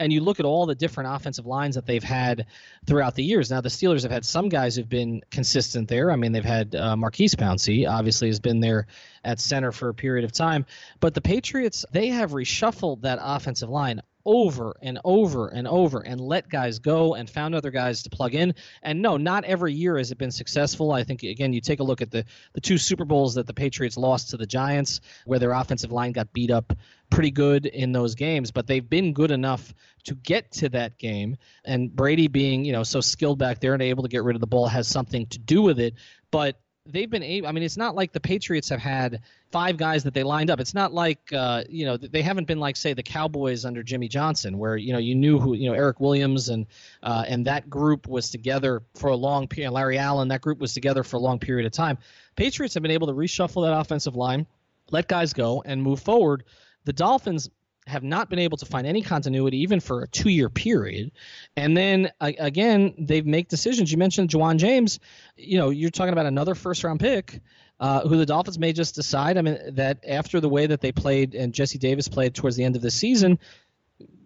and 0.01 0.12
you 0.12 0.20
look 0.20 0.38
at 0.38 0.46
all 0.46 0.66
the 0.66 0.74
different 0.74 1.11
offensive 1.14 1.46
lines 1.46 1.74
that 1.74 1.86
they've 1.86 2.03
had 2.03 2.46
throughout 2.86 3.14
the 3.14 3.24
years. 3.24 3.51
Now, 3.51 3.61
the 3.61 3.68
Steelers 3.68 4.03
have 4.03 4.12
had 4.12 4.24
some 4.24 4.49
guys 4.49 4.76
who've 4.76 4.88
been 4.88 5.22
consistent 5.30 5.88
there. 5.88 6.11
I 6.11 6.16
mean, 6.16 6.32
they've 6.32 6.44
had 6.44 6.74
uh, 6.74 6.96
Maurkice 6.96 7.34
Pouncey, 7.34 7.88
obviously, 7.88 8.28
has 8.28 8.40
been 8.40 8.61
there 8.61 8.86
at 9.24 9.40
center 9.40 9.72
for 9.72 9.88
a 9.88 9.94
period 9.94 10.24
of 10.24 10.32
time. 10.32 10.66
But 11.01 11.14
the 11.14 11.20
Patriots, 11.20 11.84
they 11.92 12.09
have 12.09 12.30
reshuffled 12.30 13.03
that 13.03 13.18
offensive 13.20 13.68
line 13.68 14.01
over 14.24 14.76
and 14.82 14.98
over 15.04 15.48
and 15.48 15.66
over 15.66 16.00
and 16.00 16.20
let 16.20 16.48
guys 16.48 16.78
go 16.78 17.14
and 17.14 17.28
found 17.28 17.54
other 17.54 17.70
guys 17.70 18.02
to 18.02 18.10
plug 18.10 18.34
in. 18.34 18.54
And 18.82 19.00
no, 19.00 19.16
not 19.16 19.44
every 19.44 19.72
year 19.72 19.96
has 19.98 20.10
it 20.10 20.18
been 20.18 20.30
successful. 20.30 20.92
I 20.92 21.04
think 21.04 21.22
again, 21.22 21.52
you 21.52 21.60
take 21.60 21.80
a 21.80 21.84
look 21.84 22.02
at 22.02 22.10
the 22.10 22.24
the 22.52 22.60
two 22.60 22.78
Super 22.78 23.04
Bowls 23.04 23.34
that 23.34 23.46
the 23.46 23.54
Patriots 23.54 23.96
lost 23.96 24.30
to 24.30 24.36
the 24.36 24.46
Giants, 24.46 25.00
where 25.24 25.38
their 25.38 25.52
offensive 25.52 25.92
line 25.92 26.12
got 26.12 26.32
beat 26.32 26.50
up 26.50 26.72
pretty 27.10 27.30
good 27.30 27.66
in 27.66 27.92
those 27.92 28.14
games, 28.14 28.50
but 28.50 28.66
they've 28.66 28.88
been 28.88 29.12
good 29.12 29.30
enough 29.30 29.72
to 30.04 30.14
get 30.14 30.52
to 30.52 30.68
that 30.70 30.98
game. 30.98 31.36
And 31.64 31.94
Brady 31.94 32.28
being, 32.28 32.64
you 32.64 32.72
know, 32.72 32.82
so 32.82 33.00
skilled 33.00 33.38
back 33.38 33.60
there 33.60 33.72
and 33.72 33.82
able 33.82 34.02
to 34.02 34.08
get 34.08 34.24
rid 34.24 34.36
of 34.36 34.40
the 34.40 34.46
ball 34.46 34.68
has 34.68 34.86
something 34.86 35.26
to 35.28 35.38
do 35.38 35.62
with 35.62 35.80
it. 35.80 35.94
But 36.30 36.60
they've 36.89 37.11
been 37.11 37.22
able. 37.22 37.49
I 37.49 37.53
mean, 37.53 37.62
it's 37.62 37.76
not 37.76 37.95
like 37.95 38.12
the 38.12 38.20
Patriots 38.20 38.68
have 38.70 38.80
had 38.80 39.20
five 39.51 39.76
guys 39.76 40.05
that 40.05 40.14
they 40.14 40.22
lined 40.22 40.51
up. 40.51 40.61
It's 40.61 40.74
not 40.74 40.93
like 40.93 41.32
uh, 41.32 41.64
you 41.68 41.86
know 41.86 41.97
they 41.97 42.22
haven't 42.22 42.47
been 42.47 42.59
like 42.59 42.76
say 42.76 42.95
the 42.95 43.03
Cowboys 43.03 43.64
under 43.64 43.82
Jimmy 43.82 44.09
Johnson, 44.09 44.59
where 44.59 44.76
you 44.76 44.93
know 44.93 44.99
you 44.99 45.14
knew 45.14 45.39
who 45.39 45.55
you 45.55 45.68
know 45.68 45.74
Erik 45.74 46.01
Williams 46.01 46.49
and 46.49 46.66
uh, 47.03 47.24
and 47.28 47.47
that 47.47 47.68
group 47.68 48.09
was 48.09 48.30
together 48.30 48.82
for 48.95 49.11
a 49.11 49.16
long 49.16 49.47
period. 49.47 49.72
Larry 49.72 49.99
Allen, 49.99 50.28
that 50.28 50.41
group 50.41 50.59
was 50.59 50.74
together 50.74 51.03
for 51.03 51.16
a 51.16 51.20
long 51.20 51.39
period 51.39 51.66
of 51.66 51.72
time. 51.72 51.99
Patriots 52.36 52.74
have 52.74 52.82
been 52.82 52.93
able 52.93 53.07
to 53.09 53.14
reshuffle 53.14 53.66
that 53.66 53.78
offensive 53.78 54.16
line, 54.16 54.47
let 54.91 55.09
guys 55.09 55.32
go, 55.32 55.62
and 55.64 55.82
move 55.82 56.01
forward. 56.01 56.45
The 56.84 56.93
Dolphins 56.93 57.51
have 57.89 58.03
not 58.03 58.30
been 58.30 58.39
able 58.39 58.59
to 58.59 58.66
find 58.66 58.86
any 58.86 59.03
continuity 59.03 59.59
even 59.59 59.80
for 59.80 60.03
a 60.03 60.09
two 60.09 60.28
year 60.28 60.49
period. 60.49 61.11
And 61.57 61.76
then 61.76 62.11
again, 62.20 62.95
they 62.99 63.22
make 63.22 63.49
decisions. 63.49 63.91
You 63.91 63.99
mentioned 63.99 64.30
Ja'Wuan 64.30 64.59
James. 64.59 65.01
You 65.36 65.59
know, 65.59 65.70
you're 65.70 65.91
talking 65.91 66.12
about 66.12 66.26
another 66.26 66.55
first 66.55 66.84
round 66.84 67.01
pick. 67.01 67.41
Uh, 67.80 68.01
who 68.09 68.16
the 68.16 68.26
Dolphins 68.26 68.59
may 68.59 68.72
just 68.72 68.97
decide. 68.97 69.39
I 69.39 69.43
mean, 69.43 69.57
that 69.76 70.03
after 70.05 70.41
the 70.41 70.49
way 70.49 70.66
that 70.66 70.80
they 70.80 70.91
played 70.91 71.36
and 71.36 71.55
Jesse 71.55 71.78
Davis 71.78 72.09
played 72.09 72.34
towards 72.34 72.57
the 72.57 72.64
end 72.64 72.74
of 72.74 72.82
the 72.82 72.91
season, 72.91 73.39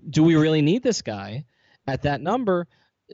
do 0.09 0.23
we 0.23 0.37
really 0.37 0.63
need 0.63 0.83
this 0.83 1.03
guy 1.03 1.45
at 1.87 2.01
that 2.05 2.23
number? 2.23 2.67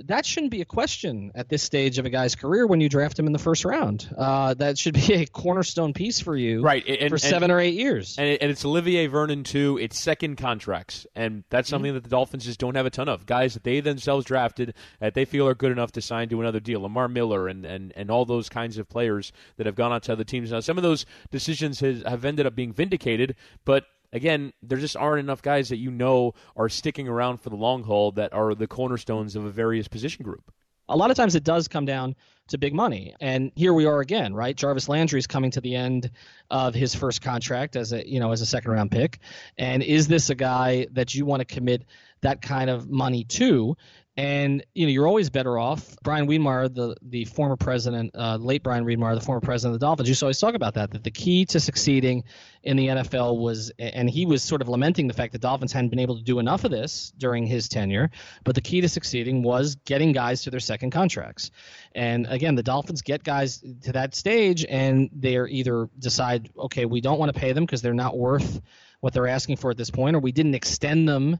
That 0.04 0.26
shouldn't 0.26 0.50
be 0.50 0.60
a 0.60 0.64
question 0.64 1.32
at 1.34 1.48
this 1.48 1.62
stage 1.62 1.98
of 1.98 2.06
a 2.06 2.10
guy's 2.10 2.34
career 2.34 2.66
when 2.66 2.80
you 2.80 2.88
draft 2.88 3.18
him 3.18 3.26
in 3.26 3.32
the 3.32 3.38
first 3.38 3.64
round. 3.64 4.08
Uh, 4.16 4.54
that 4.54 4.78
should 4.78 4.94
be 4.94 5.14
a 5.14 5.26
cornerstone 5.26 5.92
piece 5.92 6.20
for 6.20 6.36
you, 6.36 6.62
right? 6.62 6.86
And, 6.86 7.10
for 7.10 7.18
seven 7.18 7.44
and, 7.44 7.52
or 7.52 7.60
eight 7.60 7.74
years. 7.74 8.16
And, 8.18 8.38
and, 8.40 8.50
it's 8.50 8.64
Olivier 8.64 9.06
Vernon 9.06 9.44
too. 9.44 9.78
It's 9.80 9.98
second 9.98 10.36
contracts, 10.36 11.06
and 11.14 11.44
that's 11.50 11.66
mm-hmm. 11.66 11.74
something 11.74 11.88
mm-hmm. 11.90 11.96
that 11.96 12.04
the 12.04 12.10
Dolphins 12.10 12.44
just 12.44 12.60
don't 12.60 12.74
have 12.74 12.86
a 12.86 12.90
ton 12.90 13.08
of 13.08 13.26
guys 13.26 13.54
that 13.54 13.64
they 13.64 13.80
themselves 13.80 14.24
drafted 14.24 14.74
that 15.00 15.14
they 15.14 15.24
feel 15.24 15.48
are 15.48 15.54
good 15.54 15.72
enough 15.72 15.92
to 15.92 16.02
sign 16.02 16.28
to 16.28 16.40
another 16.40 16.60
deal. 16.60 16.80
Lamar 16.80 17.08
Miller 17.08 17.48
and 17.48 17.64
and, 17.64 17.92
and 17.96 18.10
all 18.10 18.24
those 18.24 18.48
kinds 18.48 18.78
of 18.78 18.88
players 18.88 19.32
that 19.56 19.66
have 19.66 19.74
gone 19.74 19.92
on 19.92 20.00
to 20.02 20.12
other 20.12 20.24
teams. 20.24 20.52
Now, 20.52 20.60
some 20.60 20.76
of 20.76 20.82
those 20.82 21.06
decisions 21.30 21.80
has, 21.80 22.02
have 22.02 22.24
ended 22.24 22.46
up 22.46 22.54
being 22.54 22.72
vindicated, 22.72 23.36
but 23.64 23.84
again, 24.12 24.52
there 24.62 24.78
just 24.78 24.96
aren't 24.96 25.20
enough 25.20 25.42
guys 25.42 25.68
that 25.68 25.78
you 25.78 25.90
know 25.90 26.34
are 26.56 26.68
sticking 26.68 27.08
around 27.08 27.38
for 27.38 27.50
the 27.50 27.56
long 27.56 27.82
haul 27.82 28.12
that 28.12 28.32
are 28.32 28.54
the 28.54 28.66
cornerstones 28.66 29.36
of 29.36 29.44
a 29.44 29.50
various 29.50 29.88
position 29.88 30.24
group. 30.24 30.52
A 30.90 30.96
lot 30.96 31.10
of 31.10 31.16
times 31.16 31.34
it 31.34 31.44
does 31.44 31.68
come 31.68 31.84
down 31.84 32.16
to 32.48 32.56
big 32.56 32.74
money. 32.74 33.14
And 33.20 33.52
here 33.54 33.74
we 33.74 33.84
are 33.84 34.00
again, 34.00 34.32
right? 34.32 34.56
Jarvis 34.56 34.88
Landry 34.88 35.18
is 35.18 35.26
coming 35.26 35.50
to 35.50 35.60
the 35.60 35.74
end 35.74 36.10
of 36.50 36.74
his 36.74 36.94
first 36.94 37.20
contract 37.20 37.76
as 37.76 37.92
a, 37.92 38.08
you 38.08 38.20
know, 38.20 38.32
as 38.32 38.40
a 38.40 38.46
second 38.46 38.70
round 38.70 38.90
pick. 38.90 39.18
And 39.58 39.82
is 39.82 40.08
this 40.08 40.30
a 40.30 40.34
guy 40.34 40.86
that 40.92 41.14
you 41.14 41.26
want 41.26 41.40
to 41.40 41.44
commit 41.44 41.84
that 42.22 42.40
kind 42.40 42.70
of 42.70 42.88
money 42.88 43.24
to? 43.24 43.76
And 44.18 44.66
you 44.74 44.84
know, 44.84 44.90
you're 44.90 45.06
always 45.06 45.30
better 45.30 45.56
off. 45.56 45.96
Bryan 46.02 46.26
Wiedmeier, 46.26 46.74
the 46.74 46.96
the 47.02 47.24
former 47.24 47.54
president, 47.54 48.10
uh, 48.16 48.36
late 48.36 48.64
Bryan 48.64 48.84
Wiedmeier, 48.84 49.14
the 49.14 49.24
former 49.24 49.40
president 49.40 49.76
of 49.76 49.80
the 49.80 49.86
Dolphins, 49.86 50.08
used 50.08 50.18
to 50.18 50.26
always 50.26 50.40
talk 50.40 50.56
about 50.56 50.74
that. 50.74 50.90
That 50.90 51.04
the 51.04 51.12
key 51.12 51.44
to 51.46 51.60
succeeding 51.60 52.24
in 52.64 52.76
the 52.76 52.88
NFL 52.88 53.38
was, 53.38 53.70
and 53.78 54.10
he 54.10 54.26
was 54.26 54.42
sort 54.42 54.60
of 54.60 54.68
lamenting 54.68 55.06
the 55.06 55.14
fact 55.14 55.34
that 55.34 55.40
Dolphins 55.40 55.72
hadn't 55.72 55.90
been 55.90 56.00
able 56.00 56.16
to 56.16 56.24
do 56.24 56.40
enough 56.40 56.64
of 56.64 56.72
this 56.72 57.12
during 57.16 57.46
his 57.46 57.68
tenure. 57.68 58.10
But 58.42 58.56
the 58.56 58.60
key 58.60 58.80
to 58.80 58.88
succeeding 58.88 59.44
was 59.44 59.76
getting 59.84 60.10
guys 60.10 60.42
to 60.42 60.50
their 60.50 60.58
second 60.58 60.90
contracts. 60.90 61.52
And 61.94 62.26
again, 62.26 62.56
the 62.56 62.64
Dolphins 62.64 63.02
get 63.02 63.22
guys 63.22 63.62
to 63.82 63.92
that 63.92 64.16
stage, 64.16 64.66
and 64.68 65.10
they're 65.12 65.46
either 65.46 65.88
decide, 65.96 66.50
okay, 66.58 66.86
we 66.86 67.00
don't 67.00 67.20
want 67.20 67.32
to 67.32 67.38
pay 67.38 67.52
them 67.52 67.64
because 67.64 67.82
they're 67.82 67.94
not 67.94 68.18
worth 68.18 68.60
what 68.98 69.12
they're 69.12 69.28
asking 69.28 69.58
for 69.58 69.70
at 69.70 69.76
this 69.76 69.90
point, 69.90 70.16
or 70.16 70.18
we 70.18 70.32
didn't 70.32 70.56
extend 70.56 71.08
them 71.08 71.38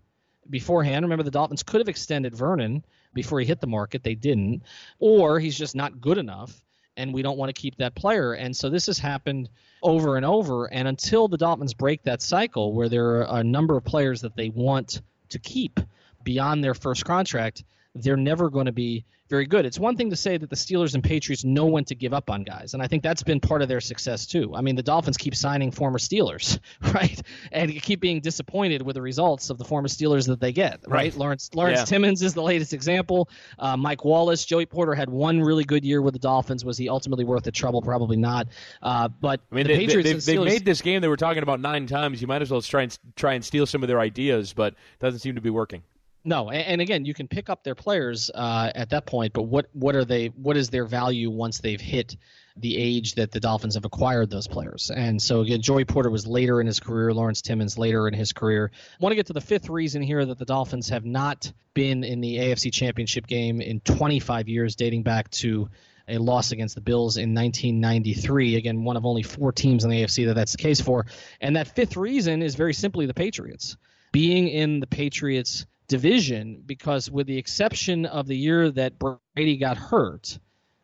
beforehand. 0.51 1.05
Remember, 1.05 1.23
the 1.23 1.31
Dolphins 1.31 1.63
could 1.63 1.81
have 1.81 1.89
extended 1.89 2.35
Vernon 2.35 2.85
before 3.15 3.41
he 3.41 3.47
hit 3.47 3.61
the 3.61 3.67
market. 3.67 4.03
They 4.03 4.15
didn't. 4.15 4.63
Or 4.99 5.39
he's 5.41 5.59
just 5.59 5.75
not 5.75 6.01
good 6.01 6.19
enough, 6.19 6.63
and 6.97 7.13
we 7.13 7.23
don't 7.23 7.39
want 7.39 7.55
to 7.55 7.61
keep 7.61 7.77
that 7.77 7.95
player. 7.95 8.33
And 8.33 8.57
so 8.57 8.71
this 8.71 8.87
has 8.87 8.99
happened 8.99 9.49
over 9.83 10.17
and 10.17 10.27
over. 10.27 10.67
And 10.73 10.89
until 10.89 11.29
the 11.29 11.39
Dolphins 11.39 11.75
break 11.75 12.03
that 12.05 12.23
cycle 12.23 12.73
where 12.73 12.89
there 12.89 13.23
are 13.23 13.41
a 13.41 13.45
number 13.45 13.77
of 13.77 13.85
players 13.85 14.23
that 14.23 14.37
they 14.37 14.49
want 14.49 15.03
to 15.31 15.39
keep 15.39 15.81
beyond 16.23 16.65
their 16.65 16.75
first 16.75 17.05
contract, 17.05 17.65
they're 18.03 18.17
never 18.17 18.51
going 18.51 18.67
to 18.67 18.73
be 18.73 19.05
very 19.29 19.47
good. 19.47 19.67
It's 19.67 19.79
one 19.79 19.97
thing 19.97 20.11
to 20.11 20.17
say 20.17 20.37
that 20.37 20.49
the 20.49 20.57
Steelers 20.57 20.95
and 20.95 21.05
Patriots 21.05 21.45
know 21.45 21.67
when 21.67 21.85
to 21.85 21.95
give 21.95 22.15
up 22.15 22.31
on 22.31 22.45
guys, 22.45 22.75
and 22.75 22.83
I 22.83 22.87
think 22.87 23.03
that's 23.03 23.23
been 23.23 23.41
part 23.41 23.63
of 23.63 23.69
their 23.69 23.81
success 23.81 24.27
too. 24.27 24.55
I 24.55 24.63
mean, 24.63 24.75
the 24.77 24.83
Dolphins 24.83 25.17
keep 25.17 25.35
signing 25.35 25.71
former 25.71 25.99
Steelers, 25.99 26.59
right, 26.95 27.21
and 27.53 27.71
keep 27.83 28.01
being 28.01 28.21
disappointed 28.21 28.83
with 28.83 28.95
the 28.95 29.03
results 29.03 29.51
of 29.51 29.59
the 29.59 29.65
former 29.65 29.89
Steelers 29.89 30.27
that 30.29 30.41
they 30.41 30.53
get, 30.53 30.81
right? 30.87 31.13
right. 31.13 31.17
Lawrence 31.17 31.51
Lawrence 31.55 31.81
yeah. 31.81 31.85
Timmons 31.85 32.23
is 32.23 32.35
the 32.35 32.43
latest 32.43 32.73
example. 32.73 33.29
Uh, 33.59 33.77
Mike 33.77 34.05
Wallace, 34.05 34.45
Joey 34.45 34.67
Porter 34.67 34.95
had 34.95 35.11
one 35.11 35.41
really 35.41 35.65
good 35.65 35.85
year 35.85 36.01
with 36.01 36.15
the 36.15 36.21
Dolphins. 36.21 36.65
Was 36.65 36.79
he 36.79 36.89
ultimately 36.89 37.25
worth 37.25 37.45
the 37.45 37.53
trouble? 37.53 37.83
Probably 37.83 38.17
not. 38.17 38.49
Uh, 38.83 39.09
but 39.09 39.41
I 39.53 39.55
mean, 39.55 39.67
the 39.67 39.75
they, 39.75 39.87
Patriots 39.87 40.25
they, 40.25 40.37
have 40.37 40.45
made 40.45 40.65
this 40.65 40.81
game 40.81 41.03
they 41.03 41.09
were 41.09 41.17
talking 41.17 41.43
about 41.43 41.61
nine 41.61 41.87
times. 41.87 42.21
You 42.23 42.27
might 42.27 42.43
as 42.43 42.51
well 42.51 42.63
try 42.63 42.83
and 42.83 42.99
try 43.15 43.35
and 43.35 43.45
steal 43.45 43.67
some 43.67 43.83
of 43.83 43.89
their 43.89 44.01
ideas, 44.01 44.55
but 44.55 44.73
it 44.73 45.01
doesn't 45.01 45.21
seem 45.21 45.35
to 45.35 45.41
be 45.41 45.51
working. 45.51 45.83
No, 46.25 46.51
and, 46.51 46.81
again, 46.81 47.05
you 47.05 47.15
can 47.15 47.29
pick 47.29 47.49
up 47.49 47.65
their 47.65 47.75
players 47.75 48.31
uh, 48.35 48.71
at 48.75 48.91
that 48.91 49.07
point, 49.07 49.33
but 49.33 49.45
what 49.45 49.67
what 49.73 49.95
are 49.95 50.05
they? 50.05 50.27
What 50.27 50.57
is 50.57 50.69
their 50.69 50.85
value 50.85 51.31
once 51.31 51.61
they've 51.61 51.81
hit 51.81 52.17
the 52.61 52.77
age 52.77 53.15
that 53.15 53.31
the 53.31 53.41
Dolphins 53.41 53.75
have 53.75 53.85
acquired 53.85 54.31
those 54.31 54.49
players. 54.49 54.91
And 54.91 55.21
so 55.21 55.41
again, 55.41 55.63
Joey 55.63 55.85
Porter 55.85 56.11
was 56.11 56.27
later 56.27 56.61
in 56.61 56.67
his 56.67 56.81
career, 56.81 57.13
Lawrence 57.13 57.43
Timmons 57.43 57.79
later 57.79 58.09
in 58.09 58.15
his 58.15 58.33
career. 58.33 58.71
I 58.75 58.97
want 59.01 59.13
to 59.13 59.17
get 59.17 59.27
to 59.27 59.33
the 59.33 59.41
fifth 59.41 59.69
reason 59.69 60.03
here 60.03 60.25
that 60.25 60.39
the 60.39 60.45
Dolphins 60.45 60.89
have 60.89 61.05
not 61.05 61.53
been 61.75 62.05
in 62.05 62.21
the 62.21 62.37
AFC 62.37 62.73
Championship 62.73 63.27
game 63.27 63.61
in 63.61 63.81
25 63.81 64.49
years, 64.49 64.77
dating 64.77 65.03
back 65.03 65.31
to 65.31 65.69
a 66.09 66.19
loss 66.19 66.53
against 66.53 66.75
the 66.75 66.81
Bills 66.81 67.17
in 67.17 67.35
1993. 67.35 68.57
Again, 68.57 68.85
one 68.85 68.97
of 68.97 69.05
only 69.05 69.23
four 69.23 69.53
teams 69.53 69.85
in 69.85 69.91
the 69.91 70.03
AFC 70.03 70.27
that 70.27 70.35
that's 70.35 70.53
the 70.53 70.59
case 70.59 70.81
for. 70.81 71.07
And 71.41 71.57
that 71.57 71.69
fifth 71.69 71.97
reason 71.97 72.43
is 72.43 72.55
very 72.55 72.75
simply 72.75 73.07
the 73.07 73.15
Patriots. 73.15 73.77
Being 74.11 74.49
in 74.49 74.81
the 74.81 74.87
Patriots 74.87 75.67
division, 75.89 76.63
because 76.65 77.11
with 77.11 77.27
the 77.27 77.39
exception 77.39 78.07
of 78.07 78.27
the 78.27 78.37
year 78.37 78.71
that 78.71 78.95
Brady 78.99 79.57
got 79.57 79.77
hurt, 79.77 80.39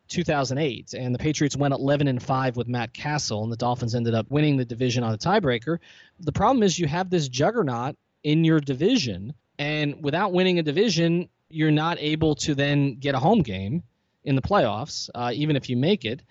2008, 0.07 0.93
and 0.93 1.15
the 1.15 1.19
Patriots 1.19 1.55
went 1.55 1.73
11 1.73 2.07
and 2.07 2.21
5 2.21 2.57
with 2.57 2.67
Matt 2.67 2.93
Cassel, 2.93 3.43
and 3.43 3.51
the 3.51 3.57
Dolphins 3.57 3.95
ended 3.95 4.13
up 4.13 4.29
winning 4.29 4.57
the 4.57 4.65
division 4.65 5.03
on 5.03 5.13
a 5.13 5.17
tiebreaker. 5.17 5.79
The 6.19 6.31
problem 6.31 6.63
is 6.63 6.77
you 6.77 6.87
have 6.87 7.09
this 7.09 7.27
juggernaut 7.27 7.95
in 8.23 8.43
your 8.43 8.59
division, 8.59 9.33
and 9.57 10.03
without 10.03 10.33
winning 10.33 10.59
a 10.59 10.63
division, 10.63 11.29
you're 11.49 11.71
not 11.71 11.97
able 11.99 12.35
to 12.35 12.55
then 12.55 12.95
get 12.95 13.15
a 13.15 13.19
home 13.19 13.41
game 13.41 13.83
in 14.23 14.35
the 14.35 14.41
playoffs, 14.41 15.09
uh, 15.15 15.31
even 15.33 15.55
if 15.55 15.69
you 15.69 15.77
make 15.77 16.05
it. 16.05 16.21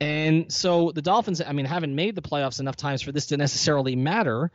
And 0.00 0.50
so 0.50 0.92
the 0.92 1.02
Dolphins, 1.02 1.42
I 1.46 1.52
mean, 1.52 1.66
haven't 1.66 1.94
made 1.94 2.14
the 2.14 2.22
playoffs 2.22 2.60
enough 2.60 2.76
times 2.76 3.02
for 3.02 3.12
this 3.12 3.26
to 3.26 3.36
necessarily 3.36 3.96
matter. 3.96 4.50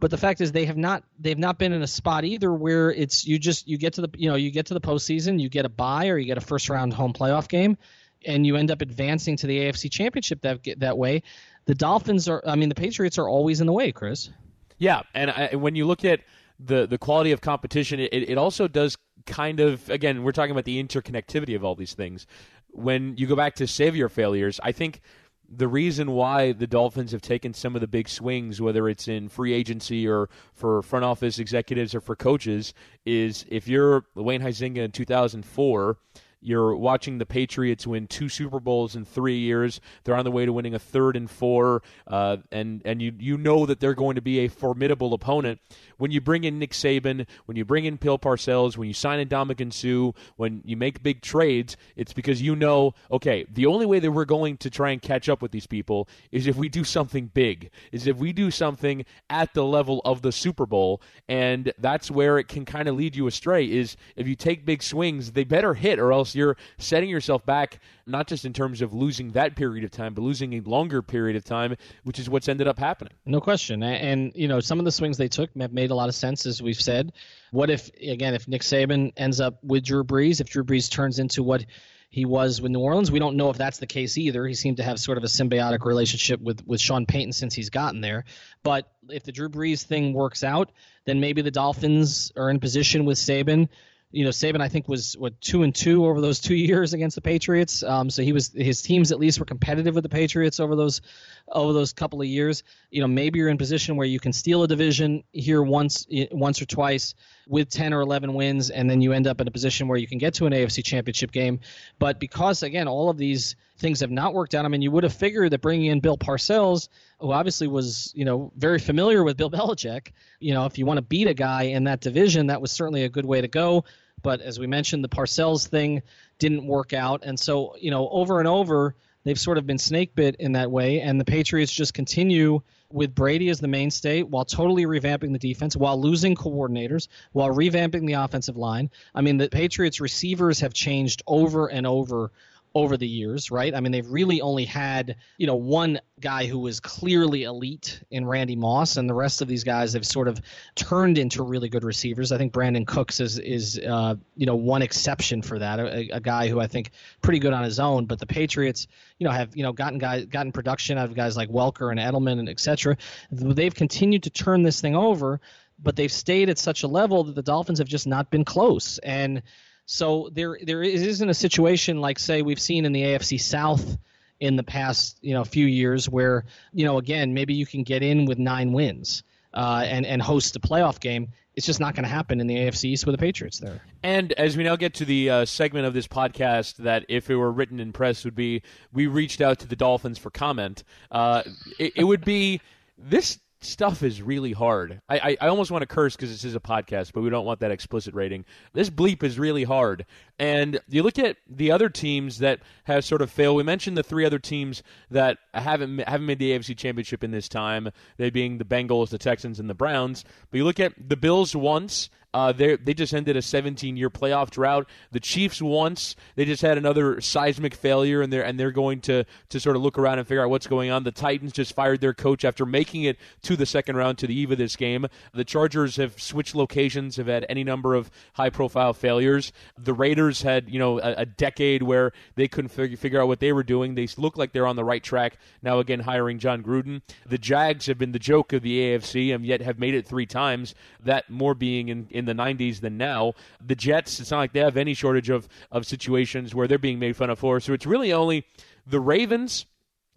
But 0.00 0.10
the 0.10 0.16
fact 0.16 0.40
is, 0.40 0.50
they 0.50 0.64
have 0.64 0.78
not 0.78 1.04
they've 1.18 1.38
not 1.38 1.58
been 1.58 1.72
in 1.72 1.82
a 1.82 1.86
spot 1.86 2.24
either 2.24 2.52
where 2.52 2.90
it's 2.90 3.26
you 3.26 3.38
just 3.38 3.68
you 3.68 3.76
get 3.76 3.92
to 3.94 4.00
the 4.00 4.08
you 4.16 4.30
know 4.30 4.34
you 4.34 4.50
get 4.50 4.66
to 4.66 4.74
the 4.74 4.80
postseason, 4.80 5.38
you 5.38 5.50
get 5.50 5.66
a 5.66 5.68
bye 5.68 6.08
or 6.08 6.16
you 6.16 6.26
get 6.26 6.38
a 6.38 6.40
first 6.40 6.70
round 6.70 6.94
home 6.94 7.12
playoff 7.12 7.48
game, 7.48 7.76
and 8.24 8.46
you 8.46 8.56
end 8.56 8.70
up 8.70 8.80
advancing 8.80 9.36
to 9.36 9.46
the 9.46 9.58
AFC 9.58 9.90
Championship 9.90 10.40
that 10.40 10.60
that 10.78 10.96
way. 10.96 11.22
The 11.66 11.74
Dolphins 11.74 12.28
are, 12.28 12.42
I 12.46 12.56
mean, 12.56 12.70
the 12.70 12.74
Patriots 12.74 13.18
are 13.18 13.28
always 13.28 13.60
in 13.60 13.66
the 13.66 13.72
way, 13.72 13.92
Chris. 13.92 14.30
Yeah, 14.78 15.02
and 15.14 15.30
I, 15.30 15.54
when 15.54 15.74
you 15.74 15.86
look 15.86 16.04
at 16.04 16.20
the 16.58 16.86
the 16.86 16.98
quality 16.98 17.32
of 17.32 17.42
competition, 17.42 18.00
it, 18.00 18.12
it 18.12 18.38
also 18.38 18.66
does 18.66 18.96
kind 19.26 19.60
of 19.60 19.88
again 19.90 20.22
we're 20.22 20.32
talking 20.32 20.52
about 20.52 20.64
the 20.64 20.82
interconnectivity 20.82 21.54
of 21.54 21.62
all 21.62 21.74
these 21.74 21.92
things. 21.92 22.26
When 22.70 23.16
you 23.18 23.26
go 23.26 23.36
back 23.36 23.56
to 23.56 23.66
savior 23.66 24.08
failures, 24.08 24.60
I 24.62 24.72
think 24.72 25.02
the 25.50 25.68
reason 25.68 26.12
why 26.12 26.52
the 26.52 26.66
Dolphins 26.66 27.10
have 27.10 27.22
taken 27.22 27.52
some 27.52 27.74
of 27.74 27.80
the 27.80 27.88
big 27.88 28.08
swings, 28.08 28.60
whether 28.60 28.88
it's 28.88 29.08
in 29.08 29.28
free 29.28 29.52
agency 29.52 30.06
or 30.06 30.28
for 30.52 30.80
front 30.82 31.04
office 31.04 31.38
executives 31.38 31.94
or 31.94 32.00
for 32.00 32.14
coaches, 32.14 32.72
is 33.04 33.44
if 33.48 33.66
you're 33.66 34.04
Wayne 34.14 34.42
Huizenga 34.42 34.78
in 34.78 34.92
2004 34.92 35.96
you're 36.42 36.74
watching 36.74 37.18
the 37.18 37.26
Patriots 37.26 37.86
win 37.86 38.06
two 38.06 38.28
Super 38.28 38.60
Bowls 38.60 38.96
in 38.96 39.04
three 39.04 39.38
years. 39.38 39.80
They're 40.04 40.14
on 40.14 40.24
the 40.24 40.30
way 40.30 40.46
to 40.46 40.52
winning 40.52 40.74
a 40.74 40.78
third 40.78 41.16
and 41.16 41.30
four, 41.30 41.82
uh, 42.06 42.38
and 42.50 42.80
and 42.84 43.02
you 43.02 43.12
you 43.18 43.36
know 43.36 43.66
that 43.66 43.80
they're 43.80 43.94
going 43.94 44.14
to 44.14 44.22
be 44.22 44.40
a 44.40 44.48
formidable 44.48 45.12
opponent. 45.12 45.60
When 45.98 46.10
you 46.10 46.20
bring 46.20 46.44
in 46.44 46.58
Nick 46.58 46.70
Saban, 46.70 47.26
when 47.44 47.56
you 47.56 47.64
bring 47.64 47.84
in 47.84 47.96
Bill 47.96 48.18
Parcells, 48.18 48.76
when 48.76 48.88
you 48.88 48.94
sign 48.94 49.20
in 49.20 49.28
Ndamukong 49.28 49.72
Suh, 49.72 50.18
when 50.36 50.62
you 50.64 50.76
make 50.76 51.02
big 51.02 51.20
trades, 51.20 51.76
it's 51.94 52.14
because 52.14 52.40
you 52.40 52.56
know, 52.56 52.94
okay, 53.10 53.44
the 53.52 53.66
only 53.66 53.84
way 53.84 53.98
that 53.98 54.10
we're 54.10 54.24
going 54.24 54.56
to 54.58 54.70
try 54.70 54.90
and 54.90 55.02
catch 55.02 55.28
up 55.28 55.42
with 55.42 55.50
these 55.50 55.66
people 55.66 56.08
is 56.32 56.46
if 56.46 56.56
we 56.56 56.68
do 56.68 56.84
something 56.84 57.26
big, 57.26 57.70
is 57.92 58.06
if 58.06 58.16
we 58.16 58.32
do 58.32 58.50
something 58.50 59.04
at 59.28 59.52
the 59.52 59.64
level 59.64 60.00
of 60.04 60.22
the 60.22 60.32
Super 60.32 60.64
Bowl, 60.64 61.02
and 61.28 61.72
that's 61.78 62.10
where 62.10 62.38
it 62.38 62.48
can 62.48 62.64
kind 62.64 62.88
of 62.88 62.96
lead 62.96 63.14
you 63.14 63.26
astray. 63.26 63.70
Is 63.70 63.96
if 64.16 64.26
you 64.26 64.34
take 64.34 64.64
big 64.64 64.82
swings, 64.82 65.32
they 65.32 65.44
better 65.44 65.74
hit, 65.74 65.98
or 65.98 66.12
else 66.12 66.29
you're 66.34 66.56
setting 66.78 67.08
yourself 67.08 67.44
back, 67.44 67.80
not 68.06 68.26
just 68.26 68.44
in 68.44 68.52
terms 68.52 68.82
of 68.82 68.92
losing 68.92 69.30
that 69.32 69.56
period 69.56 69.84
of 69.84 69.90
time, 69.90 70.14
but 70.14 70.22
losing 70.22 70.54
a 70.54 70.60
longer 70.60 71.02
period 71.02 71.36
of 71.36 71.44
time, 71.44 71.76
which 72.04 72.18
is 72.18 72.28
what's 72.28 72.48
ended 72.48 72.68
up 72.68 72.78
happening. 72.78 73.12
No 73.26 73.40
question. 73.40 73.82
And, 73.82 74.32
you 74.34 74.48
know, 74.48 74.60
some 74.60 74.78
of 74.78 74.84
the 74.84 74.92
swings 74.92 75.16
they 75.16 75.28
took 75.28 75.50
have 75.58 75.72
made 75.72 75.90
a 75.90 75.94
lot 75.94 76.08
of 76.08 76.14
sense, 76.14 76.46
as 76.46 76.62
we've 76.62 76.80
said. 76.80 77.12
What 77.50 77.70
if, 77.70 77.90
again, 78.00 78.34
if 78.34 78.48
Nick 78.48 78.62
Saban 78.62 79.12
ends 79.16 79.40
up 79.40 79.62
with 79.62 79.84
Drew 79.84 80.04
Brees, 80.04 80.40
if 80.40 80.48
Drew 80.48 80.64
Brees 80.64 80.90
turns 80.90 81.18
into 81.18 81.42
what 81.42 81.64
he 82.10 82.24
was 82.24 82.60
with 82.60 82.72
New 82.72 82.80
Orleans. 82.80 83.10
We 83.10 83.20
don't 83.20 83.36
know 83.36 83.50
if 83.50 83.56
that's 83.56 83.78
the 83.78 83.86
case 83.86 84.18
either. 84.18 84.44
He 84.44 84.54
seemed 84.54 84.78
to 84.78 84.82
have 84.82 84.98
sort 84.98 85.16
of 85.16 85.22
a 85.22 85.28
symbiotic 85.28 85.84
relationship 85.84 86.40
with, 86.40 86.66
with 86.66 86.80
Sean 86.80 87.06
Payton 87.06 87.32
since 87.32 87.54
he's 87.54 87.70
gotten 87.70 88.00
there. 88.00 88.24
But 88.64 88.90
if 89.08 89.22
the 89.22 89.32
Drew 89.32 89.48
Brees 89.48 89.84
thing 89.84 90.12
works 90.12 90.42
out, 90.42 90.72
then 91.04 91.20
maybe 91.20 91.40
the 91.40 91.52
Dolphins 91.52 92.32
are 92.36 92.50
in 92.50 92.58
position 92.58 93.04
with 93.04 93.16
Saban 93.16 93.68
you 94.12 94.24
know, 94.24 94.30
Saban 94.30 94.60
I 94.60 94.68
think 94.68 94.88
was 94.88 95.16
what 95.16 95.40
two 95.40 95.62
and 95.62 95.74
two 95.74 96.06
over 96.06 96.20
those 96.20 96.40
two 96.40 96.54
years 96.70 96.92
against 96.92 97.14
the 97.14 97.20
Patriots. 97.20 97.82
Um, 97.82 98.10
so 98.10 98.22
he 98.22 98.32
was 98.32 98.52
his 98.52 98.82
teams 98.82 99.12
at 99.12 99.18
least 99.18 99.38
were 99.38 99.44
competitive 99.44 99.94
with 99.94 100.02
the 100.02 100.08
Patriots 100.08 100.60
over 100.60 100.74
those 100.74 101.00
over 101.48 101.72
those 101.72 101.92
couple 101.92 102.20
of 102.20 102.26
years. 102.26 102.62
You 102.90 103.00
know, 103.00 103.08
maybe 103.08 103.38
you're 103.38 103.48
in 103.48 103.58
position 103.58 103.96
where 103.96 104.06
you 104.06 104.20
can 104.20 104.32
steal 104.32 104.62
a 104.62 104.68
division 104.68 105.24
here 105.32 105.62
once 105.62 106.06
once 106.32 106.60
or 106.60 106.66
twice 106.66 107.14
with 107.46 107.68
10 107.68 107.92
or 107.92 108.00
11 108.00 108.34
wins, 108.34 108.70
and 108.70 108.88
then 108.88 109.00
you 109.00 109.12
end 109.12 109.26
up 109.26 109.40
in 109.40 109.48
a 109.48 109.50
position 109.50 109.88
where 109.88 109.98
you 109.98 110.06
can 110.06 110.18
get 110.18 110.34
to 110.34 110.46
an 110.46 110.52
AFC 110.52 110.84
Championship 110.84 111.32
game. 111.32 111.60
But 111.98 112.20
because 112.20 112.62
again, 112.62 112.88
all 112.88 113.10
of 113.10 113.16
these 113.16 113.56
things 113.80 114.00
have 114.00 114.10
not 114.10 114.34
worked 114.34 114.54
out. 114.54 114.64
I 114.64 114.68
mean, 114.68 114.82
you 114.82 114.90
would 114.90 115.04
have 115.04 115.12
figured 115.12 115.52
that 115.52 115.62
bringing 115.62 115.86
in 115.86 116.00
Bill 116.00 116.18
Parcells, 116.18 116.88
who 117.18 117.32
obviously 117.32 117.66
was, 117.66 118.12
you 118.14 118.24
know, 118.24 118.52
very 118.56 118.78
familiar 118.78 119.24
with 119.24 119.36
Bill 119.36 119.50
Belichick, 119.50 120.12
you 120.38 120.54
know, 120.54 120.66
if 120.66 120.78
you 120.78 120.86
want 120.86 120.98
to 120.98 121.02
beat 121.02 121.26
a 121.26 121.34
guy 121.34 121.62
in 121.62 121.84
that 121.84 122.00
division, 122.00 122.46
that 122.48 122.60
was 122.60 122.70
certainly 122.70 123.04
a 123.04 123.08
good 123.08 123.24
way 123.24 123.40
to 123.40 123.48
go. 123.48 123.84
But 124.22 124.42
as 124.42 124.58
we 124.58 124.66
mentioned, 124.66 125.02
the 125.02 125.08
Parcells 125.08 125.66
thing 125.66 126.02
didn't 126.38 126.66
work 126.66 126.92
out. 126.92 127.22
And 127.24 127.40
so, 127.40 127.74
you 127.80 127.90
know, 127.90 128.08
over 128.10 128.38
and 128.38 128.46
over, 128.46 128.94
they've 129.24 129.40
sort 129.40 129.56
of 129.56 129.66
been 129.66 129.78
snake 129.78 130.14
bit 130.14 130.36
in 130.36 130.52
that 130.52 130.70
way. 130.70 131.00
And 131.00 131.18
the 131.18 131.24
Patriots 131.24 131.72
just 131.72 131.94
continue 131.94 132.60
with 132.92 133.14
Brady 133.14 133.48
as 133.48 133.60
the 133.60 133.68
mainstay 133.68 134.22
while 134.22 134.44
totally 134.44 134.84
revamping 134.84 135.32
the 135.32 135.38
defense, 135.38 135.74
while 135.74 135.98
losing 135.98 136.34
coordinators, 136.34 137.08
while 137.32 137.48
revamping 137.48 138.06
the 138.06 138.14
offensive 138.14 138.56
line. 138.56 138.90
I 139.14 139.22
mean, 139.22 139.38
the 139.38 139.48
Patriots 139.48 140.00
receivers 140.00 140.60
have 140.60 140.74
changed 140.74 141.22
over 141.26 141.68
and 141.68 141.86
over 141.86 142.30
over 142.74 142.96
the 142.96 143.06
years, 143.06 143.50
right? 143.50 143.74
I 143.74 143.80
mean, 143.80 143.90
they've 143.90 144.08
really 144.08 144.40
only 144.40 144.64
had, 144.64 145.16
you 145.38 145.46
know, 145.46 145.56
one 145.56 146.00
guy 146.20 146.46
who 146.46 146.58
was 146.60 146.78
clearly 146.78 147.42
elite 147.42 148.00
in 148.10 148.24
Randy 148.24 148.54
Moss, 148.54 148.96
and 148.96 149.08
the 149.08 149.14
rest 149.14 149.42
of 149.42 149.48
these 149.48 149.64
guys 149.64 149.94
have 149.94 150.06
sort 150.06 150.28
of 150.28 150.40
turned 150.76 151.18
into 151.18 151.42
really 151.42 151.68
good 151.68 151.82
receivers. 151.82 152.30
I 152.30 152.38
think 152.38 152.52
Brandin 152.52 152.86
Cooks 152.86 153.18
is, 153.18 153.38
is 153.38 153.78
uh, 153.78 154.14
you 154.36 154.46
know, 154.46 154.54
one 154.54 154.82
exception 154.82 155.42
for 155.42 155.58
that, 155.58 155.80
a, 155.80 156.10
a, 156.10 156.20
guy 156.20 156.48
who 156.48 156.60
I 156.60 156.68
think 156.68 156.92
pretty 157.22 157.40
good 157.40 157.52
on 157.52 157.64
his 157.64 157.80
own. 157.80 158.06
But 158.06 158.20
the 158.20 158.26
Patriots, 158.26 158.86
you 159.18 159.26
know, 159.26 159.32
have, 159.32 159.56
you 159.56 159.64
know, 159.64 159.72
gotten 159.72 159.98
guys, 159.98 160.26
gotten 160.26 160.52
production 160.52 160.96
out 160.96 161.06
of 161.06 161.14
guys 161.16 161.36
like 161.36 161.48
Welker 161.48 161.90
and 161.90 161.98
Edelman 161.98 162.38
and 162.38 162.48
et 162.48 162.60
cetera. 162.60 162.96
They've 163.32 163.74
continued 163.74 164.24
to 164.24 164.30
turn 164.30 164.62
this 164.62 164.80
thing 164.80 164.94
over, 164.94 165.40
but 165.82 165.96
they've 165.96 166.12
stayed 166.12 166.50
at 166.50 166.58
such 166.58 166.84
a 166.84 166.88
level 166.88 167.24
that 167.24 167.34
the 167.34 167.42
Dolphins 167.42 167.80
have 167.80 167.88
just 167.88 168.06
not 168.06 168.30
been 168.30 168.44
close. 168.44 168.98
And, 168.98 169.42
so 169.90 170.28
there 170.32 170.56
there 170.62 170.84
isn't 170.84 171.28
a 171.28 171.34
situation 171.34 172.00
like 172.00 172.20
say 172.20 172.42
we've 172.42 172.60
seen 172.60 172.84
in 172.84 172.92
the 172.92 173.02
AFC 173.02 173.40
South 173.40 173.98
in 174.38 174.54
the 174.54 174.62
past 174.62 175.18
you 175.20 175.34
know 175.34 175.42
few 175.42 175.66
years 175.66 176.08
where 176.08 176.44
you 176.72 176.84
know 176.84 176.98
again 176.98 177.34
maybe 177.34 177.54
you 177.54 177.66
can 177.66 177.82
get 177.82 178.00
in 178.00 178.24
with 178.24 178.38
nine 178.38 178.72
wins 178.72 179.24
uh, 179.52 179.82
and 179.84 180.06
and 180.06 180.22
host 180.22 180.54
a 180.54 180.60
playoff 180.60 181.00
game. 181.00 181.30
It's 181.56 181.66
just 181.66 181.80
not 181.80 181.96
going 181.96 182.04
to 182.04 182.08
happen 182.08 182.40
in 182.40 182.46
the 182.46 182.54
AFC 182.54 182.84
East 182.84 183.04
with 183.04 183.14
the 183.14 183.18
Patriots 183.18 183.58
there. 183.58 183.82
And 184.04 184.32
as 184.34 184.56
we 184.56 184.62
now 184.62 184.76
get 184.76 184.94
to 184.94 185.04
the 185.04 185.28
uh, 185.28 185.44
segment 185.44 185.84
of 185.84 185.92
this 185.92 186.06
podcast 186.06 186.76
that, 186.76 187.04
if 187.08 187.28
it 187.28 187.34
were 187.34 187.50
written 187.50 187.80
in 187.80 187.92
press, 187.92 188.24
would 188.24 188.36
be 188.36 188.62
we 188.92 189.08
reached 189.08 189.40
out 189.40 189.58
to 189.58 189.66
the 189.66 189.74
Dolphins 189.74 190.18
for 190.18 190.30
comment. 190.30 190.84
Uh, 191.10 191.42
it, 191.80 191.94
it 191.96 192.04
would 192.04 192.24
be 192.24 192.60
this 192.96 193.40
stuff 193.60 194.02
is 194.02 194.22
really 194.22 194.52
hard. 194.52 195.00
I, 195.08 195.18
I, 195.18 195.36
I 195.42 195.48
almost 195.48 195.70
want 195.70 195.82
to 195.82 195.86
curse 195.86 196.16
because 196.16 196.30
this 196.30 196.44
is 196.44 196.54
a 196.54 196.60
podcast, 196.60 197.12
but 197.12 197.22
we 197.22 197.30
don't 197.30 197.44
want 197.44 197.60
that 197.60 197.70
explicit 197.70 198.14
rating. 198.14 198.44
This 198.72 198.90
bleep 198.90 199.22
is 199.22 199.38
really 199.38 199.64
hard. 199.64 200.06
And 200.38 200.80
you 200.88 201.02
look 201.02 201.18
at 201.18 201.36
the 201.48 201.70
other 201.70 201.88
teams 201.88 202.38
that 202.38 202.60
have 202.84 203.04
sort 203.04 203.22
of 203.22 203.30
failed. 203.30 203.56
We 203.56 203.62
mentioned 203.62 203.96
the 203.96 204.02
three 204.02 204.24
other 204.24 204.38
teams 204.38 204.82
that 205.10 205.38
haven't 205.52 205.98
haven't 206.00 206.26
made 206.26 206.38
the 206.38 206.52
AFC 206.52 206.76
Championship 206.76 207.22
in 207.22 207.30
this 207.30 207.48
time. 207.48 207.90
They 208.16 208.30
being 208.30 208.58
the 208.58 208.64
Bengals, 208.64 209.10
the 209.10 209.18
Texans, 209.18 209.60
and 209.60 209.68
the 209.68 209.74
Browns. 209.74 210.24
But 210.50 210.58
you 210.58 210.64
look 210.64 210.80
at 210.80 210.94
the 211.08 211.16
Bills 211.16 211.54
once. 211.54 212.08
Uh, 212.32 212.52
they 212.52 212.94
just 212.94 213.12
ended 213.12 213.36
a 213.36 213.42
17 213.42 213.96
year 213.96 214.08
playoff 214.08 214.50
drought. 214.50 214.88
The 215.10 215.18
Chiefs 215.18 215.60
once 215.60 216.14
they 216.36 216.44
just 216.44 216.62
had 216.62 216.78
another 216.78 217.20
seismic 217.20 217.74
failure, 217.74 218.22
and 218.22 218.32
they're 218.32 218.44
and 218.44 218.58
they're 218.58 218.70
going 218.70 219.00
to 219.02 219.24
to 219.48 219.60
sort 219.60 219.74
of 219.74 219.82
look 219.82 219.98
around 219.98 220.18
and 220.20 220.28
figure 220.28 220.42
out 220.42 220.50
what's 220.50 220.68
going 220.68 220.90
on. 220.90 221.02
The 221.02 221.10
Titans 221.10 221.52
just 221.52 221.74
fired 221.74 222.00
their 222.00 222.14
coach 222.14 222.44
after 222.44 222.64
making 222.64 223.02
it 223.02 223.18
to 223.42 223.56
the 223.56 223.66
second 223.66 223.96
round 223.96 224.18
to 224.18 224.28
the 224.28 224.34
eve 224.34 224.52
of 224.52 224.58
this 224.58 224.76
game. 224.76 225.06
The 225.34 225.44
Chargers 225.44 225.96
have 225.96 226.20
switched 226.20 226.54
locations, 226.54 227.16
have 227.16 227.26
had 227.26 227.46
any 227.48 227.64
number 227.64 227.94
of 227.94 228.10
high 228.34 228.50
profile 228.50 228.92
failures. 228.92 229.52
The 229.76 229.92
Raiders 229.92 230.42
had 230.42 230.70
you 230.70 230.78
know 230.78 231.00
a, 231.00 231.14
a 231.18 231.26
decade 231.26 231.82
where 231.82 232.12
they 232.36 232.46
couldn't 232.46 232.68
figure, 232.68 232.96
figure 232.96 233.20
out 233.20 233.26
what 233.26 233.40
they 233.40 233.52
were 233.52 233.64
doing. 233.64 233.96
They 233.96 234.06
look 234.16 234.36
like 234.36 234.52
they're 234.52 234.66
on 234.66 234.76
the 234.76 234.84
right 234.84 235.02
track 235.02 235.36
now. 235.62 235.80
Again, 235.80 236.00
hiring 236.00 236.38
Jon 236.38 236.62
Gruden. 236.62 237.02
The 237.26 237.38
Jags 237.38 237.86
have 237.86 237.98
been 237.98 238.12
the 238.12 238.18
joke 238.20 238.52
of 238.52 238.62
the 238.62 238.78
AFC, 238.78 239.34
and 239.34 239.44
yet 239.44 239.62
have 239.62 239.80
made 239.80 239.94
it 239.94 240.06
three 240.06 240.26
times. 240.26 240.74
That 241.02 241.28
more 241.28 241.54
being 241.54 241.88
in, 241.88 242.06
in 242.10 242.19
in 242.20 242.36
the 242.36 242.42
90s 242.42 242.80
than 242.80 242.96
now. 242.96 243.34
The 243.64 243.74
Jets, 243.74 244.20
it's 244.20 244.30
not 244.30 244.38
like 244.38 244.52
they 244.52 244.60
have 244.60 244.76
any 244.76 244.94
shortage 244.94 245.30
of, 245.30 245.48
of 245.70 245.86
situations 245.86 246.54
where 246.54 246.68
they're 246.68 246.78
being 246.78 246.98
made 246.98 247.16
fun 247.16 247.30
of 247.30 247.38
for. 247.38 247.60
So 247.60 247.72
it's 247.72 247.86
really 247.86 248.12
only 248.12 248.46
the 248.86 249.00
Ravens 249.00 249.66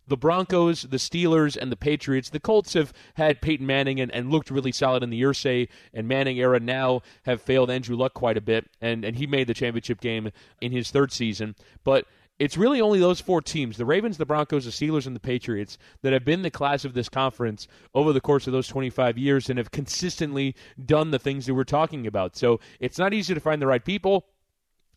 the 0.07 0.17
Broncos, 0.17 0.83
the 0.83 0.97
Steelers, 0.97 1.55
and 1.55 1.71
the 1.71 1.77
Patriots. 1.77 2.29
The 2.29 2.39
Colts 2.39 2.73
have 2.73 2.93
had 3.15 3.41
Peyton 3.41 3.65
Manning 3.65 3.99
and, 3.99 4.11
and 4.11 4.31
looked 4.31 4.51
really 4.51 4.71
solid 4.71 5.03
in 5.03 5.09
the 5.09 5.21
Irsay 5.21 5.69
and 5.93 6.07
Manning 6.07 6.37
era. 6.37 6.59
Now 6.59 7.01
have 7.23 7.41
failed 7.41 7.69
Andrew 7.69 7.95
Luck 7.95 8.13
quite 8.13 8.37
a 8.37 8.41
bit, 8.41 8.69
and, 8.81 9.05
and 9.05 9.15
he 9.15 9.27
made 9.27 9.47
the 9.47 9.53
championship 9.53 10.01
game 10.01 10.31
in 10.61 10.71
his 10.71 10.91
third 10.91 11.11
season. 11.11 11.55
But 11.83 12.05
it's 12.43 12.57
really 12.57 12.81
only 12.81 12.99
those 12.99 13.21
four 13.21 13.41
teams 13.41 13.77
the 13.77 13.85
Ravens, 13.85 14.17
the 14.17 14.25
Broncos, 14.25 14.65
the 14.65 14.71
Steelers, 14.71 15.07
and 15.07 15.15
the 15.15 15.21
Patriots 15.21 15.77
that 16.01 16.11
have 16.11 16.25
been 16.25 16.41
the 16.41 16.51
class 16.51 16.83
of 16.83 16.93
this 16.93 17.07
conference 17.07 17.69
over 17.95 18.11
the 18.11 18.19
course 18.19 18.47
of 18.47 18.53
those 18.53 18.67
25 18.67 19.17
years 19.17 19.49
and 19.49 19.57
have 19.57 19.71
consistently 19.71 20.53
done 20.85 21.11
the 21.11 21.19
things 21.19 21.45
that 21.45 21.53
we're 21.53 21.63
talking 21.63 22.05
about. 22.05 22.35
So 22.35 22.59
it's 22.81 22.97
not 22.97 23.13
easy 23.13 23.33
to 23.33 23.39
find 23.39 23.61
the 23.61 23.67
right 23.67 23.83
people. 23.83 24.25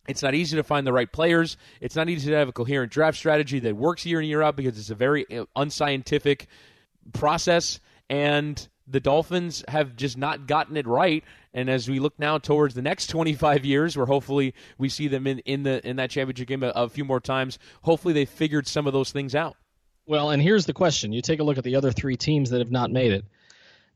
It's 0.09 0.21
not 0.21 0.35
easy 0.35 0.57
to 0.57 0.63
find 0.63 0.85
the 0.85 0.91
right 0.91 1.09
players. 1.09 1.55
It's 1.79 1.95
not 1.95 2.09
easy 2.09 2.31
to 2.31 2.35
have 2.35 2.49
a 2.49 2.53
coherent 2.53 2.91
draft 2.91 3.17
strategy 3.17 3.59
that 3.59 3.77
works 3.77 4.05
year 4.05 4.19
in 4.19 4.27
year 4.27 4.41
out 4.41 4.57
because 4.57 4.77
it's 4.77 4.89
a 4.89 4.95
very 4.95 5.25
uh, 5.33 5.45
unscientific 5.55 6.47
process. 7.13 7.79
And 8.09 8.67
the 8.87 8.99
Dolphins 8.99 9.63
have 9.67 9.95
just 9.95 10.17
not 10.17 10.47
gotten 10.47 10.77
it 10.77 10.87
right. 10.87 11.23
And 11.53 11.69
as 11.69 11.89
we 11.89 11.99
look 11.99 12.17
now 12.19 12.37
towards 12.37 12.73
the 12.73 12.81
next 12.81 13.07
25 13.11 13.65
years, 13.65 13.97
where 13.97 14.05
hopefully 14.05 14.53
we 14.77 14.89
see 14.89 15.07
them 15.07 15.27
in, 15.27 15.39
in 15.39 15.63
the 15.63 15.85
in 15.87 15.97
that 15.97 16.09
championship 16.09 16.47
game 16.47 16.63
a, 16.63 16.69
a 16.69 16.89
few 16.89 17.05
more 17.05 17.19
times, 17.19 17.59
hopefully 17.81 18.13
they 18.13 18.25
figured 18.25 18.67
some 18.67 18.87
of 18.87 18.93
those 18.93 19.11
things 19.11 19.35
out. 19.35 19.57
Well, 20.05 20.29
and 20.29 20.41
here's 20.41 20.65
the 20.65 20.73
question: 20.73 21.11
You 21.11 21.21
take 21.21 21.39
a 21.39 21.43
look 21.43 21.57
at 21.57 21.63
the 21.63 21.75
other 21.75 21.91
three 21.91 22.15
teams 22.15 22.49
that 22.51 22.59
have 22.59 22.71
not 22.71 22.91
made 22.91 23.11
it 23.11 23.25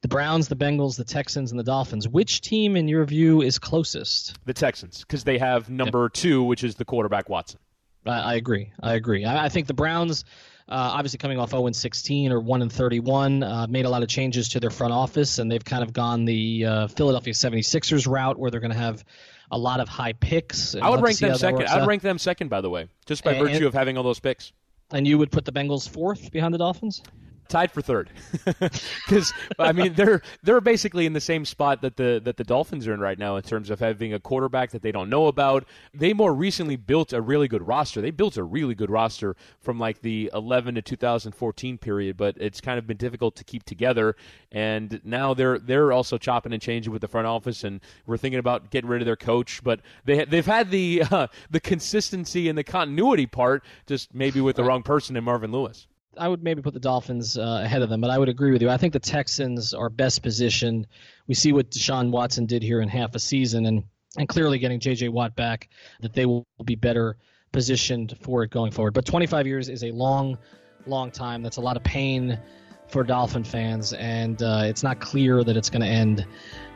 the 0.02 0.08
Browns, 0.08 0.48
the 0.48 0.56
Bengals, 0.56 0.98
the 0.98 1.04
Texans, 1.04 1.52
and 1.52 1.60
the 1.60 1.64
Dolphins. 1.64 2.08
Which 2.08 2.42
team, 2.42 2.76
in 2.76 2.88
your 2.88 3.06
view, 3.06 3.42
is 3.42 3.60
closest? 3.60 4.36
The 4.46 4.54
Texans, 4.54 5.02
because 5.02 5.24
they 5.24 5.38
have 5.38 5.70
number 5.70 6.06
yep. 6.06 6.14
two, 6.14 6.44
which 6.44 6.64
is 6.64 6.76
the 6.76 6.86
quarterback 6.86 7.30
Watson. 7.30 7.60
I, 8.06 8.20
I 8.20 8.34
agree. 8.36 8.74
I 8.82 8.96
agree. 8.96 9.26
I, 9.26 9.46
I 9.46 9.50
think 9.50 9.68
the 9.68 9.74
Browns. 9.74 10.26
Uh, 10.72 10.92
obviously, 10.94 11.18
coming 11.18 11.38
off 11.38 11.50
0 11.50 11.70
16 11.70 12.32
or 12.32 12.40
1 12.40 12.70
31, 12.70 13.44
uh, 13.44 13.68
made 13.70 13.84
a 13.84 13.90
lot 13.90 14.04
of 14.04 14.08
changes 14.08 14.48
to 14.50 14.60
their 14.62 14.70
front 14.70 14.94
office, 14.94 15.38
and 15.38 15.52
they've 15.52 15.66
kind 15.66 15.84
of 15.84 15.92
gone 15.92 16.24
the 16.24 16.66
uh, 16.66 16.88
Philadelphia 16.88 17.34
76ers 17.34 18.08
route 18.08 18.40
where 18.40 18.50
they're 18.50 18.62
going 18.62 18.72
to 18.72 18.78
have 18.78 19.04
a 19.52 19.58
lot 19.58 19.82
of 19.82 19.90
high 19.90 20.14
picks. 20.14 20.74
I 20.74 20.90
would 20.90 21.02
rank 21.02 21.18
them 21.18 21.36
second. 21.36 21.68
I 21.68 21.80
would 21.82 21.88
rank 21.88 22.02
them 22.02 22.18
second, 22.18 22.48
by 22.48 22.62
the 22.62 22.70
way, 22.70 22.88
just 23.06 23.22
by 23.22 23.34
and, 23.34 23.46
virtue 23.46 23.68
of 23.68 23.74
having 23.74 23.98
all 23.98 24.04
those 24.04 24.22
picks. 24.22 24.54
And 24.92 25.06
you 25.06 25.18
would 25.18 25.30
put 25.30 25.44
the 25.44 25.52
Bengals 25.52 25.90
fourth 25.90 26.32
behind 26.32 26.54
the 26.54 26.58
Dolphins? 26.58 27.04
Tied 27.52 27.72
for 27.72 27.82
third 27.82 28.10
because 28.46 29.34
I 29.60 29.74
mean 29.74 29.94
they're 29.94 30.22
they're 30.42 30.62
basically 30.62 31.06
in 31.06 31.14
the 31.14 31.22
same 31.22 31.46
spot 31.46 31.82
that 31.82 31.98
the 31.98 32.22
that 32.24 32.38
the 32.38 32.44
Dolphins 32.44 32.88
are 32.88 32.94
in 32.94 33.00
right 33.00 33.20
now 33.20 33.36
in 33.36 33.44
terms 33.44 33.70
of 33.70 33.80
having 33.80 34.14
a 34.14 34.20
quarterback 34.20 34.72
that 34.72 34.82
they 34.82 34.92
don't 34.92 35.10
know 35.10 35.28
about. 35.28 35.66
They 35.94 36.14
more 36.14 36.34
recently 36.34 36.78
built 36.78 37.14
a 37.14 37.22
really 37.22 37.48
good 37.48 37.68
roster. 37.68 38.02
They 38.02 38.12
built 38.12 38.38
a 38.38 38.44
really 38.44 38.74
good 38.74 38.90
roster 38.90 39.36
from 39.60 39.80
like 39.80 40.02
the 40.02 40.32
11 40.34 40.76
to 40.76 40.82
2014 40.82 41.78
period, 41.78 42.18
but 42.18 42.38
it's 42.38 42.62
kind 42.62 42.80
of 42.80 42.88
been 42.88 42.98
difficult 42.98 43.36
to 43.36 43.44
keep 43.44 43.64
together. 43.64 44.16
And 44.52 45.02
now 45.04 45.34
they're 45.34 45.60
they're 45.60 45.92
also 45.92 46.18
chopping 46.18 46.54
and 46.54 46.62
changing 46.62 46.94
with 46.94 47.02
the 47.02 47.08
front 47.08 47.28
office, 47.28 47.64
and 47.64 47.82
we're 48.06 48.18
thinking 48.18 48.40
about 48.40 48.72
getting 48.72 48.90
rid 48.90 49.02
of 49.02 49.06
their 49.06 49.18
coach. 49.18 49.62
But 49.64 49.82
they 50.06 50.24
they've 50.26 50.46
had 50.46 50.72
the 50.72 51.04
uh, 51.12 51.28
the 51.52 51.60
consistency 51.60 52.48
and 52.48 52.58
the 52.58 52.64
continuity 52.64 53.26
part, 53.26 53.64
just 53.88 54.14
maybe 54.16 54.40
with 54.40 54.56
the 54.56 54.64
wrong 54.64 54.84
person 54.84 55.18
in 55.18 55.24
Marvin 55.24 55.52
Lewis. 55.52 55.88
I 56.18 56.28
would 56.28 56.44
maybe 56.44 56.62
put 56.62 56.74
the 56.74 56.80
Dolphins 56.80 57.38
uh, 57.38 57.62
ahead 57.64 57.82
of 57.82 57.90
them, 57.90 58.02
but 58.02 58.10
I 58.10 58.18
would 58.18 58.30
agree 58.30 58.52
with 58.52 58.62
you. 58.62 58.70
I 58.70 58.78
think 58.78 58.94
the 58.94 59.00
Texans 59.00 59.74
are 59.74 59.90
best 59.90 60.22
positioned. 60.22 60.88
We 61.28 61.36
see 61.36 61.54
what 61.54 61.72
Deshaun 61.72 62.12
Watson 62.12 62.46
did 62.46 62.64
here 62.64 62.82
in 62.82 62.90
half 62.90 63.16
a 63.16 63.20
season, 63.20 63.66
and 63.66 63.84
and 64.18 64.28
clearly 64.28 64.60
getting 64.60 64.80
J.J. 64.80 65.10
Watt 65.10 65.36
back, 65.36 65.70
that 66.02 66.14
they 66.14 66.26
will 66.26 66.46
be 66.66 66.76
better 66.76 67.18
positioned 67.52 68.18
for 68.22 68.44
it 68.44 68.52
going 68.52 68.72
forward. 68.72 68.94
But 68.94 69.06
25 69.06 69.48
years 69.48 69.70
is 69.70 69.84
a 69.84 69.92
long, 69.92 70.38
long 70.86 71.12
time. 71.12 71.44
That's 71.44 71.58
a 71.58 71.62
lot 71.62 71.78
of 71.78 71.84
pain 71.84 72.40
for 72.88 73.04
Dolphin 73.04 73.46
fans, 73.46 73.94
and 73.94 74.42
uh, 74.44 74.64
it's 74.66 74.84
not 74.84 75.00
clear 75.00 75.44
that 75.44 75.56
it's 75.56 75.70
going 75.70 75.82
to 75.82 75.88
end 75.88 76.26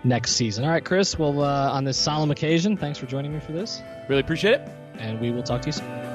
next 0.06 0.32
season. 0.32 0.64
All 0.64 0.72
right, 0.72 0.84
Chris. 0.84 1.20
Well, 1.20 1.42
uh, 1.42 1.72
on 1.72 1.84
this 1.84 1.98
solemn 1.98 2.32
occasion, 2.32 2.78
thanks 2.78 2.98
for 2.98 3.06
joining 3.06 3.34
me 3.34 3.42
for 3.42 3.52
this. 3.52 3.82
Really 4.08 4.22
appreciate 4.22 4.62
it, 4.62 4.70
and 4.98 5.20
we 5.20 5.32
will 5.32 5.44
talk 5.44 5.62
to 5.64 5.68
you 5.68 5.74
soon. 5.74 6.15